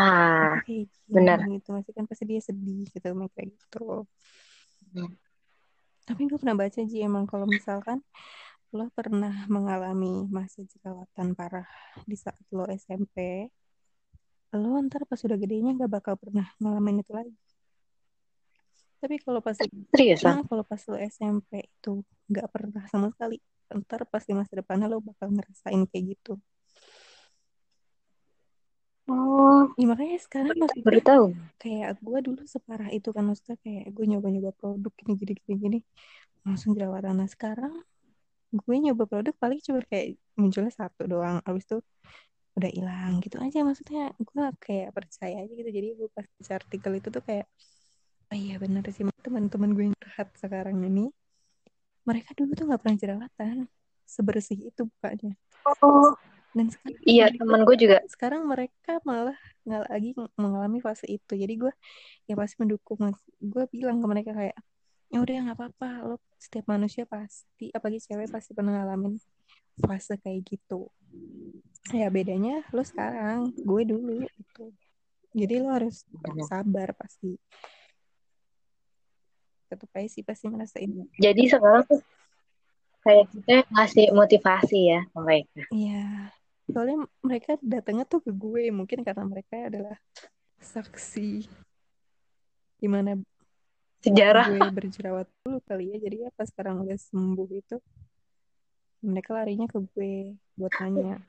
ah 0.00 0.58
kayak 0.64 0.88
benar. 1.10 1.38
gitu 1.46 1.68
masih 1.76 1.92
kan 1.92 2.04
pasti 2.08 2.24
dia 2.24 2.40
sedih 2.40 2.88
gitu 2.88 3.08
kayak 3.36 3.48
gitu. 3.52 4.06
Hmm. 4.96 5.12
Tapi 6.08 6.26
gue 6.26 6.38
pernah 6.40 6.56
baca 6.56 6.80
Ji 6.82 7.04
emang 7.04 7.28
kalau 7.28 7.46
misalkan 7.46 8.00
lo 8.70 8.86
pernah 8.94 9.46
mengalami 9.50 10.30
masa 10.30 10.62
jerawatan 10.62 11.34
parah 11.34 11.66
di 12.06 12.14
saat 12.14 12.40
lo 12.54 12.64
SMP, 12.70 13.50
lo 14.54 14.78
ntar 14.86 15.04
pas 15.10 15.18
udah 15.26 15.38
gedenya 15.38 15.74
gak 15.74 15.90
bakal 15.90 16.14
pernah 16.14 16.46
ngalamin 16.62 17.02
itu 17.02 17.12
lagi. 17.12 17.34
Tapi 19.00 19.16
kalau 19.22 19.40
pas 19.42 19.56
seriusan 19.56 20.22
nah, 20.22 20.44
kalau 20.46 20.62
pas 20.62 20.80
lo 20.86 20.96
SMP 21.00 21.66
itu 21.66 22.04
nggak 22.30 22.48
pernah 22.52 22.84
sama 22.92 23.08
sekali, 23.10 23.40
ntar 23.72 24.06
pas 24.06 24.22
di 24.22 24.34
masa 24.36 24.52
depannya 24.60 24.86
lo 24.86 25.02
bakal 25.02 25.32
ngerasain 25.34 25.82
kayak 25.90 26.14
gitu. 26.14 26.38
Oh. 29.10 29.62
Ya, 29.74 29.86
makanya 29.90 30.18
sekarang 30.22 30.54
maksudnya 30.54 30.86
baru 30.86 31.00
tahu 31.02 31.24
kayak 31.58 31.90
gue 31.98 32.18
dulu 32.22 32.42
separah 32.46 32.88
itu 32.94 33.08
kan 33.10 33.24
maksudnya 33.26 33.56
kayak 33.60 33.90
gue 33.90 34.04
nyoba-nyoba 34.06 34.50
produk 34.54 34.92
gini 34.94 35.12
gini 35.18 35.32
gini 35.42 35.54
gini. 35.58 35.78
Langsung 36.46 36.72
jerawatan. 36.78 37.18
Nah 37.18 37.28
sekarang 37.28 37.74
gue 38.54 38.76
nyoba 38.78 39.04
produk 39.10 39.34
paling 39.36 39.58
cuma 39.60 39.82
kayak 39.84 40.16
munculnya 40.38 40.72
satu 40.72 41.10
doang. 41.10 41.42
Abis 41.42 41.66
itu 41.66 41.78
udah 42.54 42.70
hilang 42.70 43.18
gitu 43.20 43.36
aja. 43.42 43.66
Maksudnya 43.66 44.14
gue 44.14 44.44
kayak 44.62 44.88
percaya 44.94 45.42
aja 45.42 45.52
gitu. 45.52 45.70
Jadi 45.70 45.88
gue 45.98 46.08
pas 46.14 46.24
baca 46.24 46.52
artikel 46.56 46.92
itu 47.02 47.08
tuh 47.10 47.22
kayak 47.26 47.46
oh 48.30 48.38
iya 48.38 48.62
bener 48.62 48.86
sih 48.94 49.02
teman-teman 49.26 49.74
gue 49.74 49.84
yang 49.90 49.96
curhat 49.98 50.30
sekarang 50.38 50.78
ini 50.86 51.10
mereka 52.06 52.30
dulu 52.38 52.54
tuh 52.54 52.70
nggak 52.70 52.80
pernah 52.80 52.96
jerawatan. 52.96 53.56
Sebersih 54.06 54.74
itu 54.74 54.90
bukannya 54.90 55.38
oh 55.66 56.16
dan 56.50 56.66
sekarang 56.66 57.02
iya 57.06 57.30
teman 57.30 57.62
gue 57.62 57.76
juga. 57.78 58.02
sekarang 58.10 58.42
mereka 58.42 58.98
malah 59.06 59.38
nggak 59.62 59.86
lagi 59.86 60.10
mengalami 60.34 60.78
fase 60.82 61.06
itu. 61.06 61.32
Jadi 61.38 61.54
gue 61.54 61.72
ya 62.26 62.34
pasti 62.34 62.58
mendukung. 62.58 62.98
Gue 63.38 63.64
bilang 63.70 64.02
ke 64.02 64.06
mereka 64.10 64.30
kayak 64.34 64.56
ya 65.10 65.18
udah 65.22 65.34
nggak 65.46 65.58
apa-apa. 65.58 65.90
Lo 66.10 66.16
setiap 66.40 66.66
manusia 66.66 67.06
pasti 67.06 67.70
apalagi 67.70 68.02
cewek 68.02 68.30
pasti 68.34 68.50
pernah 68.50 68.82
ngalamin 68.82 69.14
fase 69.78 70.18
kayak 70.18 70.42
gitu. 70.42 70.90
Ya 71.94 72.10
bedanya 72.10 72.66
lo 72.74 72.82
sekarang 72.82 73.54
gue 73.54 73.82
dulu 73.86 74.26
gitu. 74.26 74.74
Jadi 75.30 75.54
lo 75.62 75.70
harus 75.70 76.02
Benar. 76.10 76.46
sabar 76.50 76.88
pasti. 76.98 77.38
Tetap 79.70 79.86
aja 79.94 80.08
sih 80.10 80.26
pasti 80.26 80.50
ngerasain. 80.50 80.90
Jadi 81.14 81.42
sekarang 81.46 81.86
tuh 81.86 82.02
kayak 83.00 83.26
kita 83.32 83.64
ngasih 83.70 84.06
motivasi 84.12 84.80
ya 84.92 85.00
ke 85.08 85.18
mereka. 85.22 85.62
Iya, 85.72 86.34
soalnya 86.72 86.98
mereka 87.20 87.58
datangnya 87.60 88.06
tuh 88.06 88.20
ke 88.22 88.32
gue 88.32 88.70
mungkin 88.70 89.02
karena 89.02 89.24
mereka 89.26 89.68
adalah 89.70 89.96
saksi 90.60 91.44
di 92.80 92.88
mana 92.88 93.18
sejarah 94.00 94.48
gue 94.48 94.60
berjerawat 94.72 95.26
dulu 95.44 95.58
kali 95.68 95.92
ya. 95.92 95.96
Jadi 96.00 96.16
ya 96.24 96.30
pas 96.32 96.48
sekarang 96.48 96.86
udah 96.86 96.96
sembuh 96.96 97.48
itu, 97.52 97.76
mereka 99.04 99.36
larinya 99.36 99.68
ke 99.68 99.78
gue 99.92 100.34
buat 100.56 100.72
nanya. 100.80 101.20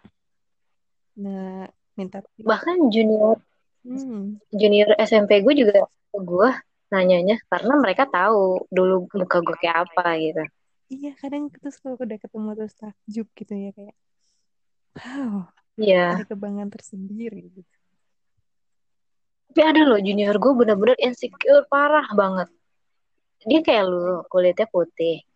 Nah, 1.19 1.67
minta 1.95 2.23
bahkan 2.41 2.87
junior 2.87 3.37
hmm, 3.83 4.39
junior 4.55 4.95
SMP 4.97 5.43
gue 5.43 5.53
juga 5.53 5.85
ke 5.85 6.19
gue 6.23 6.49
nanyanya 6.91 7.39
karena 7.47 7.73
mereka 7.79 8.03
tahu 8.07 8.67
dulu 8.71 9.07
muka 9.15 9.37
gue 9.43 9.55
kayak 9.59 9.77
apa 9.87 10.05
gitu 10.19 10.43
iya 10.91 11.11
kadang 11.19 11.47
terus 11.51 11.79
kalau 11.79 11.95
udah 11.95 12.19
ketemu 12.19 12.49
terus 12.55 12.75
takjub 12.75 13.27
gitu 13.35 13.53
ya 13.55 13.71
kayak 13.75 13.95
wow 14.97 15.47
iya. 15.79 16.19
Ada 16.19 16.27
kebanggaan 16.27 16.71
tersendiri 16.71 17.51
gitu. 17.51 17.71
tapi 19.51 19.67
ada 19.67 19.83
loh 19.83 19.99
junior 19.99 20.39
gue 20.39 20.53
bener-bener 20.55 20.95
insecure 21.03 21.67
parah 21.67 22.07
banget. 22.15 22.47
Dia 23.43 23.59
kayak 23.59 23.83
lu 23.83 24.23
kulitnya 24.31 24.63
putih. 24.71 25.27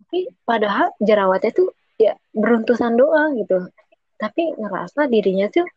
Tapi 0.00 0.32
padahal 0.48 0.96
jerawatnya 0.96 1.52
tuh 1.52 1.68
ya 2.00 2.16
beruntusan 2.32 2.96
doang 2.96 3.36
gitu. 3.36 3.68
Tapi 4.16 4.56
ngerasa 4.56 5.12
dirinya 5.12 5.52
tuh 5.52 5.68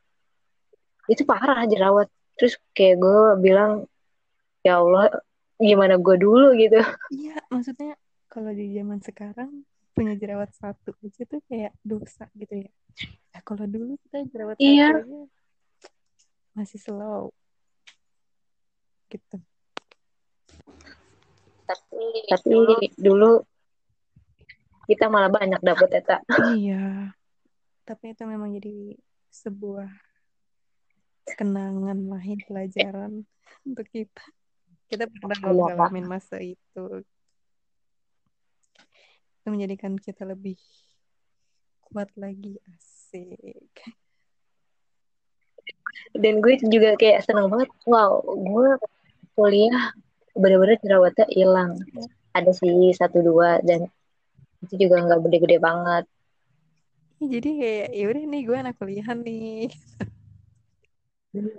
itu 1.12 1.28
parah 1.28 1.68
jerawat. 1.68 2.08
Terus 2.40 2.56
kayak 2.72 3.04
gue 3.04 3.22
bilang 3.44 3.84
ya 4.64 4.80
Allah 4.80 5.12
gimana 5.60 6.00
gue 6.00 6.16
dulu? 6.16 6.56
gitu. 6.56 6.80
Iya, 7.12 7.36
maksudnya 7.52 8.00
kalau 8.32 8.56
di 8.56 8.72
zaman 8.72 9.04
sekarang 9.04 9.68
punya 9.98 10.14
jerawat 10.14 10.54
satu 10.54 10.94
aja 11.02 11.24
tuh 11.26 11.42
kayak 11.50 11.74
dosa 11.82 12.30
gitu 12.38 12.54
ya. 12.62 12.72
Nah, 13.34 13.42
kalau 13.42 13.66
dulu 13.66 13.98
kita 14.06 14.22
jerawat 14.30 14.56
Iya. 14.62 14.94
satu 14.94 15.02
aja 15.02 15.20
masih 16.54 16.78
slow 16.78 17.34
gitu. 19.10 19.38
tapi 21.68 22.06
tapi 22.32 22.50
dulu 22.96 23.44
kita 24.86 25.12
malah 25.12 25.28
banyak 25.28 25.60
dapet 25.60 26.00
eta 26.00 26.24
Iya. 26.56 27.12
Tapi 27.84 28.16
itu 28.16 28.24
memang 28.24 28.56
jadi 28.56 28.96
sebuah 29.28 29.92
kenangan 31.36 32.08
lahir 32.08 32.40
pelajaran 32.48 33.28
untuk 33.68 33.88
kita. 33.92 34.24
Kita 34.88 35.12
pernah 35.12 35.36
Iya, 35.36 35.76
ngalamin 35.76 36.08
masa 36.08 36.40
itu. 36.40 37.04
Itu 39.48 39.56
menjadikan 39.56 39.96
kita 39.96 40.28
lebih 40.28 40.60
kuat 41.88 42.12
lagi 42.20 42.60
asik. 42.68 43.80
dan 46.12 46.44
gue 46.44 46.60
juga 46.68 47.00
kayak 47.00 47.24
seneng 47.24 47.48
banget 47.48 47.72
wow 47.88 48.20
gue 48.28 48.76
kuliah 49.40 49.96
bener-bener 50.36 50.76
jerawatnya 50.84 51.32
hilang 51.32 51.80
ada 52.36 52.52
sih 52.52 52.92
satu 52.92 53.24
dua 53.24 53.64
dan 53.64 53.88
itu 54.68 54.84
juga 54.84 55.00
nggak 55.00 55.24
gede-gede 55.24 55.64
banget 55.64 56.04
jadi 57.24 57.50
kayak 57.56 57.88
ya 57.96 58.06
udah 58.12 58.24
nih 58.28 58.42
gue 58.44 58.58
anak 58.60 58.76
kuliahan 58.76 59.20
nih. 59.24 59.72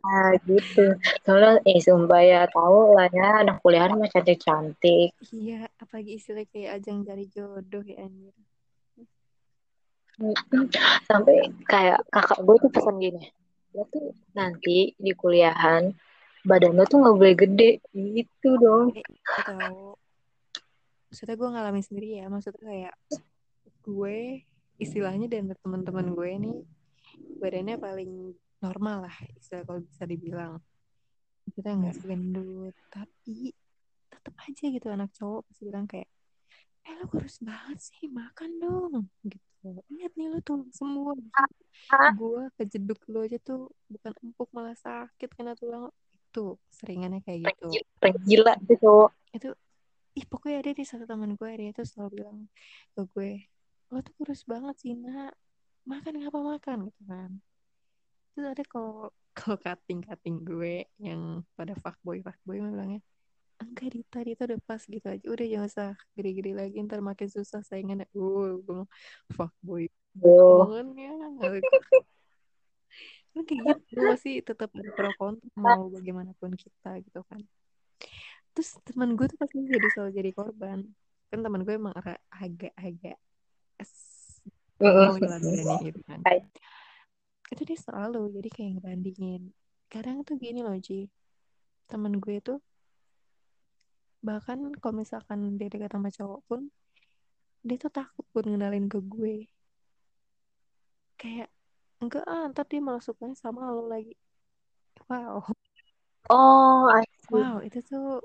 nah 0.02 0.30
gitu. 0.44 0.84
Soalnya 1.22 1.62
eh 1.64 1.78
sumpah 1.78 2.22
ya 2.22 2.40
tahu 2.50 2.96
lah 2.96 3.08
ya 3.10 3.44
anak 3.46 3.62
kuliahan 3.62 3.94
mah 3.94 4.10
cantik-cantik. 4.10 5.14
Iya, 5.30 5.68
apalagi 5.78 6.18
istilah 6.18 6.46
kayak 6.50 6.82
ajang 6.82 7.04
cari 7.06 7.24
jodoh 7.30 7.84
ya 7.84 8.02
anjir. 8.02 8.34
sampai 11.06 11.46
kayak 11.70 12.02
kakak 12.10 12.42
gue 12.42 12.56
tuh 12.58 12.70
pesan 12.74 12.98
gini 12.98 13.30
lo 13.70 13.86
tuh 13.86 14.10
nanti 14.34 14.90
di 14.98 15.14
kuliahan 15.14 15.94
badan 16.42 16.74
lo 16.74 16.82
tuh 16.88 16.98
nggak 17.02 17.16
boleh 17.16 17.34
gede. 17.36 17.70
Gitu 17.92 18.48
dong. 18.58 18.96
Eh, 18.96 19.04
gue 19.04 19.42
tahu. 19.44 19.94
Maksudnya 21.08 21.36
gue 21.40 21.48
ngalamin 21.48 21.84
sendiri 21.84 22.08
ya, 22.20 22.26
maksudnya 22.28 22.62
kayak 22.64 22.94
gue 23.84 24.44
istilahnya 24.78 25.26
dan 25.26 25.50
teman-teman 25.64 26.12
gue 26.12 26.30
nih 26.38 26.58
badannya 27.40 27.76
paling 27.80 28.36
normal 28.58 29.06
lah, 29.08 29.16
istilah 29.38 29.64
kalau 29.66 29.80
bisa 29.82 30.02
dibilang. 30.04 30.52
Kita 31.48 31.74
nggak 31.74 31.96
gendut, 32.04 32.76
tapi 32.92 33.56
tetap 34.08 34.34
aja 34.44 34.64
gitu 34.68 34.86
anak 34.92 35.10
cowok 35.16 35.48
pasti 35.48 35.62
bilang 35.64 35.86
kayak, 35.88 36.08
eh 36.84 36.92
lo 36.96 37.04
kurus 37.08 37.40
banget 37.40 37.78
sih, 37.80 38.08
makan 38.08 38.50
dong, 38.60 39.08
gitu. 39.24 39.80
Ingat 39.88 40.12
nih 40.14 40.28
lo 40.32 40.38
tuh 40.44 40.68
semua. 40.70 41.16
Gue 42.16 42.52
kejeduk 42.60 43.00
lo 43.08 43.24
aja 43.24 43.38
tuh 43.40 43.72
bukan 43.88 44.12
empuk 44.20 44.48
malah 44.52 44.76
sakit 44.76 45.32
kena 45.32 45.56
tulang. 45.56 45.88
Itu 46.28 46.60
seringannya 46.68 47.24
kayak 47.24 47.48
gitu. 47.48 47.80
Gila 48.28 48.54
cowok 48.60 49.10
itu 49.32 49.50
ih 50.18 50.26
pokoknya 50.26 50.58
ada 50.64 50.70
di 50.74 50.84
satu 50.84 51.04
teman 51.06 51.38
gue 51.38 51.50
dia 51.54 51.70
tuh 51.70 51.86
selalu 51.86 52.10
bilang 52.18 52.38
ke 52.96 53.02
gue 53.14 53.32
lo 53.94 54.02
tuh 54.02 54.14
kurus 54.18 54.42
banget 54.42 54.74
sih 54.82 54.92
nak 54.98 55.30
makan 55.86 56.18
ngapa 56.18 56.38
makan 56.42 56.90
gitu 56.90 57.02
kan 57.06 57.30
terus 58.32 58.46
ada 58.52 58.64
kalau 58.66 59.10
kalau 59.38 59.56
cutting 59.60 60.00
cutting 60.02 60.42
gue 60.42 60.86
yang 60.98 61.46
pada 61.54 61.76
fuckboy 61.78 62.20
fuckboy 62.22 62.58
mah 62.58 62.72
bilangnya 62.74 63.02
enggak 63.58 63.90
Dita 63.90 64.18
Dita 64.22 64.42
udah 64.46 64.60
pas 64.62 64.82
gitu 64.86 65.02
aja. 65.02 65.26
Udah 65.26 65.46
jangan 65.46 65.66
usah 65.66 65.90
gede-gede 66.14 66.54
lagi 66.54 66.78
ntar 66.86 67.02
makin 67.02 67.26
susah 67.26 67.58
saingannya. 67.66 68.06
Uh 68.14 68.62
gue 68.62 68.86
fuckboy. 69.34 69.90
Yo. 70.18 70.62
omongannya 70.66 71.10
kan 73.38 73.42
kayak 73.46 73.62
gitu 73.86 74.02
masih 74.02 74.34
tetap 74.42 74.70
ada 74.74 74.90
pro 74.94 75.14
kontra 75.14 75.46
mau 75.54 75.86
bagaimanapun 75.90 76.58
kita 76.58 76.98
gitu 77.06 77.22
kan. 77.26 77.38
Terus 78.54 78.74
teman 78.82 79.14
gue 79.14 79.26
tuh 79.30 79.38
pasti 79.38 79.62
jadi 79.62 79.88
selalu 79.94 80.10
jadi 80.18 80.30
korban. 80.34 80.78
Kan 81.30 81.38
teman 81.46 81.62
gue 81.62 81.74
emang 81.78 81.94
agak-agak 82.34 83.18
es- 83.78 84.42
mau 84.82 85.14
jalan 85.18 85.38
berani 85.38 85.76
gitu 85.86 86.00
kan. 86.02 86.20
Itu 87.48 87.62
dia 87.64 87.78
selalu 87.78 88.32
jadi 88.36 88.48
kayak 88.52 88.70
ngebandingin. 88.78 89.42
Kadang 89.88 90.20
tuh 90.26 90.36
gini 90.36 90.60
loh 90.60 90.76
Ji. 90.76 91.08
Teman 91.88 92.20
gue 92.20 92.36
tuh 92.44 92.60
bahkan 94.18 94.58
kalau 94.82 94.98
misalkan 94.98 95.56
dia 95.56 95.70
dekat 95.70 95.94
sama 95.94 96.10
cowok 96.10 96.40
pun 96.50 96.66
dia 97.62 97.78
tuh 97.78 97.88
takut 97.94 98.26
buat 98.34 98.44
ngenalin 98.44 98.90
ke 98.90 98.98
gue. 99.00 99.36
Kayak 101.16 101.48
enggak 101.98 102.24
ah 102.28 102.46
ntar 102.52 102.66
dia 102.68 102.80
malah 102.84 103.02
sukanya 103.02 103.34
sama 103.38 103.72
lo 103.72 103.88
lagi. 103.88 104.14
Wow. 105.08 105.46
Oh 106.28 106.84
I 106.92 107.08
see. 107.24 107.32
wow 107.32 107.64
itu 107.64 107.80
tuh 107.80 108.20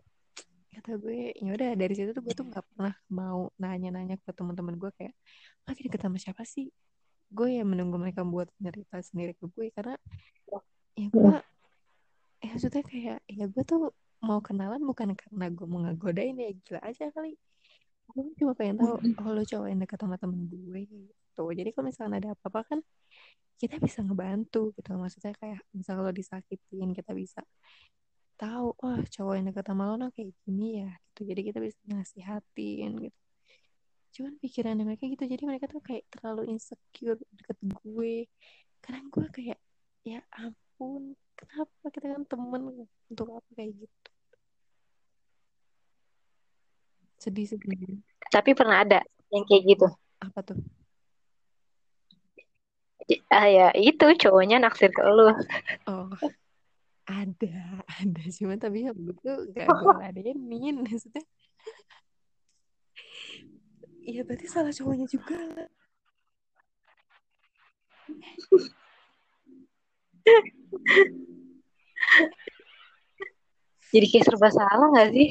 kata 0.73 0.99
gue 0.99 1.31
ya 1.37 1.49
udah 1.53 1.69
dari 1.77 1.93
situ 1.93 2.11
tuh 2.11 2.23
gue 2.25 2.33
tuh 2.35 2.49
nggak 2.49 2.65
pernah 2.73 2.91
mau 3.13 3.47
nanya-nanya 3.61 4.17
ke 4.19 4.33
teman-teman 4.33 4.75
gue 4.75 4.91
kayak 4.97 5.13
lagi 5.63 5.79
deket 5.85 6.01
sama 6.01 6.17
siapa 6.19 6.43
sih 6.43 6.67
gue 7.33 7.49
ya 7.57 7.63
menunggu 7.65 7.97
mereka 7.97 8.21
buat 8.21 8.47
cerita 8.61 9.01
sendiri 9.01 9.33
ke 9.33 9.49
gue 9.49 9.73
karena 9.73 9.97
ya. 10.93 11.09
gue 11.09 11.33
ya. 11.33 11.41
maksudnya 12.53 12.83
kayak 12.85 13.17
ya 13.25 13.45
gue 13.49 13.63
tuh 13.65 13.89
mau 14.23 14.39
kenalan 14.39 14.79
bukan 14.85 15.17
karena 15.17 15.49
gue 15.49 15.65
mau 15.67 15.81
ngegodain 15.83 16.37
ya 16.37 16.53
gila 16.63 16.79
aja 16.85 17.09
kali. 17.11 17.35
Gue 18.13 18.31
cuma 18.37 18.53
pengen 18.53 18.79
tahu 18.79 18.95
oh 19.01 19.31
lo 19.33 19.43
cowok 19.43 19.67
yang 19.67 19.79
dekat 19.81 19.99
sama 19.99 20.15
temen 20.21 20.47
gue 20.47 20.81
gitu. 20.85 21.43
Jadi 21.49 21.69
kalau 21.73 21.85
misalnya 21.89 22.17
ada 22.21 22.29
apa-apa 22.37 22.61
kan 22.69 22.79
kita 23.57 23.81
bisa 23.81 24.05
ngebantu 24.05 24.71
gitu. 24.77 24.93
Maksudnya 24.95 25.33
kayak 25.35 25.59
misalnya 25.73 25.99
kalau 26.05 26.13
disakitin 26.13 26.89
kita 26.93 27.11
bisa 27.11 27.41
tahu 28.37 28.77
oh 28.77 28.99
cowok 29.01 29.33
yang 29.39 29.45
dekat 29.49 29.65
sama 29.65 29.83
lo 29.89 29.95
nah 29.97 30.11
kayak 30.13 30.31
gini 30.45 30.85
ya 30.85 30.91
gitu. 31.11 31.21
Jadi 31.33 31.41
kita 31.51 31.59
bisa 31.59 31.79
nasihatin 31.89 33.09
gitu 33.09 33.22
cuman 34.13 34.37
pikirannya 34.37 34.85
mereka 34.85 35.09
gitu 35.09 35.25
jadi 35.25 35.43
mereka 35.49 35.65
tuh 35.65 35.81
kayak 35.81 36.05
terlalu 36.13 36.53
insecure 36.53 37.17
deket 37.33 37.57
gue. 37.65 38.29
Kadang 38.83 39.09
gue 39.09 39.27
kayak 39.33 39.59
ya 40.05 40.21
ampun 40.37 41.17
kenapa 41.33 41.85
kita 41.89 42.07
kan 42.13 42.23
temen 42.29 42.61
untuk 43.09 43.27
apa 43.33 43.49
kayak 43.57 43.73
gitu? 43.73 44.09
Sedih 47.17 47.47
sedih. 47.49 47.97
Tapi 48.29 48.53
pernah 48.53 48.85
ada 48.85 49.01
yang 49.33 49.43
kayak 49.49 49.63
gitu? 49.65 49.87
Apa 50.21 50.39
tuh? 50.45 50.61
Ah 53.27 53.49
ya 53.49 53.67
itu 53.75 54.05
cowoknya 54.15 54.61
naksir 54.61 54.93
ke 54.93 55.01
lu. 55.01 55.33
Oh 55.89 56.13
ada 57.03 57.83
ada. 57.99 58.23
Cuman 58.31 58.57
tapi 58.61 58.87
ya 58.87 58.91
tuh 58.95 59.51
gak 59.51 59.67
gue 59.67 59.93
ladenin 59.99 60.79
maksudnya 60.79 61.23
Iya 64.03 64.21
berarti 64.27 64.47
salah 64.51 64.75
cowoknya 64.75 65.07
juga 65.07 65.39
lah. 65.39 65.69
jadi 73.93 74.05
kayak 74.09 74.25
serba 74.27 74.49
salah 74.51 74.87
nggak 74.91 75.09
sih? 75.15 75.29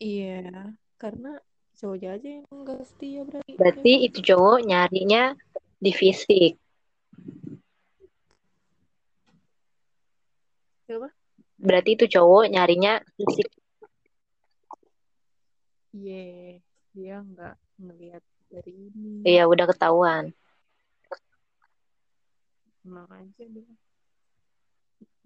Iya, 0.00 0.72
karena 0.96 1.40
cowoknya 1.76 2.08
aja 2.16 2.28
yang 2.40 2.46
enggak 2.52 2.80
setia 2.88 3.20
berarti. 3.24 3.52
berarti 3.56 3.92
itu 4.04 4.18
cowok 4.32 4.58
nyarinya 4.64 5.36
di 5.80 5.92
fisik. 5.96 6.60
Berarti 11.60 11.90
itu 11.96 12.04
cowok 12.08 12.48
nyarinya 12.48 13.00
fisik 13.16 13.59
Iya, 15.90 16.14
dia 16.94 17.14
nggak 17.22 17.54
ngelihat 17.82 18.22
dari 18.50 18.72
ini. 18.90 19.08
iya 19.30 19.42
udah 19.52 19.66
ketahuan 19.70 20.24
Emang 22.86 23.08
aja 23.12 23.44
dia 23.54 23.66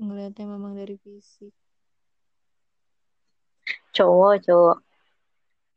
ngelihatnya 0.02 0.44
memang 0.50 0.72
dari 0.74 0.96
fisik. 0.98 1.54
cowok 3.96 4.34
cowok 4.46 4.76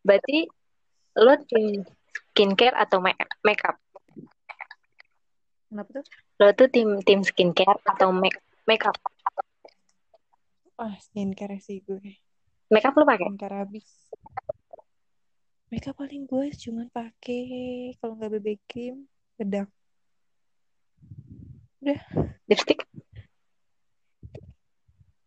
berarti 0.05 0.38
lo 1.23 1.33
tim 1.49 1.83
skincare 2.15 2.75
atau 2.83 2.97
make 3.03 3.21
make 3.45 3.63
up 3.69 3.77
Kenapa 5.67 5.99
tuh? 5.99 6.05
Lo 6.39 6.47
tuh 6.55 6.67
tim 6.71 6.89
tim 7.03 7.19
skincare 7.27 7.79
atau 7.83 8.09
make 8.15 8.39
makeup? 8.63 8.95
Ah, 10.79 10.95
skincare 11.01 11.57
sih 11.59 11.83
gue. 11.83 11.99
Makeup 12.71 12.95
lo 12.95 13.03
pakai? 13.03 13.27
Skincare 13.27 13.55
habis. 13.67 13.88
Makeup 15.68 15.99
paling 15.99 16.24
gue 16.24 16.47
cuman 16.55 16.88
pakai 16.88 17.43
kalau 17.99 18.15
nggak 18.15 18.39
BB 18.39 18.47
cream, 18.72 19.03
bedak. 19.36 19.68
Udah. 21.84 21.99
Lipstick? 22.47 22.88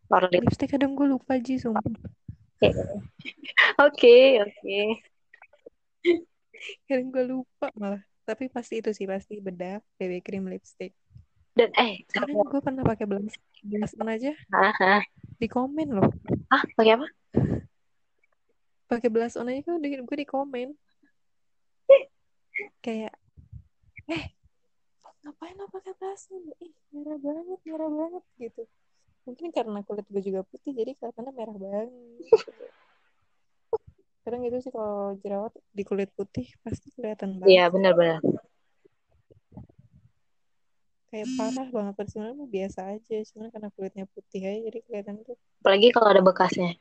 Or 0.08 0.24
lip? 0.32 0.40
Lipstick 0.40 0.72
kadang 0.72 0.96
gue 0.96 1.04
lupa 1.04 1.36
Ji, 1.36 1.60
sumpah. 1.60 1.84
Oke, 3.84 4.36
oke. 4.44 4.80
Kadang 6.84 7.08
gue 7.08 7.24
lupa 7.24 7.72
malah. 7.72 8.04
Tapi 8.28 8.52
pasti 8.52 8.84
itu 8.84 8.92
sih, 8.92 9.08
pasti 9.08 9.40
bedak, 9.40 9.80
BB 9.96 10.20
cream, 10.20 10.44
lipstick. 10.44 10.92
Dan 11.56 11.72
eh, 11.72 12.04
Kadang 12.12 12.36
gue 12.36 12.60
pernah 12.60 12.84
pakai 12.84 13.08
blush, 13.08 13.40
blushan 13.64 14.06
aja 14.06 14.32
ah, 14.52 14.76
ah. 14.76 15.02
di 15.40 15.48
komen 15.48 15.88
loh. 15.88 16.12
ah, 16.52 16.60
pakai 16.76 17.00
apa? 17.00 17.06
Pakai 18.90 19.06
blush 19.06 19.38
on 19.38 19.46
aja 19.46 19.62
kan 19.62 19.78
gue 19.78 20.16
di 20.18 20.26
komen. 20.26 20.74
Kayak, 22.82 23.14
eh, 24.10 24.34
ngapain 25.22 25.54
lo 25.54 25.70
pakai 25.70 25.94
blush 25.94 26.26
on? 26.34 26.42
Ih, 26.58 26.74
merah 26.90 27.18
banget, 27.22 27.58
merah 27.62 27.86
banget 27.86 28.24
gitu. 28.42 28.62
Mungkin 29.30 29.54
karena 29.54 29.86
kulit 29.86 30.10
gue 30.10 30.22
juga 30.26 30.42
putih, 30.42 30.74
jadi 30.74 30.98
kelihatannya 30.98 31.32
merah 31.38 31.54
banget. 31.54 31.88
Kadang 34.26 34.42
gitu 34.42 34.58
sih 34.58 34.72
kalau 34.74 35.14
jerawat 35.22 35.54
di 35.70 35.82
kulit 35.86 36.10
putih 36.18 36.50
pasti 36.66 36.90
kelihatan 36.90 37.38
banget. 37.38 37.54
Iya, 37.54 37.64
benar-benar. 37.70 38.18
Kayak 41.14 41.28
parah 41.38 41.68
banget. 41.70 41.92
Padahal 41.94 42.10
Sebenarnya 42.10 42.46
biasa 42.50 42.80
aja, 42.98 43.16
cuman 43.30 43.48
karena 43.54 43.68
kulitnya 43.70 44.04
putih 44.10 44.40
aja 44.50 44.58
jadi 44.66 44.78
kelihatan 44.82 45.14
tuh. 45.22 45.38
Apalagi 45.62 45.94
kalau 45.94 46.08
ada 46.10 46.22
bekasnya. 46.26 46.74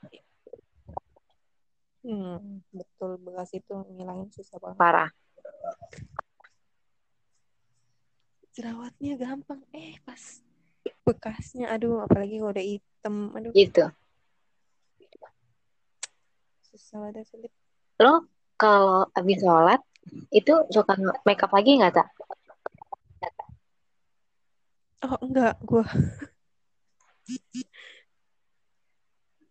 Hmm, 2.00 2.64
betul 2.72 3.20
bekas 3.20 3.52
itu 3.52 3.76
ngilangin 3.92 4.32
susah 4.32 4.56
banget. 4.62 4.80
Parah. 4.80 5.10
Jerawatnya 8.56 9.14
gampang, 9.20 9.62
eh 9.76 10.00
pas 10.08 10.20
bekasnya, 11.04 11.72
aduh, 11.72 12.04
apalagi 12.04 12.40
kalau 12.40 12.52
udah 12.52 12.66
hitam, 12.66 13.16
aduh, 13.36 13.52
Gitu. 13.56 13.84
susah 16.70 17.02
banget 17.02 17.26
sulit. 17.26 17.52
Lo 17.98 18.30
kalau 18.56 19.10
habis 19.18 19.42
sholat 19.42 19.82
itu 20.30 20.54
suka 20.70 20.94
makeup 21.26 21.50
lagi 21.50 21.82
nggak, 21.82 21.94
Tak? 21.98 22.08
Oh 25.00 25.16
enggak, 25.24 25.56
gue 25.64 25.84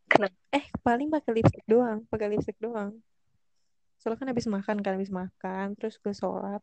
Kenapa? 0.08 0.34
eh 0.48 0.64
paling 0.80 1.12
pakai 1.12 1.30
lipstick 1.36 1.64
doang, 1.68 2.08
pakai 2.08 2.32
lipstick 2.32 2.56
doang. 2.56 2.96
Soalnya 4.00 4.18
kan 4.24 4.28
habis 4.32 4.46
makan 4.48 4.76
kan, 4.80 4.92
habis 4.96 5.12
makan, 5.12 5.66
terus 5.76 6.00
gue 6.00 6.14
sholat. 6.16 6.62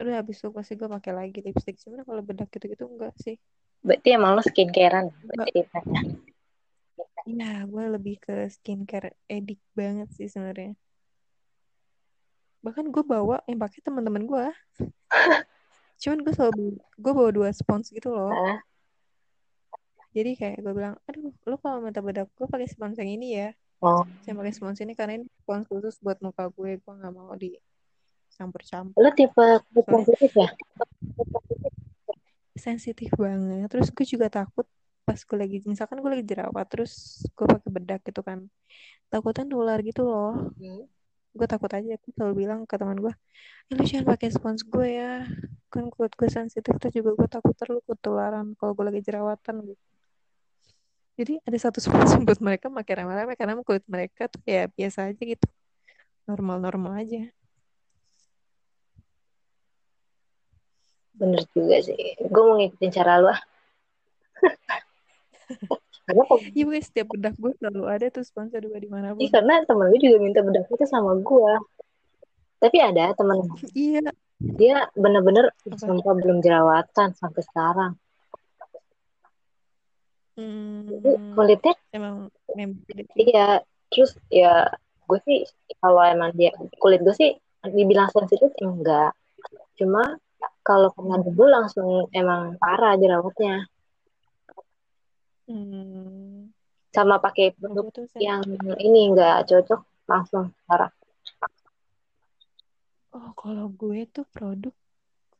Udah 0.00 0.24
habis 0.24 0.40
itu 0.40 0.48
pasti 0.48 0.72
gue 0.74 0.88
pakai 0.88 1.12
lagi 1.12 1.38
lipstick. 1.44 1.76
Cuman 1.84 2.02
kalau 2.08 2.22
bedak 2.24 2.48
gitu-gitu 2.48 2.88
enggak 2.88 3.12
sih. 3.20 3.36
Berarti 3.84 4.08
emang 4.14 4.38
lo 4.38 4.42
skincarean 4.42 5.12
Enggak. 5.28 5.46
ceritanya. 5.52 6.02
Iya, 7.22 7.52
gue 7.70 7.84
lebih 7.94 8.16
ke 8.18 8.50
skincare 8.50 9.14
edik 9.30 9.60
banget 9.78 10.10
sih 10.14 10.26
sebenarnya. 10.26 10.74
Bahkan 12.62 12.90
gue 12.90 13.04
bawa 13.06 13.42
yang 13.46 13.58
pakai 13.58 13.82
teman-teman 13.82 14.26
gue. 14.26 14.46
Cuman 16.02 16.18
gue 16.22 16.32
selalu 16.34 16.78
gue 16.78 17.12
bawa 17.14 17.30
dua 17.30 17.48
spons 17.54 17.90
gitu 17.90 18.10
loh. 18.10 18.34
Ah, 18.34 18.58
Jadi 20.12 20.30
kayak 20.36 20.60
gue 20.60 20.72
bilang, 20.76 20.94
aduh, 21.08 21.32
lo 21.48 21.56
kalau 21.56 21.80
minta 21.80 22.04
bedak 22.04 22.28
gue 22.36 22.44
pakai 22.44 22.68
spons 22.68 23.00
yang 23.00 23.08
ini 23.08 23.28
ya. 23.40 23.48
oh, 23.80 24.04
Saya 24.20 24.36
pakai 24.36 24.52
spons 24.52 24.78
ini 24.84 24.92
karena 24.92 25.12
ini 25.20 25.26
spons 25.40 25.64
khusus 25.72 25.96
buat 26.04 26.20
muka 26.20 26.52
gue. 26.52 26.76
Gue 26.84 26.92
nggak 26.92 27.12
mau 27.16 27.32
dicampur-campur. 27.32 29.00
lo 29.00 29.10
tipe 29.16 29.46
kulit 29.72 29.86
sensitif 29.88 30.32
ya? 30.36 30.48
sensitif 32.52 33.10
banget. 33.16 33.72
Terus 33.72 33.88
gue 33.88 34.04
juga 34.04 34.28
takut 34.28 34.68
pas 35.02 35.18
gue 35.18 35.38
lagi, 35.40 35.56
misalkan 35.66 35.98
gue 35.98 36.10
lagi 36.12 36.24
jerawat, 36.28 36.66
terus 36.68 37.24
gue 37.32 37.46
pakai 37.48 37.70
bedak 37.72 38.00
gitu 38.04 38.20
kan. 38.20 38.46
Takutnya 39.08 39.48
nular 39.48 39.80
gitu 39.80 40.04
loh. 40.04 40.52
Hmm. 40.60 40.84
gue 41.32 41.48
takut 41.48 41.72
aja 41.72 41.96
aku 41.96 42.12
selalu 42.12 42.44
bilang 42.44 42.68
ke 42.68 42.76
teman 42.76 43.00
gue 43.00 43.08
eh, 43.08 43.72
lu 43.72 43.88
jangan 43.88 44.04
pakai 44.04 44.28
spons 44.36 44.68
gue 44.68 45.00
ya 45.00 45.24
kan 45.72 45.88
kulit 45.88 46.12
gue 46.12 46.28
sensitif 46.28 46.76
tuh 46.76 46.92
juga 46.92 47.16
gue 47.16 47.24
takut 47.24 47.56
terlalu 47.56 47.80
ketularan 47.88 48.52
kalau 48.60 48.76
gue 48.76 48.84
lagi 48.84 49.00
jerawatan 49.00 49.64
gitu 49.64 49.91
jadi 51.18 51.38
ada 51.44 51.58
satu 51.58 51.78
spons 51.78 52.16
buat 52.26 52.40
mereka 52.40 52.72
pakai 52.72 53.04
rame-rame 53.04 53.34
karena 53.36 53.58
kulit 53.62 53.84
mereka 53.88 54.28
tuh 54.32 54.40
ya 54.48 54.68
biasa 54.72 55.12
aja 55.12 55.22
gitu 55.22 55.46
normal-normal 56.28 57.02
aja 57.02 57.28
Bener 61.12 61.44
juga 61.54 61.76
sih. 61.84 62.18
Gue 62.18 62.42
mau 62.42 62.56
ngikutin 62.58 62.90
cara 62.90 63.20
lo. 63.22 63.30
ah. 63.30 63.40
Karena 66.02 66.22
iya 66.56 66.64
gue 66.66 66.80
setiap 66.82 67.14
bedak 67.14 67.38
gue 67.38 67.52
selalu 67.62 67.82
ada 67.86 68.06
tuh 68.10 68.24
sponsor 68.26 68.58
gue 68.64 68.80
di 68.80 68.90
mana 68.90 69.14
Iya, 69.14 69.30
pun 69.30 69.34
karena 69.38 69.54
temen 69.62 69.86
gue 69.92 70.00
juga 70.02 70.16
minta 70.18 70.40
bedak 70.42 70.66
itu 70.66 70.86
sama 70.88 71.14
gue. 71.14 71.54
Tapi 72.58 72.76
ada 72.78 73.14
temen 73.14 73.38
iya 73.74 74.02
dia 74.42 74.90
bener-bener 74.98 75.54
sumpah 75.78 76.14
belum 76.18 76.42
jerawatan 76.42 77.14
sampai 77.14 77.42
sekarang. 77.46 77.92
Jadi 80.32 81.10
hmm, 81.12 81.36
kulitnya 81.36 81.74
emang 81.92 82.32
iya. 83.16 83.60
Terus 83.92 84.16
ya 84.32 84.72
gue 85.04 85.18
sih 85.28 85.44
kalau 85.76 86.00
emang 86.00 86.32
dia 86.32 86.50
kulit 86.80 87.04
gue 87.04 87.12
sih 87.12 87.30
dibilang 87.68 88.08
sensitif 88.08 88.48
enggak. 88.64 89.12
Cuma 89.76 90.16
kalau 90.64 90.88
kena 90.96 91.20
debu 91.20 91.44
langsung 91.46 92.08
emang 92.16 92.56
parah 92.56 92.96
jerawatnya. 92.96 93.68
hmm, 95.46 96.48
Sama 96.92 97.20
pakai 97.20 97.52
produk 97.56 97.88
yang 98.16 98.40
ini 98.80 99.12
enggak 99.12 99.48
cocok 99.48 99.80
langsung 100.08 100.52
parah. 100.64 100.92
oh 103.12 103.30
kalau 103.36 103.68
gue 103.68 104.08
tuh 104.08 104.24
produk 104.32 104.72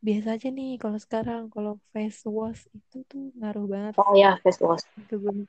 biasa 0.02 0.34
aja 0.34 0.48
nih 0.50 0.82
kalau 0.82 0.98
sekarang 0.98 1.46
kalau 1.46 1.78
face 1.94 2.26
wash 2.26 2.66
itu 2.74 3.06
tuh 3.06 3.30
ngaruh 3.38 3.70
banget. 3.70 3.94
Oh 4.02 4.18
ya 4.18 4.34
face 4.42 4.58
wash. 4.58 4.82
ke 5.06 5.14
gue 5.14 5.46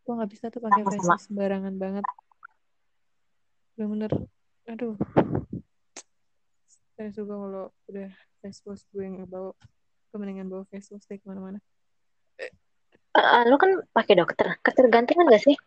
gue 0.00 0.12
nggak 0.16 0.30
bisa 0.32 0.48
tuh 0.48 0.64
pakai 0.64 0.80
face 0.88 1.04
wash 1.04 1.28
sembarangan 1.28 1.76
banget. 1.76 2.04
Bener-bener 3.76 4.12
aduh. 4.64 4.96
Saya 6.96 7.12
suka 7.12 7.36
kalau 7.36 7.68
udah 7.92 8.10
face 8.40 8.64
wash 8.64 8.84
gue 8.96 9.04
nggak 9.04 9.28
bawa. 9.28 9.52
Gue 10.08 10.16
mendingan 10.16 10.48
bawa 10.48 10.64
face 10.72 10.88
wash 10.88 11.04
deh 11.04 11.20
ke 11.20 11.26
mana-mana. 11.28 11.60
Eh, 12.40 13.42
lu 13.44 13.60
kan 13.60 13.76
pakai 13.92 14.16
dokter. 14.16 14.56
Ketergantungan 14.64 15.28
gak 15.28 15.44
sih? 15.44 15.58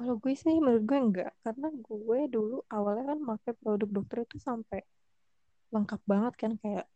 kalau 0.00 0.16
gue 0.16 0.32
sih 0.32 0.56
menurut 0.56 0.88
gue 0.88 0.96
enggak 0.96 1.32
karena 1.44 1.68
gue 1.76 2.20
dulu 2.32 2.64
awalnya 2.72 3.12
kan 3.12 3.20
pakai 3.20 3.52
produk 3.52 4.00
dokter 4.00 4.24
itu 4.24 4.40
sampai 4.40 4.80
lengkap 5.70 6.00
banget 6.06 6.34
kan 6.36 6.52
kayak 6.58 6.86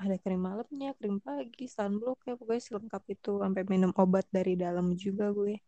ada 0.00 0.16
krim 0.16 0.40
malamnya, 0.40 0.96
krim 0.96 1.20
pagi, 1.20 1.68
sunblock 1.68 2.24
ya 2.24 2.32
pokoknya 2.32 2.62
selengkap 2.64 3.02
itu 3.12 3.36
sampai 3.36 3.62
minum 3.68 3.92
obat 4.00 4.24
dari 4.32 4.56
dalam 4.56 4.96
juga 4.96 5.28
gue. 5.28 5.60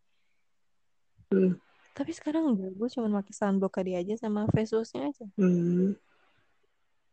Hmm. 1.29 1.53
Tapi 1.93 2.11
sekarang 2.17 2.57
enggak, 2.57 2.73
gue 2.73 2.89
cuma 2.97 3.21
pakai 3.21 3.33
sunblock 3.37 3.73
tadi 3.77 3.93
aja 3.93 4.17
sama 4.17 4.49
face 4.49 4.73
wash-nya 4.73 5.13
aja. 5.13 5.25
Hmm. 5.37 5.93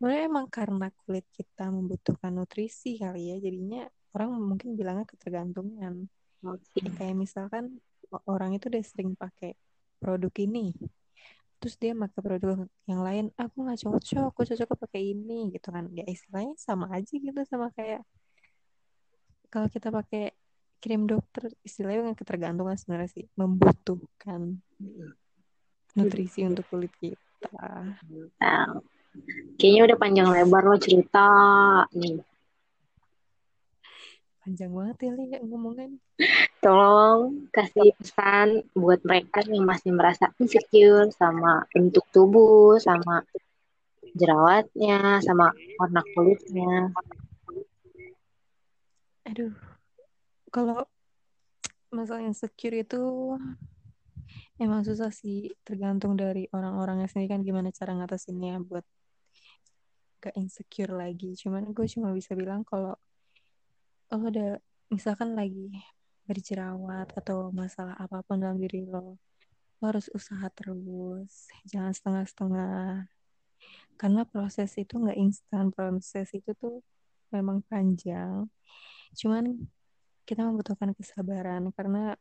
Sebenarnya 0.01 0.23
emang 0.33 0.49
karena 0.49 0.89
kulit 1.05 1.29
kita 1.37 1.69
membutuhkan 1.69 2.33
nutrisi 2.33 2.97
kali 2.97 3.37
ya, 3.37 3.37
jadinya 3.37 3.85
orang 4.17 4.41
mungkin 4.41 4.73
bilangnya 4.73 5.05
ketergantungan. 5.05 6.09
Oke. 6.41 6.81
Ya, 6.81 6.89
kayak 6.97 7.21
misalkan 7.21 7.85
orang 8.25 8.57
itu 8.57 8.73
udah 8.73 8.81
sering 8.81 9.13
pakai 9.13 9.61
produk 10.01 10.33
ini, 10.41 10.73
terus 11.61 11.77
dia 11.77 11.93
pakai 11.93 12.21
produk 12.25 12.65
yang 12.89 13.05
lain, 13.05 13.25
aku 13.37 13.69
nggak 13.69 13.85
cocok, 13.85 14.33
aku 14.33 14.41
cocok 14.49 14.69
pakai 14.89 15.13
ini 15.13 15.53
gitu 15.53 15.69
kan. 15.69 15.93
Ya 15.93 16.09
istilahnya 16.09 16.57
sama 16.57 16.89
aja 16.89 17.13
gitu 17.13 17.37
sama 17.45 17.69
kayak 17.77 18.01
kalau 19.53 19.69
kita 19.69 19.93
pakai 19.93 20.33
krim 20.81 21.05
dokter, 21.05 21.53
istilahnya 21.61 22.09
dengan 22.09 22.17
ketergantungan 22.17 22.77
sebenarnya 22.81 23.11
sih 23.13 23.29
membutuhkan 23.37 24.57
nutrisi 25.93 26.49
untuk 26.49 26.65
kulit 26.73 26.95
kita. 26.97 27.85
Nah, 28.41 28.81
kayaknya 29.61 29.93
udah 29.93 29.97
panjang 30.01 30.29
lebar 30.33 30.65
lo 30.65 30.81
cerita 30.81 31.29
nih. 31.93 32.25
Panjang 34.41 34.73
banget 34.73 34.97
ya 35.05 35.13
Li 35.13 35.25
ngomongin. 35.45 36.01
Tolong 36.61 37.49
kasih 37.49 37.97
pesan 37.97 38.69
buat 38.77 39.01
mereka 39.01 39.41
yang 39.49 39.65
masih 39.65 39.97
merasa 39.97 40.29
insecure 40.37 41.09
sama 41.17 41.65
bentuk 41.73 42.05
tubuh, 42.13 42.77
sama 42.77 43.25
jerawatnya 44.15 45.23
sama 45.23 45.55
warna 45.79 46.03
kulitnya 46.13 46.91
Aduh, 49.31 49.55
kalau 50.51 50.83
masalah 51.95 52.27
insecure 52.27 52.83
itu 52.83 52.99
emang 54.59 54.83
susah 54.83 55.15
sih, 55.15 55.55
tergantung 55.63 56.19
dari 56.19 56.51
orang-orangnya 56.51 57.07
sendiri 57.07 57.39
kan 57.39 57.41
gimana 57.47 57.71
cara 57.71 57.95
ngatasinnya 57.95 58.59
buat 58.67 58.83
gak 60.19 60.35
insecure 60.35 60.91
lagi. 60.91 61.39
Cuman 61.39 61.71
gue 61.71 61.87
cuma 61.87 62.11
bisa 62.11 62.35
bilang 62.35 62.67
kalau 62.67 62.99
lo 64.11 64.17
udah 64.19 64.59
misalkan 64.91 65.39
lagi 65.39 65.71
berjerawat 66.31 67.11
atau 67.19 67.51
masalah 67.51 67.99
apa 67.99 68.23
pun 68.23 68.39
dalam 68.39 68.55
diri 68.63 68.87
lo, 68.87 69.19
lo 69.83 69.85
harus 69.91 70.07
usaha 70.15 70.47
terus, 70.55 71.51
jangan 71.67 71.91
setengah-setengah. 71.91 73.11
Karena 73.99 74.23
proses 74.23 74.71
itu 74.79 74.95
nggak 74.95 75.19
instan, 75.19 75.75
proses 75.75 76.31
itu 76.31 76.55
tuh 76.55 76.87
memang 77.35 77.67
panjang. 77.67 78.47
Cuman 79.19 79.59
kita 80.23 80.47
membutuhkan 80.47 80.95
kesabaran 80.95 81.75
karena 81.75 82.15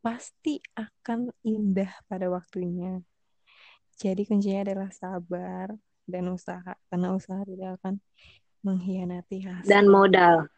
pasti 0.00 0.64
akan 0.72 1.28
indah 1.44 1.92
pada 2.08 2.32
waktunya. 2.32 3.04
Jadi 4.00 4.24
kuncinya 4.24 4.64
adalah 4.64 4.88
sabar 4.88 5.76
dan 6.08 6.24
usaha 6.32 6.72
karena 6.88 7.12
usaha 7.12 7.44
tidak 7.44 7.76
akan 7.82 8.00
mengkhianati 8.64 9.44
hasil. 9.44 9.68
dan 9.68 9.84
modal 9.88 10.48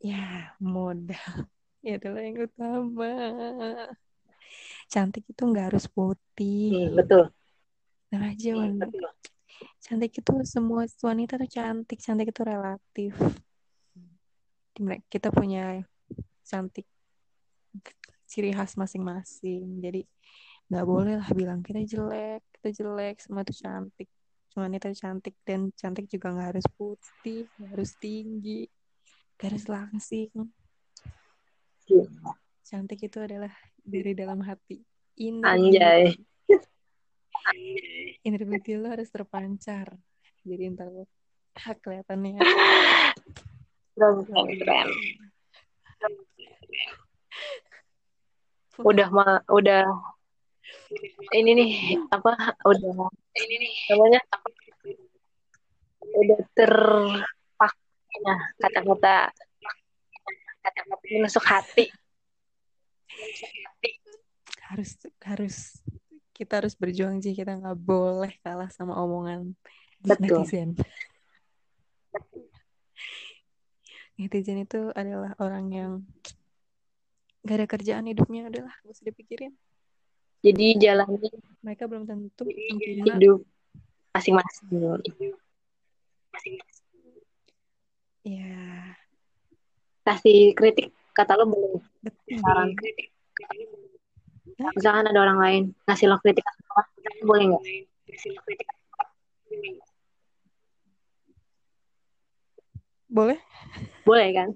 Ya, 0.00 0.56
modal. 0.60 1.16
Ya 1.80 1.96
adalah 1.96 2.20
yang 2.20 2.44
utama. 2.44 3.12
Cantik 4.92 5.24
itu 5.24 5.42
nggak 5.48 5.72
harus 5.72 5.88
putih. 5.88 6.76
Hmm, 6.76 6.92
betul 6.92 7.32
Nah 8.12 8.36
aja, 8.36 8.52
Wan. 8.52 8.76
Cantik 9.80 10.12
itu 10.20 10.32
semua 10.44 10.84
wanita 10.84 11.40
tuh 11.40 11.48
cantik. 11.48 11.98
Cantik 12.04 12.36
itu 12.36 12.42
relatif. 12.44 13.16
Kita 15.08 15.32
punya 15.32 15.80
cantik 16.44 16.84
ciri 18.28 18.52
khas 18.52 18.76
masing-masing. 18.76 19.80
Jadi 19.80 20.04
nggak 20.68 20.84
boleh 20.84 21.16
lah 21.16 21.30
bilang 21.32 21.64
kita 21.64 21.80
jelek, 21.82 22.44
kita 22.60 22.68
jelek, 22.76 23.16
semua 23.24 23.40
itu 23.40 23.54
cantik. 23.56 24.08
Cuma 24.50 24.66
wanita 24.66 24.90
cantik 24.92 25.34
dan 25.46 25.72
cantik 25.78 26.10
juga 26.10 26.34
nggak 26.34 26.48
harus 26.54 26.66
putih, 26.74 27.46
nggak 27.56 27.70
harus 27.78 27.90
tinggi, 27.96 28.66
harus 29.48 29.64
langsing. 29.70 30.30
Cantik 32.66 33.00
itu 33.06 33.18
adalah 33.18 33.50
dari 33.80 34.12
dalam 34.12 34.44
hati. 34.44 34.84
Inner 35.20 35.56
Anjay. 35.56 36.14
Inner 38.24 38.42
beauty 38.44 38.76
lo 38.76 38.92
harus 38.92 39.08
terpancar. 39.08 39.96
Jadi 40.44 40.72
ntar 40.76 40.88
lo 40.92 41.04
kelihatannya 41.60 42.40
keren 44.56 44.88
udah 48.80 49.08
ma 49.12 49.44
udah 49.52 49.84
ini 51.36 51.50
nih 51.52 51.72
apa 52.08 52.56
udah 52.64 53.12
ini 53.44 53.54
nih 53.60 53.74
namanya 53.92 54.20
apa 54.32 54.48
udah 56.16 56.40
terpakainya 58.10 58.34
kata-kata 58.58 59.16
kata-kata 60.60 61.06
masuk 61.22 61.44
hati 61.46 61.86
harus 64.70 64.90
harus 65.22 65.56
kita 66.34 66.62
harus 66.62 66.74
berjuang 66.74 67.22
sih 67.22 67.34
kita 67.34 67.58
nggak 67.58 67.78
boleh 67.78 68.32
kalah 68.42 68.70
sama 68.70 68.96
omongan 68.98 69.54
betul 70.02 70.42
netizen. 70.42 70.74
Netizen 74.20 74.60
itu 74.60 74.92
adalah 74.92 75.32
orang 75.40 75.66
yang 75.72 75.92
gak 77.40 77.56
ada 77.56 77.66
kerjaan 77.68 78.04
hidupnya 78.04 78.52
adalah 78.52 78.72
gak 78.84 78.92
usah 78.92 79.08
dipikirin. 79.08 79.52
jadi 80.40 80.76
jalani 80.76 81.28
Mereka 81.60 81.88
belum 81.88 82.04
tentu 82.08 82.48
hidup 82.48 83.44
masing-masing 84.12 84.68
Ya, 88.20 88.52
kasih 90.04 90.52
kritik 90.52 90.92
kata 91.16 91.40
lo 91.40 91.48
belum 91.48 91.80
betul. 92.04 92.36
saran 92.44 92.76
kritik 92.76 93.08
misalkan 94.76 95.08
ada 95.08 95.20
orang 95.24 95.38
lain 95.40 95.62
ngasih 95.88 96.06
lo 96.12 96.20
kritik 96.20 96.44
apa 96.44 96.84
boleh 97.24 97.44
nggak 97.48 97.64
Boleh? 103.10 103.38
boleh 104.06 104.28
kan 104.36 104.48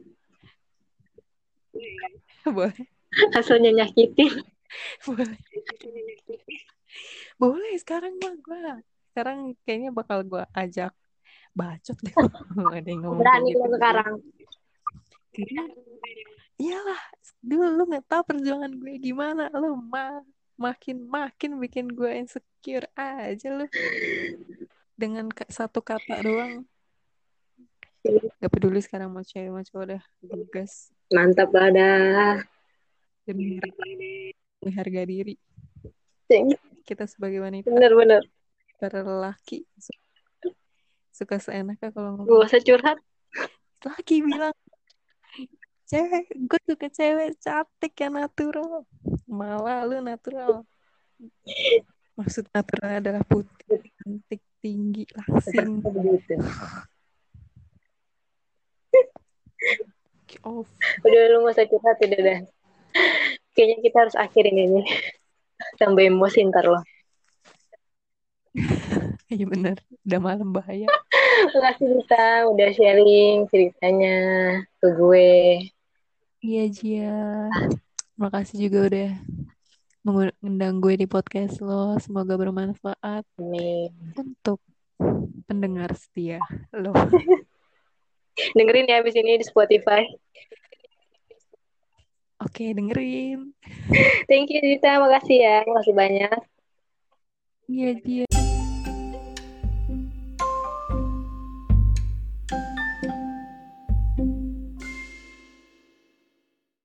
Boleh. 2.57 2.85
hasilnya 3.35 3.71
nyakitin 3.75 4.31
Boleh. 5.07 5.39
Boleh 7.39 7.75
sekarang 7.79 8.19
mah 8.19 8.35
gue. 8.35 8.59
Sekarang 9.11 9.55
kayaknya 9.63 9.91
bakal 9.95 10.27
gue 10.27 10.43
ajak 10.51 10.91
bacot 11.55 11.99
deh. 12.03 12.15
Ada 12.77 12.89
yang 12.91 13.01
ngomong 13.07 13.23
berani 13.23 13.51
gitu. 13.55 13.67
sekarang. 13.71 14.13
Iyalah 16.59 17.03
dulu 17.43 17.67
lu 17.75 17.83
nggak 17.91 18.07
tahu 18.07 18.23
perjuangan 18.35 18.73
gue 18.75 18.95
gimana. 18.99 19.49
Lu 19.55 19.79
mah 19.79 20.23
makin 20.59 21.07
makin 21.07 21.59
bikin 21.63 21.91
gue 21.95 22.11
insecure 22.15 22.91
aja 22.99 23.49
lu. 23.55 23.67
Dengan 24.95 25.31
satu 25.51 25.83
kata 25.83 26.23
doang. 26.23 26.67
Gak 28.39 28.53
peduli 28.53 28.85
sekarang 28.85 29.09
mau 29.09 29.25
cewek 29.25 29.49
mau 29.49 29.65
cowok 29.65 29.83
udah 29.89 30.03
tugas 30.21 30.93
mantap 31.09 31.49
lah 31.57 31.69
dah. 31.73 32.37
Demi 33.25 33.57
harga 34.69 35.03
diri. 35.09 35.35
Kita 36.85 37.09
sebagai 37.09 37.41
wanita. 37.41 37.73
Bener-bener 37.73 38.21
para 38.77 39.01
lelaki 39.01 39.65
suka 41.15 41.39
seenaknya 41.39 41.95
kalau 41.95 42.19
gak 42.19 42.27
ngomong 42.27 42.43
usah 42.43 42.59
curhat. 42.59 42.99
Laki 43.87 44.27
bilang 44.27 44.57
cewek 45.87 46.27
gue 46.35 46.61
suka 46.67 46.89
cewek 46.91 47.39
cantik 47.39 47.95
yang 48.03 48.19
natural. 48.19 48.83
Malah 49.31 49.87
lu 49.87 50.03
natural. 50.03 50.67
Maksud 52.19 52.51
natural 52.51 52.99
adalah 52.99 53.23
putih 53.23 53.79
cantik 54.03 54.43
tinggi 54.59 55.07
langsing 55.15 55.79
off. 60.43 60.67
Udah 61.07 61.23
lu 61.31 61.47
gak 61.47 61.55
usah 61.55 61.67
curhat 61.71 61.97
udah 62.03 62.21
dah. 62.27 62.41
Kayaknya 63.55 63.79
kita 63.87 63.97
harus 64.03 64.17
akhirin 64.19 64.59
ini. 64.59 64.83
Tambah 65.79 66.03
emosi 66.03 66.43
ntar 66.51 66.67
lo. 66.67 66.83
Iya 69.35 69.51
bener. 69.51 69.83
Udah 70.07 70.21
malam 70.21 70.55
bahaya 70.55 70.87
makasih 71.55 71.87
Rita. 71.95 72.29
Udah 72.51 72.69
sharing 72.75 73.47
ceritanya 73.49 74.17
ke 74.83 74.89
gue. 74.93 75.35
Iya 76.45 76.65
Jia. 76.69 77.49
Makasih 78.21 78.69
juga 78.69 78.79
udah 78.93 79.11
mengundang 80.05 80.83
gue 80.83 80.95
di 81.01 81.07
podcast 81.09 81.63
lo. 81.65 81.97
Semoga 82.03 82.37
bermanfaat 82.37 83.25
Amin. 83.41 83.91
untuk 84.19 84.61
pendengar 85.49 85.97
setia 85.97 86.43
lo. 86.75 86.93
Dengerin 88.59 88.91
ya 88.91 89.01
abis 89.01 89.15
ini 89.15 89.41
di 89.41 89.47
Spotify. 89.47 90.05
Oke 92.43 92.77
dengerin. 92.77 93.57
Thank 94.29 94.53
you 94.53 94.61
Rita. 94.61 95.01
Makasih 95.01 95.39
ya. 95.41 95.57
Makasih 95.65 95.95
banyak. 95.97 96.39
Iya 97.65 97.91
Jia 98.05 98.44